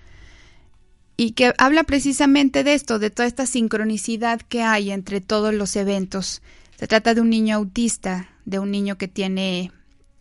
y 1.16 1.32
que 1.32 1.54
habla 1.58 1.84
precisamente 1.84 2.64
de 2.64 2.74
esto, 2.74 3.00
de 3.00 3.10
toda 3.10 3.28
esta 3.28 3.46
sincronicidad 3.46 4.40
que 4.42 4.62
hay 4.64 4.92
entre 4.92 5.20
todos 5.20 5.54
los 5.54 5.76
eventos. 5.76 6.42
Se 6.78 6.88
trata 6.88 7.14
de 7.14 7.20
un 7.20 7.30
niño 7.30 7.58
autista, 7.58 8.30
de 8.46 8.60
un 8.60 8.72
niño 8.72 8.98
que 8.98 9.10
tiene 9.10 9.74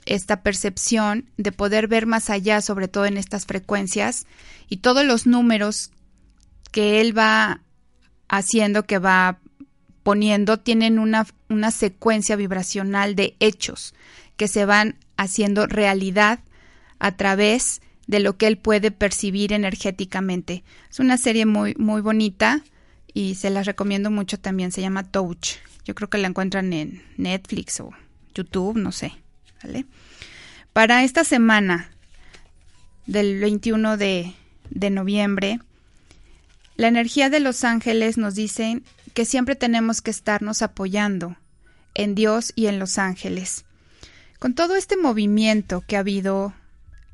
esta 0.07 0.43
percepción 0.43 1.29
de 1.37 1.53
poder 1.53 1.89
ver 1.89 2.07
más 2.07 2.31
allá, 2.31 2.61
sobre 2.61 2.89
todo 2.89 3.07
en 3.07 3.17
estas 3.17 3.47
frecuencias, 3.47 4.27
y 4.69 4.79
todos 4.79 5.05
los 5.05 5.27
números 5.27 5.91
que 6.73 7.01
él 7.01 7.17
va 7.17 7.61
haciendo, 8.29 8.85
que 8.85 8.99
va 8.99 9.39
poniendo, 10.03 10.59
tienen 10.59 10.99
una, 10.99 11.27
una 11.49 11.71
secuencia 11.71 12.37
vibracional 12.37 13.15
de 13.15 13.37
hechos 13.41 13.95
que 14.37 14.49
se 14.49 14.65
van 14.65 14.97
haciendo 15.17 15.67
realidad 15.67 16.41
a 16.99 17.17
través 17.17 17.81
de 18.07 18.21
lo 18.21 18.37
que 18.37 18.47
él 18.47 18.57
puede 18.57 18.91
percibir 18.91 19.53
energéticamente. 19.53 20.65
Es 20.91 20.99
una 20.99 21.19
serie 21.19 21.45
muy, 21.45 21.75
muy 21.77 22.01
bonita 22.01 22.63
y 23.13 23.35
se 23.35 23.51
las 23.51 23.67
recomiendo 23.67 24.11
mucho 24.11 24.39
también. 24.39 24.73
Se 24.73 24.81
llama 24.81 25.05
Touch. 25.05 25.57
Yo 25.85 25.95
creo 25.95 26.09
que 26.09 26.19
la 26.19 26.29
encuentran 26.29 26.73
en 26.73 27.03
Netflix 27.17 27.81
o 27.81 27.91
YouTube, 28.35 28.79
no 28.79 28.93
sé. 28.93 29.13
Para 30.73 31.05
esta 31.05 31.25
semana 31.25 31.91
del 33.07 33.41
21 33.41 33.97
de, 33.97 34.35
de 34.71 34.91
noviembre, 34.91 35.61
la 36.77 36.89
energía 36.89 37.31
de 37.31 37.41
los 37.41 37.65
ángeles 37.65 38.19
nos 38.19 38.35
dice 38.35 38.83
que 39.15 39.25
siempre 39.25 39.57
tenemos 39.57 40.01
que 40.01 40.11
estarnos 40.11 40.63
apoyando 40.63 41.37
en 41.95 42.15
Dios 42.15 42.53
y 42.55 42.67
en 42.67 42.79
los 42.79 42.99
ángeles. 42.99 43.65
Con 44.39 44.55
todo 44.55 44.77
este 44.77 44.97
movimiento 44.97 45.83
que 45.87 45.97
ha 45.97 46.01
habido 46.01 46.55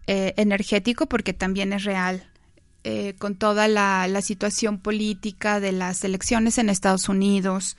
eh, 0.06 0.34
energético, 0.36 1.06
porque 1.06 1.32
también 1.32 1.72
es 1.72 1.84
real, 1.84 2.28
eh, 2.84 3.14
con 3.16 3.34
toda 3.34 3.66
la, 3.66 4.20
situación 4.20 4.78
política 4.78 5.58
de 5.58 5.72
las 5.72 6.04
elecciones 6.04 6.58
en 6.58 6.68
Estados 6.68 7.08
Unidos, 7.08 7.78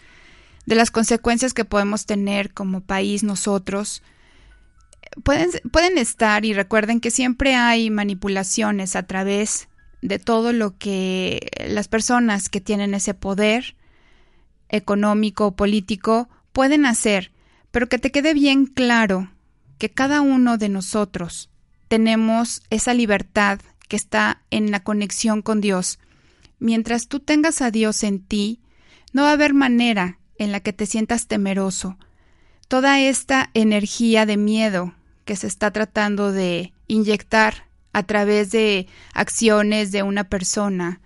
de 0.66 0.74
las 0.74 0.89
consecuencias 0.89 1.53
que 1.53 1.66
podemos 1.66 2.07
tener 2.07 2.51
como 2.51 2.82
país 2.82 3.22
nosotros, 3.22 4.01
pueden, 5.23 5.49
pueden 5.71 5.97
estar 5.97 6.45
y 6.45 6.53
recuerden 6.53 6.99
que 6.99 7.11
siempre 7.11 7.55
hay 7.55 7.89
manipulaciones 7.89 8.95
a 8.95 9.03
través 9.03 9.67
de 10.01 10.19
todo 10.19 10.53
lo 10.53 10.77
que 10.77 11.49
las 11.67 11.87
personas 11.87 12.49
que 12.49 12.61
tienen 12.61 12.93
ese 12.93 13.13
poder 13.13 13.75
económico 14.69 15.47
o 15.47 15.55
político 15.55 16.29
pueden 16.51 16.85
hacer, 16.85 17.31
pero 17.71 17.89
que 17.89 17.99
te 17.99 18.11
quede 18.11 18.33
bien 18.33 18.65
claro 18.65 19.31
que 19.77 19.89
cada 19.89 20.21
uno 20.21 20.57
de 20.57 20.69
nosotros 20.69 21.49
tenemos 21.87 22.63
esa 22.69 22.93
libertad 22.93 23.59
que 23.87 23.95
está 23.95 24.41
en 24.51 24.71
la 24.71 24.81
conexión 24.81 25.41
con 25.41 25.61
Dios. 25.61 25.99
Mientras 26.59 27.07
tú 27.07 27.19
tengas 27.19 27.61
a 27.61 27.71
Dios 27.71 28.03
en 28.03 28.19
ti, 28.23 28.61
no 29.13 29.23
va 29.23 29.29
a 29.29 29.33
haber 29.33 29.53
manera 29.53 30.19
en 30.37 30.51
la 30.51 30.59
que 30.59 30.73
te 30.73 30.85
sientas 30.85 31.27
temeroso. 31.27 31.97
Toda 32.68 32.99
esta 32.99 33.49
energía 33.53 34.26
de 34.26 34.38
miedo 34.38 34.93
que 35.26 35.36
se 35.36 35.47
está 35.47 35.72
tratando 35.72 36.32
de 36.32 36.74
inyectar 36.88 37.66
a 37.93 38.03
través 38.03 38.51
de 38.51 38.88
acciones 39.13 39.91
de 39.91 40.03
una 40.03 40.26
persona, 40.26 40.99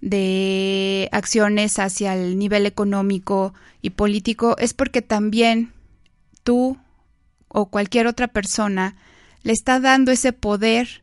de 0.00 1.08
acciones 1.12 1.78
hacia 1.78 2.14
el 2.14 2.38
nivel 2.38 2.66
económico 2.66 3.52
y 3.82 3.90
político, 3.90 4.56
es 4.58 4.74
porque 4.74 5.02
también 5.02 5.72
tú 6.42 6.78
o 7.48 7.66
cualquier 7.66 8.06
otra 8.06 8.28
persona 8.28 8.96
le 9.42 9.52
está 9.52 9.80
dando 9.80 10.10
ese 10.10 10.32
poder 10.32 11.02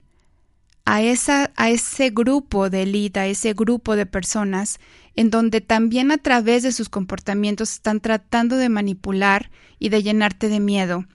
a, 0.85 1.01
esa, 1.01 1.51
a 1.55 1.69
ese 1.69 2.09
grupo 2.09 2.69
de 2.69 2.83
élite, 2.83 3.19
a 3.19 3.27
ese 3.27 3.53
grupo 3.53 3.95
de 3.95 4.05
personas, 4.05 4.79
en 5.19 5.31
donde 5.31 5.59
también 5.59 6.13
a 6.13 6.17
través 6.17 6.63
de 6.63 6.71
sus 6.71 6.87
comportamientos 6.87 7.73
están 7.73 7.99
tratando 7.99 8.55
de 8.55 8.69
manipular 8.69 9.51
y 9.77 9.89
de 9.89 10.01
llenarte 10.01 10.47
de 10.47 10.61
miedo. 10.61 11.07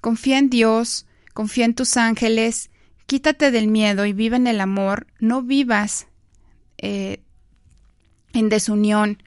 Confía 0.00 0.38
en 0.38 0.48
Dios, 0.48 1.06
confía 1.34 1.64
en 1.64 1.74
tus 1.74 1.96
ángeles, 1.96 2.70
quítate 3.06 3.50
del 3.50 3.66
miedo 3.66 4.06
y 4.06 4.12
vive 4.12 4.36
en 4.36 4.46
el 4.46 4.60
amor, 4.60 5.08
no 5.18 5.42
vivas 5.42 6.06
eh, 6.76 7.24
en 8.32 8.48
desunión, 8.48 9.20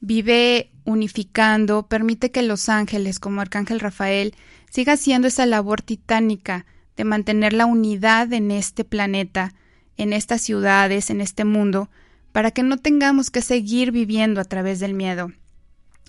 vive 0.00 0.70
unificando, 0.84 1.88
permite 1.88 2.30
que 2.30 2.40
los 2.40 2.70
ángeles, 2.70 3.20
como 3.20 3.42
Arcángel 3.42 3.80
Rafael, 3.80 4.34
siga 4.70 4.94
haciendo 4.94 5.28
esa 5.28 5.44
labor 5.44 5.82
titánica 5.82 6.64
de 6.96 7.04
mantener 7.04 7.52
la 7.52 7.66
unidad 7.66 8.32
en 8.32 8.50
este 8.50 8.84
planeta, 8.84 9.52
en 9.98 10.14
estas 10.14 10.40
ciudades, 10.40 11.10
en 11.10 11.20
este 11.20 11.44
mundo, 11.44 11.90
para 12.38 12.52
que 12.52 12.62
no 12.62 12.76
tengamos 12.76 13.30
que 13.30 13.42
seguir 13.42 13.90
viviendo 13.90 14.40
a 14.40 14.44
través 14.44 14.78
del 14.78 14.94
miedo. 14.94 15.32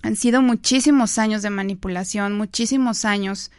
Han 0.04 0.16
sido 0.16 0.44
muchísimos 0.44 1.18
años 1.18 1.42
de 1.42 1.50
manipulación, 1.50 2.38
muchísimos 2.38 3.04
años 3.04 3.50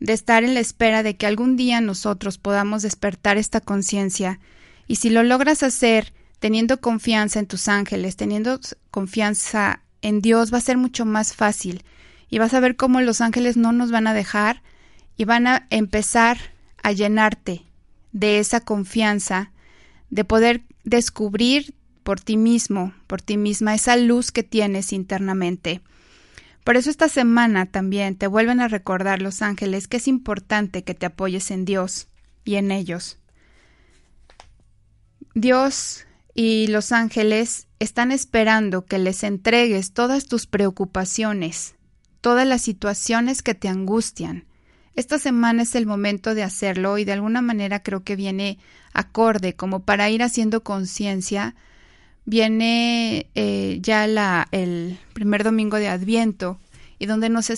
de 0.00 0.14
estar 0.14 0.42
en 0.42 0.54
la 0.54 0.58
espera 0.58 1.04
de 1.04 1.14
que 1.14 1.26
algún 1.26 1.56
día 1.56 1.80
nosotros 1.80 2.36
podamos 2.36 2.82
despertar 2.82 3.38
esta 3.38 3.60
conciencia, 3.60 4.40
y 4.88 4.96
si 4.96 5.08
lo 5.08 5.22
logras 5.22 5.62
hacer 5.62 6.12
teniendo 6.40 6.80
confianza 6.80 7.38
en 7.38 7.46
tus 7.46 7.68
ángeles, 7.68 8.16
teniendo 8.16 8.58
confianza 8.90 9.78
en 10.02 10.20
Dios, 10.20 10.52
va 10.52 10.58
a 10.58 10.62
ser 10.62 10.78
mucho 10.78 11.04
más 11.04 11.32
fácil 11.32 11.84
y 12.28 12.40
vas 12.40 12.54
a 12.54 12.58
ver 12.58 12.74
cómo 12.74 13.00
los 13.02 13.20
ángeles 13.20 13.56
no 13.56 13.70
nos 13.70 13.92
van 13.92 14.08
a 14.08 14.14
dejar 14.14 14.64
y 15.16 15.26
van 15.26 15.46
a 15.46 15.68
empezar 15.70 16.38
a 16.82 16.90
llenarte 16.90 17.62
de 18.10 18.40
esa 18.40 18.58
confianza, 18.58 19.52
de 20.10 20.24
poder 20.24 20.62
descubrir 20.82 21.76
por 22.02 22.20
ti 22.20 22.36
mismo, 22.36 22.94
por 23.06 23.22
ti 23.22 23.36
misma, 23.36 23.74
esa 23.74 23.96
luz 23.96 24.30
que 24.32 24.42
tienes 24.42 24.92
internamente. 24.92 25.80
Por 26.64 26.76
eso 26.76 26.90
esta 26.90 27.08
semana 27.08 27.66
también 27.66 28.16
te 28.16 28.26
vuelven 28.26 28.60
a 28.60 28.68
recordar 28.68 29.22
los 29.22 29.42
ángeles 29.42 29.88
que 29.88 29.96
es 29.96 30.08
importante 30.08 30.84
que 30.84 30.94
te 30.94 31.06
apoyes 31.06 31.50
en 31.50 31.64
Dios 31.64 32.08
y 32.44 32.56
en 32.56 32.70
ellos. 32.70 33.18
Dios 35.34 36.06
y 36.34 36.66
los 36.68 36.92
ángeles 36.92 37.66
están 37.78 38.12
esperando 38.12 38.84
que 38.84 38.98
les 38.98 39.24
entregues 39.24 39.92
todas 39.92 40.26
tus 40.26 40.46
preocupaciones, 40.46 41.74
todas 42.20 42.46
las 42.46 42.62
situaciones 42.62 43.42
que 43.42 43.54
te 43.54 43.68
angustian. 43.68 44.44
Esta 44.94 45.18
semana 45.18 45.62
es 45.62 45.74
el 45.74 45.86
momento 45.86 46.34
de 46.34 46.42
hacerlo 46.42 46.98
y 46.98 47.04
de 47.04 47.12
alguna 47.12 47.42
manera 47.42 47.82
creo 47.82 48.02
que 48.02 48.16
viene 48.16 48.58
acorde 48.92 49.54
como 49.54 49.80
para 49.80 50.10
ir 50.10 50.22
haciendo 50.22 50.62
conciencia. 50.62 51.54
Viene 52.24 53.30
eh, 53.34 53.78
ya 53.80 54.46
el 54.52 54.98
primer 55.12 55.42
domingo 55.44 55.78
de 55.78 55.88
Adviento 55.88 56.58
y 56.98 57.06
donde 57.06 57.28
nos 57.28 57.50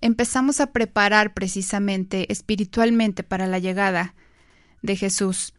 empezamos 0.00 0.60
a 0.60 0.72
preparar 0.72 1.34
precisamente 1.34 2.30
espiritualmente 2.32 3.22
para 3.22 3.46
la 3.46 3.58
llegada 3.58 4.14
de 4.82 4.96
Jesús 4.96 5.54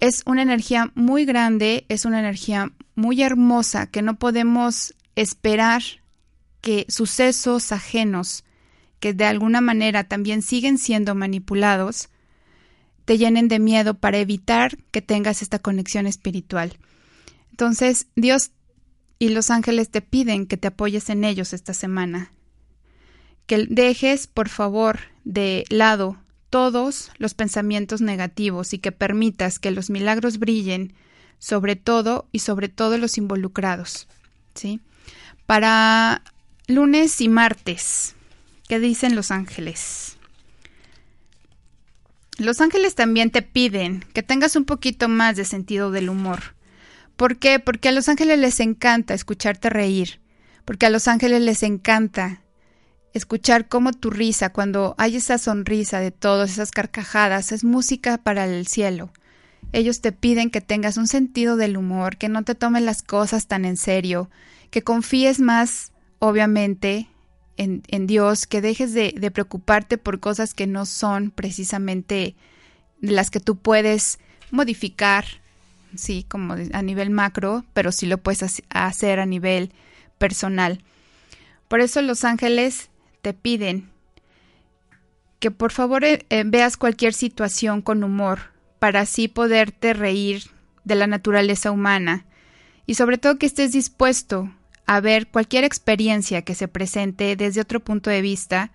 es 0.00 0.22
una 0.26 0.42
energía 0.42 0.90
muy 0.94 1.24
grande, 1.24 1.86
es 1.88 2.04
una 2.04 2.20
energía 2.20 2.72
muy 2.94 3.22
hermosa 3.22 3.86
que 3.86 4.02
no 4.02 4.18
podemos 4.18 4.94
esperar 5.16 5.82
que 6.60 6.86
sucesos 6.88 7.72
ajenos 7.72 8.44
que 9.00 9.12
de 9.12 9.24
alguna 9.24 9.60
manera 9.60 10.04
también 10.04 10.42
siguen 10.42 10.78
siendo 10.78 11.14
manipulados 11.14 12.08
te 13.04 13.18
llenen 13.18 13.48
de 13.48 13.58
miedo 13.58 13.94
para 13.94 14.18
evitar 14.18 14.76
que 14.90 15.02
tengas 15.02 15.42
esta 15.42 15.58
conexión 15.58 16.06
espiritual. 16.06 16.78
Entonces, 17.54 18.08
Dios 18.16 18.50
y 19.20 19.28
los 19.28 19.52
ángeles 19.52 19.88
te 19.88 20.00
piden 20.00 20.46
que 20.48 20.56
te 20.56 20.66
apoyes 20.66 21.08
en 21.08 21.22
ellos 21.22 21.52
esta 21.52 21.72
semana. 21.72 22.32
Que 23.46 23.68
dejes, 23.70 24.26
por 24.26 24.48
favor, 24.48 24.98
de 25.22 25.64
lado 25.68 26.16
todos 26.50 27.12
los 27.16 27.34
pensamientos 27.34 28.00
negativos 28.00 28.72
y 28.72 28.80
que 28.80 28.90
permitas 28.90 29.60
que 29.60 29.70
los 29.70 29.88
milagros 29.88 30.40
brillen 30.40 30.94
sobre 31.38 31.76
todo 31.76 32.26
y 32.32 32.40
sobre 32.40 32.68
todo 32.68 32.98
los 32.98 33.18
involucrados. 33.18 34.08
¿sí? 34.56 34.80
Para 35.46 36.24
lunes 36.66 37.20
y 37.20 37.28
martes, 37.28 38.16
¿qué 38.66 38.80
dicen 38.80 39.14
los 39.14 39.30
ángeles? 39.30 40.16
Los 42.36 42.60
ángeles 42.60 42.96
también 42.96 43.30
te 43.30 43.42
piden 43.42 44.04
que 44.12 44.24
tengas 44.24 44.56
un 44.56 44.64
poquito 44.64 45.08
más 45.08 45.36
de 45.36 45.44
sentido 45.44 45.92
del 45.92 46.08
humor. 46.08 46.53
¿Por 47.16 47.38
qué? 47.38 47.60
Porque 47.60 47.88
a 47.88 47.92
los 47.92 48.08
ángeles 48.08 48.38
les 48.38 48.60
encanta 48.60 49.14
escucharte 49.14 49.70
reír, 49.70 50.20
porque 50.64 50.86
a 50.86 50.90
los 50.90 51.06
ángeles 51.08 51.42
les 51.42 51.62
encanta 51.62 52.42
escuchar 53.12 53.68
cómo 53.68 53.92
tu 53.92 54.10
risa, 54.10 54.50
cuando 54.50 54.96
hay 54.98 55.16
esa 55.16 55.38
sonrisa 55.38 56.00
de 56.00 56.10
todos, 56.10 56.50
esas 56.50 56.72
carcajadas, 56.72 57.52
es 57.52 57.62
música 57.62 58.18
para 58.18 58.44
el 58.44 58.66
cielo. 58.66 59.12
Ellos 59.72 60.00
te 60.00 60.12
piden 60.12 60.50
que 60.50 60.60
tengas 60.60 60.96
un 60.96 61.06
sentido 61.06 61.56
del 61.56 61.76
humor, 61.76 62.16
que 62.16 62.28
no 62.28 62.42
te 62.42 62.56
tomes 62.56 62.82
las 62.82 63.02
cosas 63.02 63.46
tan 63.46 63.64
en 63.64 63.76
serio, 63.76 64.30
que 64.70 64.82
confíes 64.82 65.40
más, 65.40 65.92
obviamente, 66.18 67.08
en, 67.56 67.82
en 67.86 68.08
Dios, 68.08 68.48
que 68.48 68.60
dejes 68.60 68.92
de, 68.92 69.14
de, 69.16 69.30
preocuparte 69.30 69.96
por 69.96 70.18
cosas 70.18 70.54
que 70.54 70.66
no 70.66 70.84
son 70.84 71.30
precisamente 71.30 72.34
las 73.00 73.30
que 73.30 73.38
tú 73.38 73.56
puedes 73.56 74.18
modificar, 74.50 75.24
sí, 75.96 76.24
como 76.28 76.54
a 76.54 76.82
nivel 76.82 77.10
macro, 77.10 77.64
pero 77.72 77.92
sí 77.92 78.06
lo 78.06 78.18
puedes 78.18 78.62
hacer 78.70 79.20
a 79.20 79.26
nivel 79.26 79.72
personal. 80.18 80.82
Por 81.68 81.80
eso 81.80 82.02
los 82.02 82.24
ángeles 82.24 82.90
te 83.22 83.32
piden 83.34 83.90
que 85.40 85.50
por 85.50 85.72
favor 85.72 86.04
eh, 86.04 86.24
eh, 86.30 86.44
veas 86.46 86.76
cualquier 86.76 87.12
situación 87.12 87.82
con 87.82 88.02
humor 88.04 88.52
para 88.78 89.00
así 89.00 89.28
poderte 89.28 89.92
reír 89.92 90.44
de 90.84 90.94
la 90.94 91.06
naturaleza 91.06 91.70
humana 91.70 92.24
y 92.86 92.94
sobre 92.94 93.18
todo 93.18 93.38
que 93.38 93.46
estés 93.46 93.72
dispuesto 93.72 94.50
a 94.86 95.00
ver 95.00 95.26
cualquier 95.26 95.64
experiencia 95.64 96.42
que 96.42 96.54
se 96.54 96.68
presente 96.68 97.36
desde 97.36 97.60
otro 97.60 97.80
punto 97.80 98.10
de 98.10 98.22
vista 98.22 98.72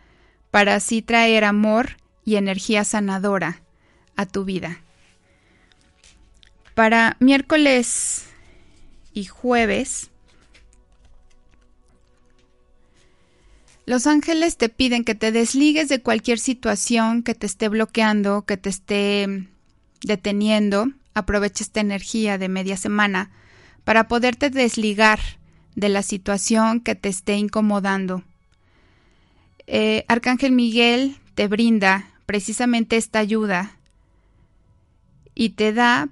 para 0.52 0.76
así 0.76 1.02
traer 1.02 1.44
amor 1.44 1.98
y 2.26 2.36
energía 2.36 2.84
sanadora 2.84 3.62
a 4.16 4.26
tu 4.26 4.46
vida. 4.46 4.82
Para 6.80 7.18
miércoles 7.20 8.24
y 9.12 9.26
jueves 9.26 10.12
Los 13.86 14.08
ángeles 14.08 14.56
te 14.56 14.70
piden 14.70 15.04
que 15.04 15.14
te 15.14 15.34
desligues 15.34 15.90
de 15.90 16.02
cualquier 16.02 16.40
situación 16.40 17.22
que 17.22 17.36
te 17.36 17.48
esté 17.48 17.68
bloqueando, 17.68 18.46
que 18.46 18.56
te 18.56 18.70
esté 18.70 19.50
deteniendo. 20.06 20.88
Aprovecha 21.14 21.66
esta 21.66 21.82
energía 21.82 22.38
de 22.38 22.48
media 22.48 22.78
semana 22.78 23.30
para 23.84 24.08
poderte 24.08 24.50
desligar 24.50 25.20
de 25.76 25.90
la 25.90 26.02
situación 26.02 26.80
que 26.80 26.96
te 26.96 27.10
esté 27.10 27.36
incomodando. 27.36 28.24
Eh, 29.68 30.06
Arcángel 30.08 30.54
Miguel 30.54 31.18
te 31.36 31.50
brinda 31.50 32.08
precisamente 32.26 32.96
esta 32.96 33.20
ayuda 33.20 33.76
y 35.36 35.50
te 35.50 35.74
da 35.74 36.08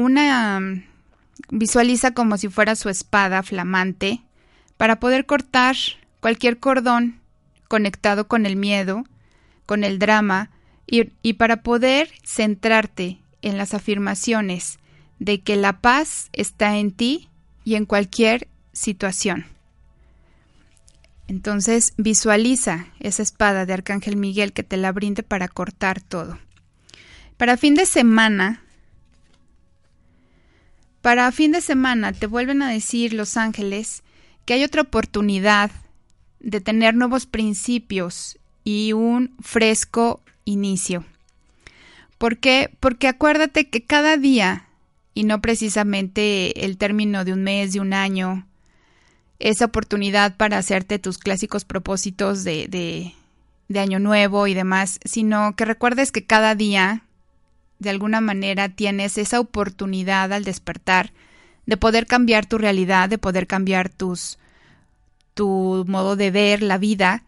una... 0.00 0.60
visualiza 1.50 2.12
como 2.12 2.36
si 2.38 2.48
fuera 2.48 2.74
su 2.74 2.88
espada 2.88 3.42
flamante 3.42 4.22
para 4.76 4.98
poder 4.98 5.26
cortar 5.26 5.76
cualquier 6.20 6.58
cordón 6.58 7.20
conectado 7.68 8.26
con 8.26 8.46
el 8.46 8.56
miedo, 8.56 9.04
con 9.66 9.84
el 9.84 9.98
drama, 9.98 10.50
y, 10.86 11.12
y, 11.22 11.34
para 11.34 11.62
poder 11.62 12.10
centrarte 12.24 13.20
en 13.42 13.56
las 13.56 13.74
afirmaciones 13.74 14.80
de 15.20 15.40
que 15.40 15.54
la 15.54 15.80
paz 15.80 16.30
está 16.32 16.78
en 16.78 16.90
ti 16.90 17.28
y 17.64 17.76
en 17.76 17.86
cualquier 17.86 18.48
situación. 18.72 19.46
Entonces 21.28 21.94
visualiza 21.96 22.86
esa 22.98 23.22
espada 23.22 23.66
de 23.66 23.72
Arcángel 23.72 24.16
Miguel 24.16 24.52
que 24.52 24.64
te 24.64 24.76
la 24.76 24.90
brinde 24.90 25.22
para 25.22 25.46
cortar 25.46 26.00
todo. 26.00 26.40
Para 27.36 27.56
fin 27.56 27.76
de 27.76 27.86
semana, 27.86 28.64
para 31.02 31.30
fin 31.32 31.52
de 31.52 31.60
semana 31.60 32.12
te 32.12 32.26
vuelven 32.26 32.62
a 32.62 32.70
decir 32.70 33.12
los 33.12 33.36
ángeles 33.36 34.02
que 34.44 34.54
hay 34.54 34.64
otra 34.64 34.82
oportunidad 34.82 35.70
de 36.40 36.60
tener 36.60 36.94
nuevos 36.94 37.26
principios 37.26 38.38
y 38.64 38.92
un 38.92 39.34
fresco 39.40 40.20
inicio. 40.44 41.04
¿Por 42.18 42.38
qué? 42.38 42.70
Porque 42.80 43.08
acuérdate 43.08 43.68
que 43.68 43.82
cada 43.82 44.16
día, 44.16 44.66
y 45.14 45.24
no 45.24 45.40
precisamente 45.40 46.64
el 46.64 46.76
término 46.76 47.24
de 47.24 47.32
un 47.32 47.42
mes, 47.42 47.72
de 47.72 47.80
un 47.80 47.92
año, 47.92 48.46
es 49.38 49.62
oportunidad 49.62 50.36
para 50.36 50.58
hacerte 50.58 50.98
tus 50.98 51.16
clásicos 51.16 51.64
propósitos 51.64 52.44
de, 52.44 52.68
de, 52.68 53.14
de 53.68 53.80
año 53.80 53.98
nuevo 53.98 54.46
y 54.46 54.54
demás, 54.54 55.00
sino 55.04 55.56
que 55.56 55.64
recuerdes 55.64 56.12
que 56.12 56.26
cada 56.26 56.54
día, 56.54 57.04
de 57.80 57.90
alguna 57.90 58.20
manera, 58.20 58.68
tienes 58.68 59.18
esa 59.18 59.40
oportunidad 59.40 60.32
al 60.32 60.44
despertar 60.44 61.12
de 61.66 61.76
poder 61.76 62.06
cambiar 62.06 62.46
tu 62.46 62.58
realidad, 62.58 63.08
de 63.08 63.18
poder 63.18 63.46
cambiar 63.46 63.88
tus, 63.88 64.38
tu 65.34 65.84
modo 65.88 66.16
de 66.16 66.30
ver 66.30 66.62
la 66.62 66.78
vida 66.78 67.24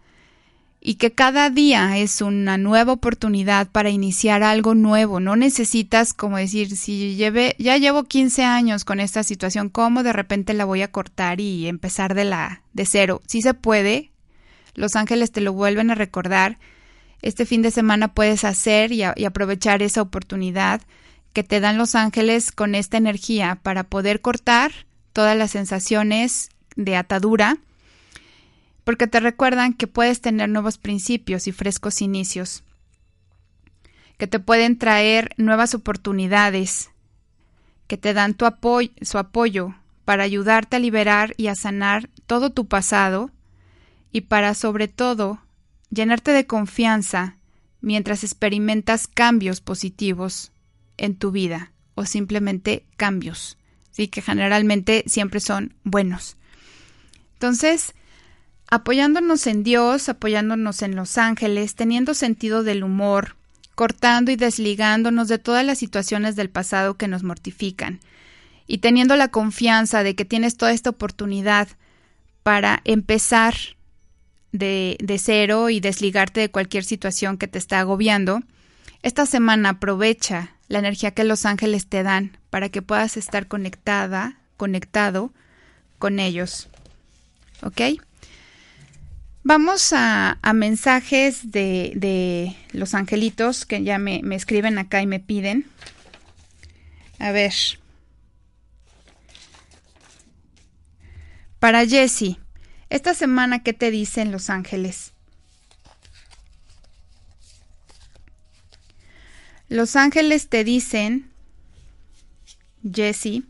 y 0.84 0.96
que 0.96 1.12
cada 1.12 1.48
día 1.48 1.96
es 1.96 2.20
una 2.20 2.58
nueva 2.58 2.92
oportunidad 2.92 3.68
para 3.70 3.90
iniciar 3.90 4.42
algo 4.42 4.74
nuevo. 4.74 5.20
No 5.20 5.36
necesitas 5.36 6.12
como 6.12 6.38
decir, 6.38 6.76
si 6.76 7.14
lleve, 7.14 7.54
ya 7.58 7.76
llevo 7.76 8.02
15 8.02 8.42
años 8.44 8.84
con 8.84 8.98
esta 8.98 9.22
situación, 9.22 9.68
¿cómo 9.68 10.02
de 10.02 10.12
repente 10.12 10.54
la 10.54 10.64
voy 10.64 10.82
a 10.82 10.90
cortar 10.90 11.40
y 11.40 11.68
empezar 11.68 12.14
de 12.14 12.24
la 12.24 12.62
de 12.72 12.84
cero? 12.84 13.22
Si 13.26 13.42
se 13.42 13.54
puede. 13.54 14.10
Los 14.74 14.96
ángeles 14.96 15.30
te 15.30 15.40
lo 15.40 15.52
vuelven 15.52 15.90
a 15.90 15.94
recordar. 15.94 16.58
Este 17.22 17.46
fin 17.46 17.62
de 17.62 17.70
semana 17.70 18.08
puedes 18.14 18.44
hacer 18.44 18.92
y, 18.92 19.02
aprovechar 19.02 19.82
esa 19.82 20.02
oportunidad 20.02 20.82
que 21.32 21.44
te 21.44 21.60
dan 21.60 21.78
los 21.78 21.94
ángeles 21.94 22.52
con 22.52 22.74
esta 22.74 22.98
energía 22.98 23.60
para 23.62 23.84
poder 23.84 24.20
cortar 24.20 24.72
todas 25.12 25.36
las 25.36 25.52
sensaciones 25.52 26.50
de 26.76 26.96
atadura 26.96 27.58
porque 28.84 29.06
te 29.06 29.20
recuerdan 29.20 29.74
que 29.74 29.86
puedes 29.86 30.20
tener 30.20 30.48
nuevos 30.48 30.78
principios 30.78 31.46
y 31.46 31.52
frescos 31.52 32.02
inicios, 32.02 32.64
que 34.18 34.26
te 34.26 34.40
pueden 34.40 34.76
traer 34.76 35.32
nuevas 35.36 35.74
oportunidades, 35.74 36.90
que 37.86 37.96
te 37.96 38.12
dan 38.12 38.34
tu 38.34 38.46
su 39.02 39.18
apoyo 39.18 39.74
para 40.04 40.24
ayudarte 40.24 40.76
a 40.76 40.80
liberar 40.80 41.34
y 41.36 41.46
a 41.46 41.54
sanar 41.54 42.10
todo 42.26 42.50
tu 42.50 42.66
pasado 42.66 43.30
y 44.10 44.22
para 44.22 44.54
sobre 44.54 44.88
todo 44.88 45.38
llenarte 45.92 46.32
de 46.32 46.46
confianza 46.46 47.36
mientras 47.80 48.24
experimentas 48.24 49.06
cambios 49.06 49.60
positivos 49.60 50.52
en 50.96 51.16
tu 51.16 51.30
vida 51.30 51.72
o 51.94 52.06
simplemente 52.06 52.86
cambios, 52.96 53.58
sí 53.90 54.08
que 54.08 54.22
generalmente 54.22 55.04
siempre 55.06 55.40
son 55.40 55.74
buenos. 55.84 56.36
Entonces, 57.34 57.94
apoyándonos 58.70 59.46
en 59.46 59.62
Dios, 59.62 60.08
apoyándonos 60.08 60.82
en 60.82 60.96
los 60.96 61.18
ángeles, 61.18 61.74
teniendo 61.74 62.14
sentido 62.14 62.62
del 62.62 62.84
humor, 62.84 63.36
cortando 63.74 64.30
y 64.30 64.36
desligándonos 64.36 65.28
de 65.28 65.38
todas 65.38 65.64
las 65.64 65.78
situaciones 65.78 66.36
del 66.36 66.50
pasado 66.50 66.96
que 66.96 67.08
nos 67.08 67.22
mortifican. 67.22 68.00
y 68.64 68.78
teniendo 68.78 69.16
la 69.16 69.28
confianza 69.28 70.04
de 70.04 70.14
que 70.14 70.24
tienes 70.24 70.56
toda 70.56 70.72
esta 70.72 70.88
oportunidad 70.88 71.68
para 72.44 72.80
empezar 72.84 73.54
de, 74.52 74.96
de, 75.00 75.18
cero 75.18 75.70
y 75.70 75.80
desligarte 75.80 76.40
de 76.40 76.50
cualquier 76.50 76.84
situación 76.84 77.38
que 77.38 77.48
te 77.48 77.58
está 77.58 77.80
agobiando, 77.80 78.42
esta 79.02 79.26
semana 79.26 79.70
aprovecha 79.70 80.54
la 80.68 80.78
energía 80.78 81.10
que 81.10 81.24
los 81.24 81.44
ángeles 81.44 81.86
te 81.86 82.02
dan 82.02 82.38
para 82.50 82.68
que 82.68 82.82
puedas 82.82 83.16
estar 83.16 83.48
conectada, 83.48 84.38
conectado 84.56 85.32
con 85.98 86.18
ellos. 86.18 86.68
¿Ok? 87.62 87.80
Vamos 89.44 89.92
a, 89.92 90.38
mensajes 90.54 91.50
de, 91.50 92.56
los 92.72 92.94
angelitos 92.94 93.66
que 93.66 93.82
ya 93.82 93.98
me, 93.98 94.20
me 94.22 94.36
escriben 94.36 94.78
acá 94.78 95.02
y 95.02 95.06
me 95.06 95.18
piden. 95.18 95.66
A 97.18 97.32
ver. 97.32 97.52
Para 101.58 101.86
Jessie, 101.86 102.38
esta 102.92 103.14
semana, 103.14 103.62
¿qué 103.62 103.72
te 103.72 103.90
dicen 103.90 104.30
los 104.32 104.50
ángeles? 104.50 105.12
Los 109.70 109.96
ángeles 109.96 110.50
te 110.50 110.62
dicen, 110.62 111.30
Jessie, 112.84 113.44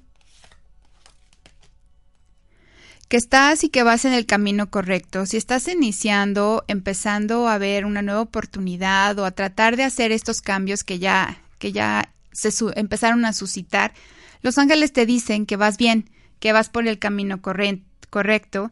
que 3.09 3.17
estás 3.17 3.65
y 3.65 3.69
que 3.69 3.83
vas 3.83 4.05
en 4.05 4.13
el 4.13 4.27
camino 4.27 4.71
correcto. 4.71 5.27
Si 5.27 5.37
estás 5.37 5.67
iniciando, 5.67 6.65
empezando 6.69 7.49
a 7.49 7.59
ver 7.59 7.85
una 7.85 8.01
nueva 8.01 8.21
oportunidad 8.21 9.19
o 9.19 9.25
a 9.25 9.33
tratar 9.33 9.77
de 9.77 9.83
hacer 9.83 10.13
estos 10.13 10.41
cambios 10.41 10.85
que 10.85 11.01
ya, 11.01 11.43
que 11.59 11.73
ya 11.73 12.15
se 12.31 12.51
empezaron 12.77 13.25
a 13.25 13.33
suscitar, 13.33 13.93
los 14.41 14.57
ángeles 14.57 14.93
te 14.93 15.05
dicen 15.05 15.47
que 15.47 15.57
vas 15.57 15.79
bien, 15.79 16.09
que 16.39 16.53
vas 16.53 16.69
por 16.69 16.87
el 16.87 17.01
camino 17.01 17.43
correcto, 17.43 18.71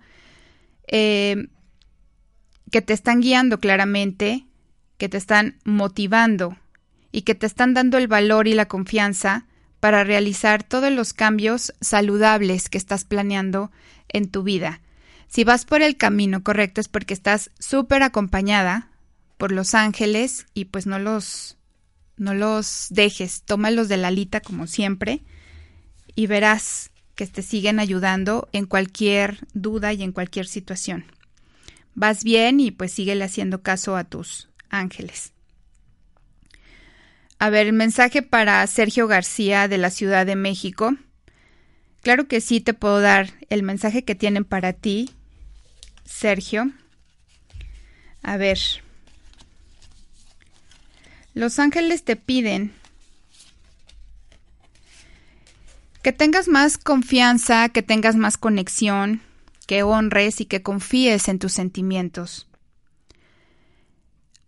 eh, 0.90 1.48
que 2.70 2.82
te 2.82 2.92
están 2.92 3.20
guiando 3.20 3.60
claramente, 3.60 4.46
que 4.98 5.08
te 5.08 5.16
están 5.16 5.58
motivando 5.64 6.56
y 7.12 7.22
que 7.22 7.34
te 7.34 7.46
están 7.46 7.74
dando 7.74 7.96
el 7.96 8.08
valor 8.08 8.48
y 8.48 8.54
la 8.54 8.66
confianza 8.66 9.46
para 9.78 10.04
realizar 10.04 10.62
todos 10.62 10.92
los 10.92 11.12
cambios 11.12 11.72
saludables 11.80 12.68
que 12.68 12.76
estás 12.76 13.04
planeando 13.04 13.70
en 14.08 14.28
tu 14.28 14.42
vida. 14.42 14.80
Si 15.28 15.44
vas 15.44 15.64
por 15.64 15.80
el 15.80 15.96
camino 15.96 16.42
correcto 16.42 16.80
es 16.80 16.88
porque 16.88 17.14
estás 17.14 17.50
súper 17.58 18.02
acompañada 18.02 18.90
por 19.38 19.52
los 19.52 19.74
ángeles 19.74 20.46
y 20.54 20.66
pues 20.66 20.86
no 20.86 20.98
los 20.98 21.56
no 22.16 22.34
los 22.34 22.88
dejes, 22.90 23.42
tómalos 23.44 23.88
de 23.88 23.96
la 23.96 24.08
alita 24.08 24.40
como 24.40 24.66
siempre 24.66 25.22
y 26.14 26.26
verás 26.26 26.89
que 27.20 27.26
te 27.26 27.42
siguen 27.42 27.80
ayudando 27.80 28.48
en 28.54 28.64
cualquier 28.64 29.46
duda 29.52 29.92
y 29.92 30.02
en 30.02 30.10
cualquier 30.10 30.46
situación. 30.46 31.04
Vas 31.94 32.24
bien 32.24 32.60
y 32.60 32.70
pues 32.70 32.92
síguele 32.92 33.24
haciendo 33.24 33.62
caso 33.62 33.94
a 33.94 34.04
tus 34.04 34.48
ángeles. 34.70 35.34
A 37.38 37.50
ver, 37.50 37.66
el 37.66 37.74
mensaje 37.74 38.22
para 38.22 38.66
Sergio 38.66 39.06
García 39.06 39.68
de 39.68 39.76
la 39.76 39.90
Ciudad 39.90 40.24
de 40.24 40.34
México. 40.34 40.96
Claro 42.00 42.26
que 42.26 42.40
sí 42.40 42.62
te 42.62 42.72
puedo 42.72 43.02
dar 43.02 43.28
el 43.50 43.62
mensaje 43.64 44.02
que 44.02 44.14
tienen 44.14 44.46
para 44.46 44.72
ti, 44.72 45.10
Sergio. 46.06 46.70
A 48.22 48.38
ver. 48.38 48.58
Los 51.34 51.58
ángeles 51.58 52.02
te 52.02 52.16
piden 52.16 52.72
que 56.02 56.12
tengas 56.12 56.48
más 56.48 56.78
confianza, 56.78 57.68
que 57.68 57.82
tengas 57.82 58.16
más 58.16 58.36
conexión, 58.36 59.20
que 59.66 59.82
honres 59.82 60.40
y 60.40 60.46
que 60.46 60.62
confíes 60.62 61.28
en 61.28 61.38
tus 61.38 61.52
sentimientos. 61.52 62.48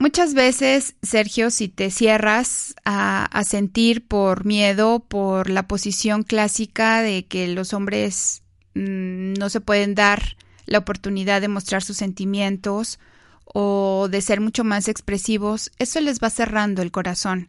Muchas 0.02 0.34
veces, 0.34 0.96
Sergio, 1.00 1.50
si 1.50 1.68
te 1.68 1.92
cierras 1.92 2.74
a, 2.84 3.40
sentir 3.48 4.04
por 4.04 4.44
miedo, 4.44 4.98
por 4.98 5.48
la 5.48 5.68
posición 5.68 6.24
clásica 6.24 7.02
de 7.02 7.24
que 7.24 7.46
los 7.46 7.72
hombres 7.72 8.42
mm, 8.74 9.34
no 9.34 9.48
se 9.48 9.60
pueden 9.60 9.94
dar 9.94 10.36
la 10.66 10.78
oportunidad 10.78 11.40
de 11.40 11.46
mostrar 11.46 11.84
sus 11.84 11.98
sentimientos 11.98 12.98
o 13.44 14.08
de 14.10 14.22
ser 14.22 14.40
mucho 14.40 14.64
más 14.64 14.88
expresivos, 14.88 15.70
eso 15.78 16.00
les 16.00 16.18
va 16.18 16.30
cerrando 16.30 16.82
el 16.82 16.90
corazón, 16.90 17.48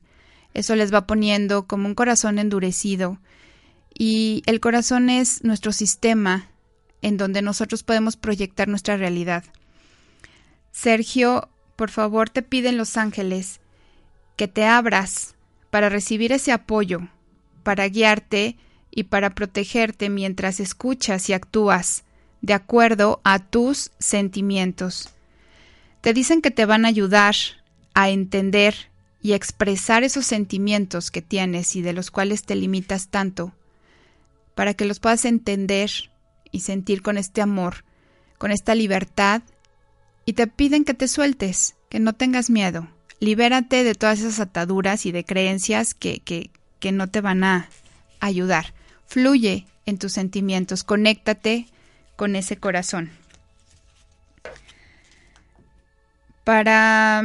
eso 0.53 0.75
les 0.75 0.93
va 0.93 1.07
poniendo 1.07 1.65
como 1.65 1.87
un 1.87 1.95
corazón 1.95 2.37
endurecido. 2.37 3.17
Y 3.93 4.43
el 4.45 4.59
corazón 4.59 5.09
es 5.09 5.43
nuestro 5.43 5.71
sistema 5.71 6.49
en 7.01 7.17
donde 7.17 7.41
nosotros 7.41 7.83
podemos 7.83 8.17
proyectar 8.17 8.67
nuestra 8.67 8.97
realidad. 8.97 9.43
Sergio, 10.71 11.49
por 11.75 11.91
favor 11.91 12.29
te 12.29 12.41
piden 12.41 12.77
los 12.77 12.97
ángeles 12.97 13.59
que 14.35 14.47
te 14.47 14.65
abras 14.65 15.35
para 15.69 15.89
recibir 15.89 16.31
ese 16.31 16.51
apoyo, 16.51 17.07
para 17.63 17.87
guiarte 17.87 18.57
y 18.89 19.03
para 19.03 19.31
protegerte 19.31 20.09
mientras 20.09 20.59
escuchas 20.59 21.29
y 21.29 21.33
actúas 21.33 22.03
de 22.41 22.53
acuerdo 22.53 23.21
a 23.23 23.39
tus 23.39 23.91
sentimientos. 23.99 25.09
Te 26.01 26.13
dicen 26.13 26.41
que 26.41 26.51
te 26.51 26.65
van 26.65 26.85
a 26.85 26.89
ayudar 26.89 27.35
a 27.93 28.09
entender 28.09 28.75
y 29.21 29.33
expresar 29.33 30.03
esos 30.03 30.25
sentimientos 30.25 31.09
que 31.09 31.21
tienes 31.21 31.75
y 31.75 31.81
de 31.81 31.93
los 31.93 32.11
cuales 32.11 32.43
te 32.43 32.55
limitas 32.55 33.07
tanto, 33.07 33.53
para 34.55 34.73
que 34.73 34.85
los 34.85 34.99
puedas 34.99 35.25
entender 35.25 35.89
y 36.51 36.61
sentir 36.61 37.01
con 37.01 37.17
este 37.17 37.41
amor, 37.41 37.83
con 38.37 38.51
esta 38.51 38.75
libertad 38.75 39.41
y 40.25 40.33
te 40.33 40.47
piden 40.47 40.85
que 40.85 40.93
te 40.93 41.07
sueltes, 41.07 41.75
que 41.89 41.99
no 41.99 42.13
tengas 42.13 42.49
miedo. 42.49 42.87
Libérate 43.19 43.83
de 43.83 43.95
todas 43.95 44.19
esas 44.19 44.39
ataduras 44.39 45.05
y 45.05 45.11
de 45.11 45.25
creencias 45.25 45.93
que, 45.93 46.19
que, 46.19 46.49
que 46.79 46.91
no 46.91 47.07
te 47.07 47.21
van 47.21 47.43
a 47.43 47.69
ayudar. 48.19 48.73
Fluye 49.05 49.65
en 49.85 49.97
tus 49.97 50.13
sentimientos, 50.13 50.83
conéctate 50.83 51.67
con 52.15 52.35
ese 52.35 52.57
corazón. 52.57 53.11
Para 56.43 57.23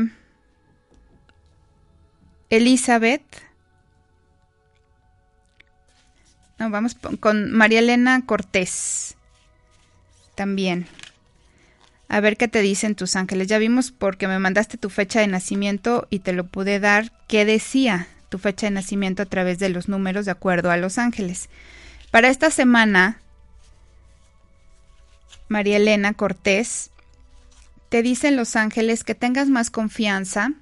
Elizabeth, 2.50 3.22
no, 6.58 6.70
vamos 6.70 6.96
con 7.20 7.52
María 7.52 7.78
Elena 7.78 8.24
Cortés 8.26 9.16
también. 10.34 10.86
A 12.08 12.20
ver 12.20 12.36
qué 12.36 12.48
te 12.48 12.62
dicen 12.62 12.94
tus 12.94 13.16
ángeles. 13.16 13.48
Ya 13.48 13.58
vimos 13.58 13.90
porque 13.92 14.28
me 14.28 14.38
mandaste 14.38 14.78
tu 14.78 14.90
fecha 14.90 15.20
de 15.20 15.26
nacimiento 15.26 16.06
y 16.10 16.20
te 16.20 16.32
lo 16.32 16.46
pude 16.46 16.80
dar 16.80 17.12
qué 17.28 17.44
decía 17.44 18.08
tu 18.28 18.38
fecha 18.38 18.66
de 18.66 18.72
nacimiento 18.72 19.22
a 19.22 19.26
través 19.26 19.58
de 19.58 19.68
los 19.68 19.88
números 19.88 20.24
de 20.24 20.32
acuerdo 20.32 20.70
a 20.70 20.76
los 20.76 20.98
ángeles. 20.98 21.48
Para 22.10 22.28
esta 22.28 22.50
semana, 22.50 23.20
María 25.48 25.76
Elena 25.76 26.14
Cortés, 26.14 26.90
te 27.88 28.02
dicen 28.02 28.36
los 28.36 28.56
ángeles 28.56 29.04
que 29.04 29.14
tengas 29.14 29.48
más 29.48 29.70
confianza. 29.70 30.52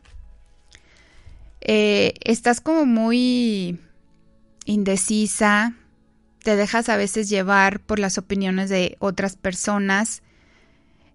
Eh, 1.61 2.15
estás 2.23 2.61
como 2.61 2.87
muy 2.87 3.79
indecisa, 4.65 5.75
te 6.47 6.55
dejas 6.55 6.89
a 6.89 6.97
veces 6.97 7.29
llevar 7.29 7.81
por 7.81 7.99
las 7.99 8.19
opiniones 8.19 8.71
de 8.71 8.95
otras 9.01 9.35
personas 9.35 10.23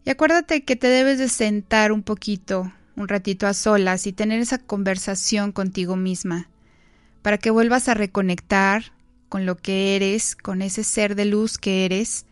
y 0.03 0.09
acuérdate 0.09 0.65
que 0.65 0.75
te 0.75 0.87
debes 0.87 1.19
de 1.19 1.29
sentar 1.29 1.93
un 1.93 2.03
poquito, 2.03 2.73
un 2.97 3.07
ratito 3.07 3.47
a 3.47 3.53
solas 3.53 4.07
y 4.07 4.11
tener 4.11 4.41
esa 4.41 4.57
conversación 4.57 5.53
contigo 5.53 5.95
misma, 5.95 6.49
para 7.21 7.37
que 7.37 7.49
vuelvas 7.49 7.87
a 7.87 7.93
reconectar 7.93 8.91
con 9.29 9.45
lo 9.45 9.55
que 9.55 9.95
eres, 9.95 10.35
con 10.35 10.61
ese 10.61 10.83
ser 10.83 11.15
de 11.15 11.23
luz 11.23 11.57
que 11.57 11.85
eres, 11.85 12.25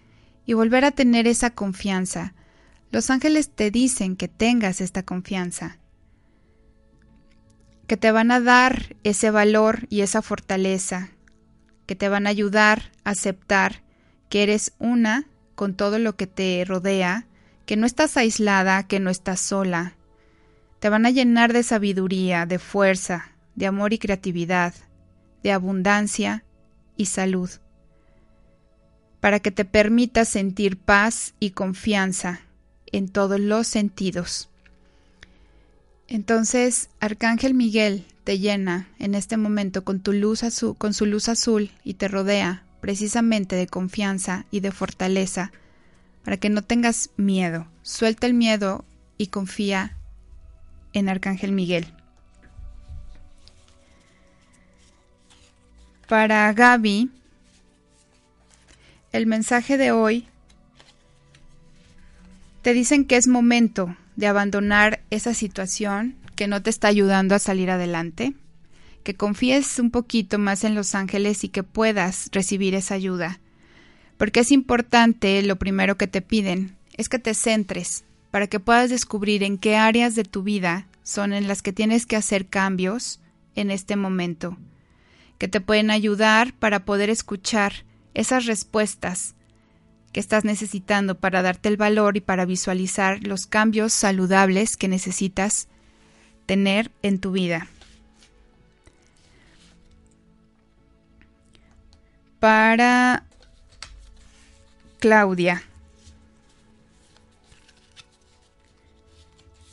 y 0.46 0.52
volver 0.52 0.84
a 0.84 0.92
tener 0.92 1.26
esa 1.26 1.52
confianza. 1.52 2.34
Los 2.92 3.10
ángeles 3.10 3.50
te 3.50 3.72
dicen 3.72 4.18
que 4.18 4.28
tengas 4.28 4.82
esta 4.82 5.04
confianza, 5.04 5.78
que 7.88 7.96
te 7.96 8.12
van 8.12 8.32
a 8.32 8.42
dar 8.42 8.98
ese 9.06 9.32
valor 9.32 9.88
y 9.90 10.02
esa 10.02 10.22
fortaleza, 10.22 11.12
que 11.90 11.96
te 11.96 12.08
van 12.08 12.28
a 12.28 12.30
ayudar 12.30 12.92
a 13.04 13.10
aceptar 13.10 13.82
que 14.30 14.44
eres 14.44 14.74
una 14.78 15.26
con 15.56 15.74
todo 15.74 15.98
lo 15.98 16.16
que 16.16 16.28
te 16.28 16.64
rodea, 16.64 17.26
que 17.66 17.78
no 17.78 17.88
estás 17.88 18.16
aislada, 18.16 18.84
que 18.84 19.00
no 19.00 19.10
estás 19.10 19.40
sola. 19.40 19.96
Te 20.78 20.90
van 20.90 21.08
a 21.08 21.10
llenar 21.10 21.52
de 21.52 21.64
sabiduría, 21.64 22.46
de 22.46 22.60
fuerza, 22.60 23.32
de 23.56 23.66
amor 23.66 23.92
y 23.92 23.98
creatividad, 23.98 24.76
de 25.42 25.52
abundancia 25.52 26.44
y 26.96 27.08
salud, 27.08 27.50
para 29.20 29.40
que 29.40 29.50
te 29.50 29.66
permitas 29.66 30.30
sentir 30.30 30.78
paz 30.78 31.34
y 31.40 31.50
confianza 31.50 32.42
en 32.86 33.10
todos 33.10 33.40
los 33.40 33.66
sentidos. 33.66 34.52
Entonces, 36.08 36.92
Arcángel 37.00 37.56
Miguel 37.56 38.06
te 38.24 38.40
llena 38.40 38.88
en 39.00 39.16
este 39.16 39.38
momento 39.38 39.84
con 39.84 40.00
tu 40.00 40.14
luz 40.14 40.44
azul, 40.44 40.76
con 40.78 40.94
su 40.94 41.06
luz 41.06 41.30
azul 41.30 41.72
y 41.84 41.96
te 41.96 42.08
rodea 42.08 42.64
precisamente 42.82 43.56
de 43.56 43.68
confianza 43.68 44.46
y 44.52 44.60
de 44.60 44.72
fortaleza 44.72 45.52
para 46.24 46.38
que 46.38 46.50
no 46.50 46.62
tengas 46.62 47.10
miedo. 47.18 47.68
Suelta 47.82 48.28
el 48.28 48.34
miedo 48.34 48.86
y 49.18 49.28
confía 49.28 49.98
en 50.94 51.10
Arcángel 51.10 51.52
Miguel. 51.52 51.88
Para 56.08 56.52
Gaby, 56.54 57.10
el 59.12 59.28
mensaje 59.28 59.78
de 59.78 59.92
hoy 59.92 60.28
te 62.62 62.74
dicen 62.74 63.06
que 63.06 63.18
es 63.18 63.28
momento 63.28 63.96
de 64.16 64.28
abandonar 64.28 65.02
esa 65.10 65.34
situación 65.34 66.16
que 66.40 66.48
no 66.48 66.62
te 66.62 66.70
está 66.70 66.88
ayudando 66.88 67.36
a 67.36 67.40
salir 67.40 67.70
adelante, 67.70 68.34
que 69.04 69.14
confíes 69.14 69.78
un 69.78 69.92
poquito 69.92 70.40
más 70.40 70.64
en 70.64 70.74
los 70.74 70.96
ángeles 70.96 71.44
y 71.44 71.50
que 71.50 71.64
puedas 71.64 72.30
recibir 72.32 72.76
esa 72.76 72.96
ayuda. 72.96 73.42
Porque 74.16 74.40
es 74.40 74.54
importante, 74.54 75.44
lo 75.44 75.58
primero 75.58 75.98
que 75.98 76.08
te 76.08 76.22
piden, 76.22 76.78
es 76.96 77.10
que 77.10 77.20
te 77.20 77.34
centres 77.34 78.06
para 78.32 78.48
que 78.48 78.62
puedas 78.62 78.90
descubrir 78.90 79.44
en 79.44 79.58
qué 79.58 79.76
áreas 79.76 80.16
de 80.16 80.24
tu 80.24 80.42
vida 80.42 80.88
son 81.04 81.34
en 81.34 81.50
las 81.50 81.62
que 81.62 81.74
tienes 81.74 82.06
que 82.06 82.16
hacer 82.16 82.48
cambios 82.48 83.20
en 83.56 83.70
este 83.70 83.98
momento, 83.98 84.56
que 85.40 85.50
te 85.50 85.60
pueden 85.60 85.92
ayudar 85.92 86.54
para 86.54 86.86
poder 86.86 87.10
escuchar 87.10 87.84
esas 88.14 88.46
respuestas 88.46 89.36
que 90.14 90.22
estás 90.22 90.46
necesitando 90.46 91.20
para 91.20 91.42
darte 91.42 91.68
el 91.68 91.76
valor 91.76 92.16
y 92.16 92.22
para 92.22 92.46
visualizar 92.46 93.28
los 93.28 93.46
cambios 93.46 93.92
saludables 93.92 94.78
que 94.78 94.88
necesitas 94.88 95.68
tener 96.50 96.90
en 97.04 97.20
tu 97.20 97.32
vida. 97.32 97.68
Para 102.40 103.24
Claudia. 104.98 105.62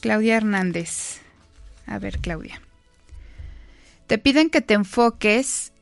Claudia 0.00 0.36
Hernández. 0.36 1.22
A 1.86 1.98
ver, 1.98 2.18
Claudia. 2.18 2.60
Te 4.06 4.18
piden 4.18 4.50
que 4.50 4.60
te 4.60 4.74
enfoques 4.74 5.72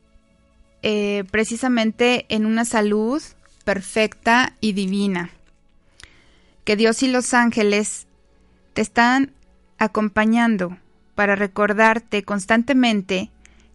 eh, 0.82 1.24
precisamente 1.32 2.24
en 2.28 2.46
una 2.46 2.64
salud 2.64 3.20
perfecta 3.64 4.54
y 4.60 4.74
divina. 4.74 5.30
Que 6.62 6.76
Dios 6.76 7.02
y 7.02 7.08
los 7.08 7.34
ángeles 7.34 8.06
te 8.74 8.82
están 8.82 9.32
acompañando 9.78 10.78
para 11.14 11.36
recordarte 11.36 12.24
constantemente 12.24 13.30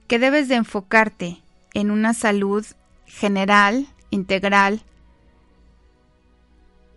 que 0.07 0.19
debes 0.19 0.47
de 0.47 0.55
enfocarte 0.55 1.41
en 1.73 1.91
una 1.91 2.13
salud 2.13 2.65
general, 3.05 3.87
integral 4.09 4.81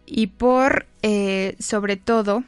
y 0.07 0.29
por 0.29 0.87
eh, 1.03 1.57
sobre 1.59 1.97
todo 1.97 2.45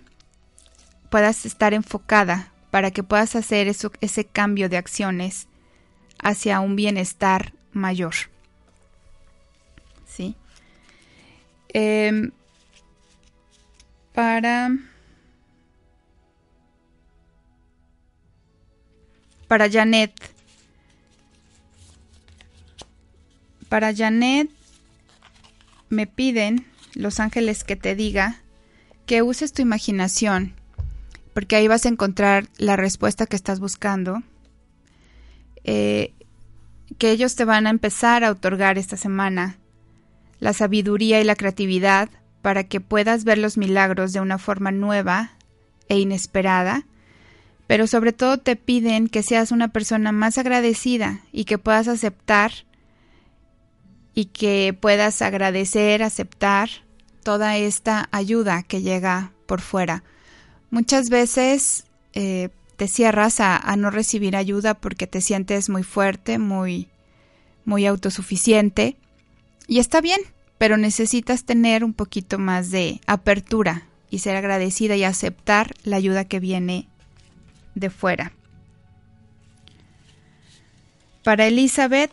puedas 1.11 1.47
estar 1.47 1.75
enfocada 1.75 2.53
para 2.71 2.91
que 2.91 3.03
puedas 3.03 3.37
hacer 3.37 3.69
eso, 3.69 3.93
ese 4.01 4.25
cambio 4.25 4.69
de 4.69 4.77
acciones 4.77 5.47
hacia 6.19 6.61
un 6.61 6.77
bienestar 6.77 7.53
mayor. 7.73 8.15
¿Sí? 10.07 10.35
Em, 11.69 12.33
para 14.13 14.71
para 19.49 19.71
Janet. 19.71 20.13
Para 23.69 23.95
Janet 23.95 24.51
me 25.89 26.07
piden 26.07 26.67
los 26.95 27.21
ángeles 27.21 27.65
que 27.65 27.77
te 27.77 27.95
diga 27.95 28.41
que 29.07 29.23
uses 29.23 29.53
tu 29.53 29.63
imaginación 29.63 30.55
porque 31.35 31.57
ahí 31.57 31.69
vas 31.69 31.85
a 31.85 31.89
encontrar 31.89 32.47
la 32.57 32.77
respuesta 32.77 33.27
que 33.27 33.37
estás 33.37 33.61
buscando. 33.61 34.23
Eh, 35.65 36.15
que 36.97 37.11
ellos 37.11 37.35
te 37.35 37.45
van 37.45 37.67
a 37.67 37.71
empezar 37.71 38.23
a 38.23 38.31
otorgar 38.31 38.79
esta 38.79 38.97
semana 38.97 39.59
la 40.39 40.53
sabiduría 40.53 41.21
y 41.21 41.25
la 41.25 41.37
creatividad 41.37 42.09
para 42.43 42.65
que 42.65 42.81
puedas 42.81 43.25
ver 43.25 43.39
los 43.39 43.57
milagros 43.57 44.13
de 44.13 44.21
una 44.21 44.39
forma 44.39 44.71
nueva 44.71 45.33
e 45.89 45.99
inesperada, 45.99 46.87
pero 47.67 47.87
sobre 47.87 48.13
todo 48.13 48.39
te 48.39 48.57
piden 48.57 49.09
que 49.09 49.23
seas 49.23 49.51
una 49.51 49.69
persona 49.69 50.13
más 50.13 50.39
agradecida 50.39 51.21
y 51.33 51.45
que 51.45 51.59
puedas 51.59 51.89
aceptar 51.89 52.53
y 54.15 54.27
que 54.27 54.77
puedas 54.79 55.23
agradecer, 55.23 56.03
aceptar 56.03 56.71
toda 57.23 57.57
esta 57.57 58.09
ayuda 58.13 58.63
que 58.63 58.83
llega 58.83 59.33
por 59.47 59.61
fuera. 59.61 60.05
Muchas 60.71 61.09
veces 61.09 61.85
eh, 62.13 62.51
te 62.77 62.87
cierras 62.87 63.41
a, 63.41 63.75
no 63.77 63.91
recibir 63.91 64.37
ayuda 64.37 64.75
porque 64.75 65.07
te 65.07 65.21
sientes 65.21 65.69
muy 65.69 65.83
fuerte, 65.83 66.39
muy, 66.39 66.89
muy 67.65 67.87
autosuficiente. 67.87 68.97
Y 69.67 69.79
está 69.79 70.01
bien, 70.01 70.21
pero 70.59 70.77
necesitas 70.77 71.45
tener 71.45 71.83
un 71.83 71.95
poquito 71.95 72.39
más 72.39 72.71
de 72.71 73.01
apertura 73.07 73.87
y 74.11 74.19
ser 74.19 74.37
agradecida 74.37 74.97
y 74.97 75.05
aceptar 75.05 75.75
la 75.83 75.97
ayuda 75.97 76.25
que 76.25 76.41
viene 76.41 76.89
de 77.75 77.91
fuera. 77.91 78.33
Para 81.23 81.47
Elizabeth 81.47 82.13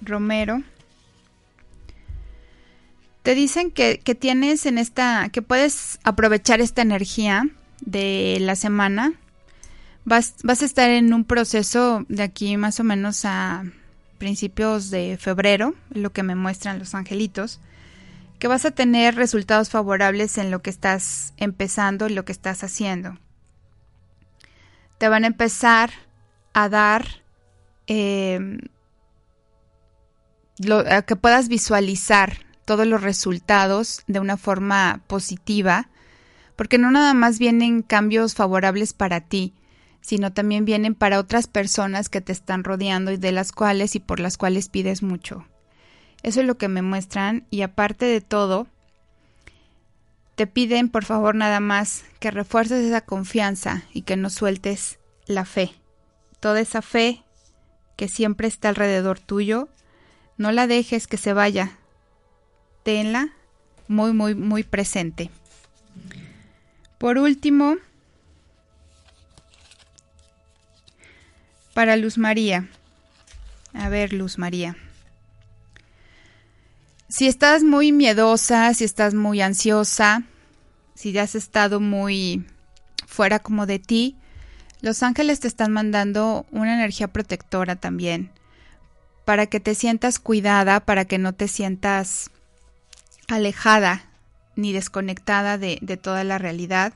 Romero, 0.00 0.62
te 3.22 3.34
dicen 3.34 3.70
que, 3.70 4.00
que 4.00 4.14
tienes 4.14 4.66
en 4.66 4.78
esta, 4.78 5.28
que 5.30 5.42
puedes 5.42 5.98
aprovechar 6.02 6.60
esta 6.60 6.82
energía 6.82 7.48
de 7.80 8.38
la 8.40 8.56
semana, 8.56 9.12
vas, 10.04 10.34
vas 10.42 10.62
a 10.62 10.64
estar 10.64 10.90
en 10.90 11.12
un 11.12 11.24
proceso 11.24 12.04
de 12.08 12.22
aquí 12.22 12.56
más 12.56 12.80
o 12.80 12.84
menos 12.84 13.24
a 13.24 13.64
principios 14.18 14.90
de 14.90 15.16
febrero, 15.18 15.74
lo 15.90 16.10
que 16.10 16.22
me 16.22 16.34
muestran 16.34 16.78
los 16.78 16.94
angelitos, 16.94 17.60
que 18.38 18.48
vas 18.48 18.64
a 18.64 18.70
tener 18.70 19.14
resultados 19.14 19.70
favorables 19.70 20.38
en 20.38 20.50
lo 20.50 20.62
que 20.62 20.70
estás 20.70 21.34
empezando 21.36 22.08
lo 22.08 22.24
que 22.24 22.32
estás 22.32 22.64
haciendo. 22.64 23.18
Te 24.98 25.08
van 25.08 25.24
a 25.24 25.28
empezar 25.28 25.90
a 26.52 26.68
dar 26.68 27.06
em, 27.86 28.58
a 30.90 31.02
que 31.02 31.16
puedas 31.16 31.48
visualizar 31.48 32.38
todos 32.64 32.86
los 32.86 33.02
resultados 33.02 34.02
de 34.06 34.20
una 34.20 34.36
forma 34.36 35.00
positiva 35.06 35.88
porque 36.58 36.76
no 36.76 36.90
nada 36.90 37.14
más 37.14 37.38
vienen 37.38 37.82
cambios 37.82 38.34
favorables 38.34 38.92
para 38.92 39.20
ti, 39.20 39.54
sino 40.00 40.32
también 40.32 40.64
vienen 40.64 40.96
para 40.96 41.20
otras 41.20 41.46
personas 41.46 42.08
que 42.08 42.20
te 42.20 42.32
están 42.32 42.64
rodeando 42.64 43.12
y 43.12 43.16
de 43.16 43.30
las 43.30 43.52
cuales 43.52 43.94
y 43.94 44.00
por 44.00 44.18
las 44.18 44.36
cuales 44.36 44.68
pides 44.68 45.04
mucho. 45.04 45.46
Eso 46.24 46.40
es 46.40 46.46
lo 46.48 46.58
que 46.58 46.66
me 46.66 46.82
muestran 46.82 47.46
y 47.48 47.62
aparte 47.62 48.06
de 48.06 48.20
todo, 48.20 48.66
te 50.38 50.46
piden 50.46 50.88
por 50.88 51.04
favor 51.04 51.34
nada 51.34 51.58
más 51.58 52.04
que 52.20 52.30
refuerces 52.30 52.84
esa 52.84 53.00
confianza 53.00 53.82
y 53.92 54.02
que 54.02 54.16
no 54.16 54.30
sueltes 54.30 55.00
la 55.26 55.44
fe. 55.44 55.72
Toda 56.38 56.60
esa 56.60 56.80
fe 56.80 57.24
que 57.96 58.06
siempre 58.06 58.46
está 58.46 58.68
alrededor 58.68 59.18
tuyo, 59.18 59.68
no 60.36 60.52
la 60.52 60.68
dejes 60.68 61.08
que 61.08 61.16
se 61.16 61.32
vaya. 61.32 61.72
Tenla 62.84 63.32
muy, 63.88 64.12
muy, 64.12 64.36
muy 64.36 64.62
presente. 64.62 65.32
Por 66.98 67.18
último, 67.18 67.74
para 71.74 71.96
Luz 71.96 72.16
María. 72.16 72.68
A 73.72 73.88
ver, 73.88 74.12
Luz 74.12 74.38
María. 74.38 74.76
Si 77.10 77.26
estás 77.26 77.64
muy 77.64 77.90
miedosa, 77.90 78.74
si 78.74 78.84
estás 78.84 79.14
muy 79.14 79.40
ansiosa, 79.40 80.24
si 80.94 81.12
ya 81.12 81.22
has 81.22 81.34
estado 81.34 81.80
muy 81.80 82.44
fuera 83.06 83.38
como 83.38 83.64
de 83.64 83.78
ti, 83.78 84.14
los 84.82 85.02
ángeles 85.02 85.40
te 85.40 85.48
están 85.48 85.72
mandando 85.72 86.44
una 86.50 86.74
energía 86.74 87.08
protectora 87.08 87.76
también, 87.76 88.30
para 89.24 89.46
que 89.46 89.58
te 89.58 89.74
sientas 89.74 90.18
cuidada, 90.18 90.80
para 90.80 91.06
que 91.06 91.16
no 91.16 91.32
te 91.32 91.48
sientas 91.48 92.30
alejada 93.26 94.04
ni 94.54 94.74
desconectada 94.74 95.56
de, 95.56 95.78
toda 96.02 96.24
la 96.24 96.36
realidad, 96.36 96.92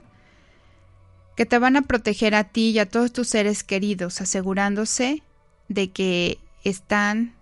que 1.36 1.46
te 1.46 1.58
van 1.58 1.76
a 1.76 1.82
proteger 1.82 2.34
a 2.34 2.44
ti 2.44 2.68
y 2.70 2.78
a 2.80 2.88
todos 2.88 3.14
tus 3.14 3.28
seres 3.28 3.64
queridos, 3.64 4.20
asegurándose 4.20 5.22
de 5.68 5.90
que 5.90 6.38
están 6.64 7.34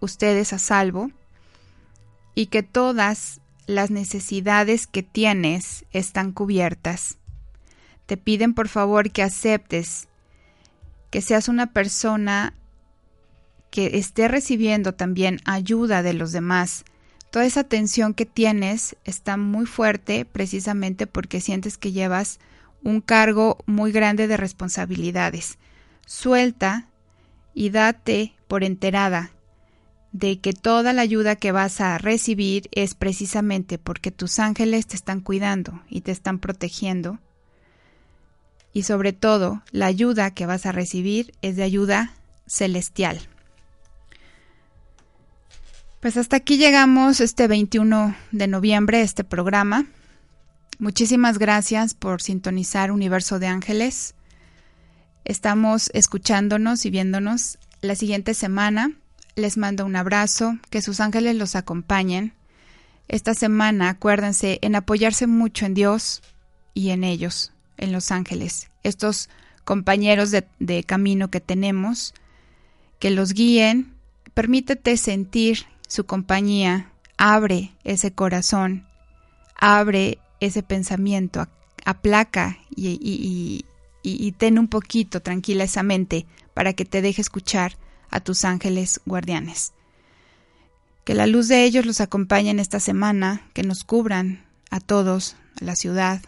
ustedes 0.00 0.52
a 0.52 0.58
salvo 0.58 1.12
y 2.34 2.46
que 2.46 2.62
todas 2.62 3.40
las 3.66 3.90
necesidades 3.90 4.86
que 4.86 5.02
tienes 5.02 5.84
están 5.92 6.32
cubiertas. 6.32 7.18
Te 8.06 8.16
piden 8.16 8.54
por 8.54 8.68
favor 8.68 9.10
que 9.10 9.22
aceptes 9.22 10.08
que 11.10 11.20
seas 11.20 11.48
una 11.48 11.72
persona 11.72 12.54
que 13.70 13.98
esté 13.98 14.28
recibiendo 14.28 14.94
también 14.94 15.40
ayuda 15.44 16.02
de 16.02 16.14
los 16.14 16.32
demás, 16.32 16.84
toda 17.30 17.44
esa 17.44 17.64
tensión 17.64 18.14
que 18.14 18.26
tienes 18.26 18.96
está 19.04 19.36
muy 19.36 19.66
fuerte 19.66 20.24
precisamente 20.24 21.06
porque 21.06 21.40
sientes 21.40 21.78
que 21.78 21.92
llevas 21.92 22.38
un 22.82 23.00
cargo 23.00 23.58
muy 23.66 23.92
grande 23.92 24.26
de 24.26 24.36
responsabilidades. 24.36 25.58
Suelta 26.06 26.88
y 27.54 27.70
date 27.70 28.34
por 28.48 28.64
enterada 28.64 29.32
de 30.12 30.38
que 30.40 30.52
toda 30.52 30.92
la 30.92 31.02
ayuda 31.02 31.36
que 31.36 31.52
vas 31.52 31.80
a 31.80 31.96
recibir 31.98 32.68
es 32.72 32.94
precisamente 32.94 33.78
porque 33.78 34.10
tus 34.10 34.38
ángeles 34.38 34.86
te 34.86 34.96
están 34.96 35.20
cuidando 35.20 35.82
y 35.88 36.02
te 36.02 36.12
están 36.12 36.38
protegiendo. 36.38 37.18
Y 38.74 38.84
sobre 38.84 39.12
todo, 39.12 39.62
la 39.70 39.86
ayuda 39.86 40.30
que 40.32 40.46
vas 40.46 40.66
a 40.66 40.72
recibir 40.72 41.32
es 41.42 41.56
de 41.56 41.62
ayuda 41.62 42.14
celestial. 42.46 43.20
Pues 46.00 46.16
hasta 46.16 46.36
aquí 46.36 46.56
llegamos 46.56 47.20
este 47.20 47.48
21 47.48 48.14
de 48.32 48.46
noviembre, 48.48 49.02
este 49.02 49.24
programa. 49.24 49.86
Muchísimas 50.78 51.38
gracias 51.38 51.94
por 51.94 52.20
sintonizar 52.20 52.90
Universo 52.90 53.38
de 53.38 53.46
Ángeles. 53.46 54.14
Estamos 55.24 55.90
escuchándonos 55.94 56.84
y 56.84 56.90
viéndonos 56.90 57.58
la 57.82 57.94
siguiente 57.94 58.34
semana. 58.34 58.96
Les 59.34 59.56
mando 59.56 59.84
un 59.86 59.96
abrazo, 59.96 60.58
que 60.70 60.82
sus 60.82 61.00
ángeles 61.00 61.36
los 61.36 61.56
acompañen. 61.56 62.34
Esta 63.08 63.34
semana 63.34 63.90
acuérdense 63.90 64.58
en 64.62 64.74
apoyarse 64.74 65.26
mucho 65.26 65.66
en 65.66 65.74
Dios 65.74 66.22
y 66.74 66.90
en 66.90 67.04
ellos, 67.04 67.52
en 67.76 67.92
los 67.92 68.10
ángeles, 68.10 68.70
estos 68.82 69.28
compañeros 69.64 70.30
de, 70.30 70.46
de 70.58 70.84
camino 70.84 71.30
que 71.30 71.40
tenemos, 71.40 72.14
que 72.98 73.10
los 73.10 73.32
guíen. 73.32 73.94
Permítete 74.34 74.96
sentir 74.96 75.66
su 75.88 76.06
compañía, 76.06 76.90
abre 77.18 77.72
ese 77.84 78.12
corazón, 78.12 78.86
abre 79.56 80.18
ese 80.40 80.62
pensamiento, 80.62 81.46
aplaca 81.84 82.58
y, 82.74 83.64
y, 84.02 84.32
ten 84.32 84.58
un 84.58 84.68
poquito 84.68 85.20
tranquila 85.20 85.64
esa 85.64 85.82
mente 85.82 86.26
para 86.54 86.72
que 86.72 86.84
te 86.84 87.02
deje 87.02 87.20
escuchar 87.20 87.76
a 88.12 88.20
tus 88.20 88.44
ángeles 88.44 89.00
guardianes. 89.04 89.72
Que 91.04 91.14
la 91.14 91.26
luz 91.26 91.48
de 91.48 91.64
ellos 91.64 91.84
los 91.84 92.00
acompañe 92.00 92.50
en 92.50 92.60
esta 92.60 92.78
semana, 92.78 93.50
que 93.54 93.64
nos 93.64 93.82
cubran 93.82 94.46
a 94.70 94.78
todos, 94.78 95.34
a 95.60 95.64
la 95.64 95.74
ciudad, 95.74 96.22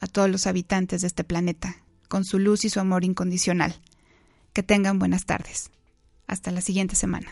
a 0.00 0.06
todos 0.06 0.30
los 0.30 0.46
habitantes 0.46 1.02
de 1.02 1.08
este 1.08 1.24
planeta, 1.24 1.76
con 2.08 2.24
su 2.24 2.38
luz 2.38 2.64
y 2.64 2.70
su 2.70 2.80
amor 2.80 3.04
incondicional. 3.04 3.78
Que 4.54 4.62
tengan 4.62 4.98
buenas 4.98 5.26
tardes. 5.26 5.70
Hasta 6.26 6.50
la 6.50 6.62
siguiente 6.62 6.96
semana. 6.96 7.28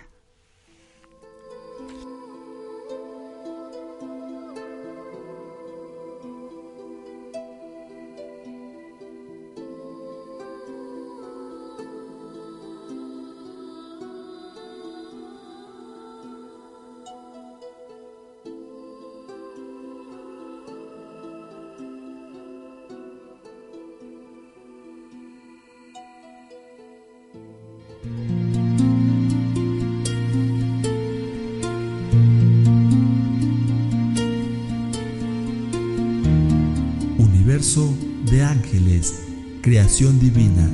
Creación 39.74 40.20
divina. 40.20 40.70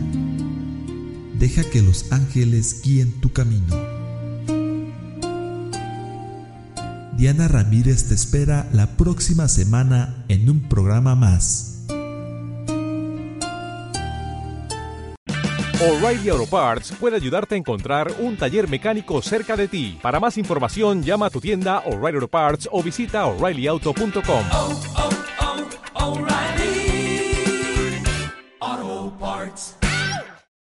Deja 1.39 1.65
que 1.65 1.81
los 1.81 2.13
ángeles 2.13 2.83
guíen 2.83 3.19
tu 3.23 3.33
camino. 3.33 3.75
Diana 7.17 7.49
Ramírez 7.49 8.09
te 8.09 8.15
espera 8.15 8.69
la 8.75 8.99
próxima 8.99 9.49
semana 9.49 10.27
en 10.29 10.51
un 10.51 10.69
programa 10.69 11.15
más. 11.15 11.87
O'Reilly 15.81 16.29
Auto 16.29 16.45
Parts 16.45 16.93
puede 17.01 17.17
ayudarte 17.17 17.55
a 17.55 17.59
encontrar 17.59 18.13
un 18.19 18.37
taller 18.37 18.69
mecánico 18.69 19.23
cerca 19.23 19.57
de 19.57 19.67
ti. 19.69 19.99
Para 20.03 20.21
más 20.21 20.37
información, 20.37 21.03
llama 21.03 21.25
a 21.25 21.31
tu 21.31 21.41
tienda 21.41 21.79
O'Reilly 21.87 22.17
Auto 22.17 22.29
Parts 22.29 22.69
o 22.71 22.83
visita 22.83 23.25
oreillyauto.com. 23.25 25.20
parts. 29.41 29.80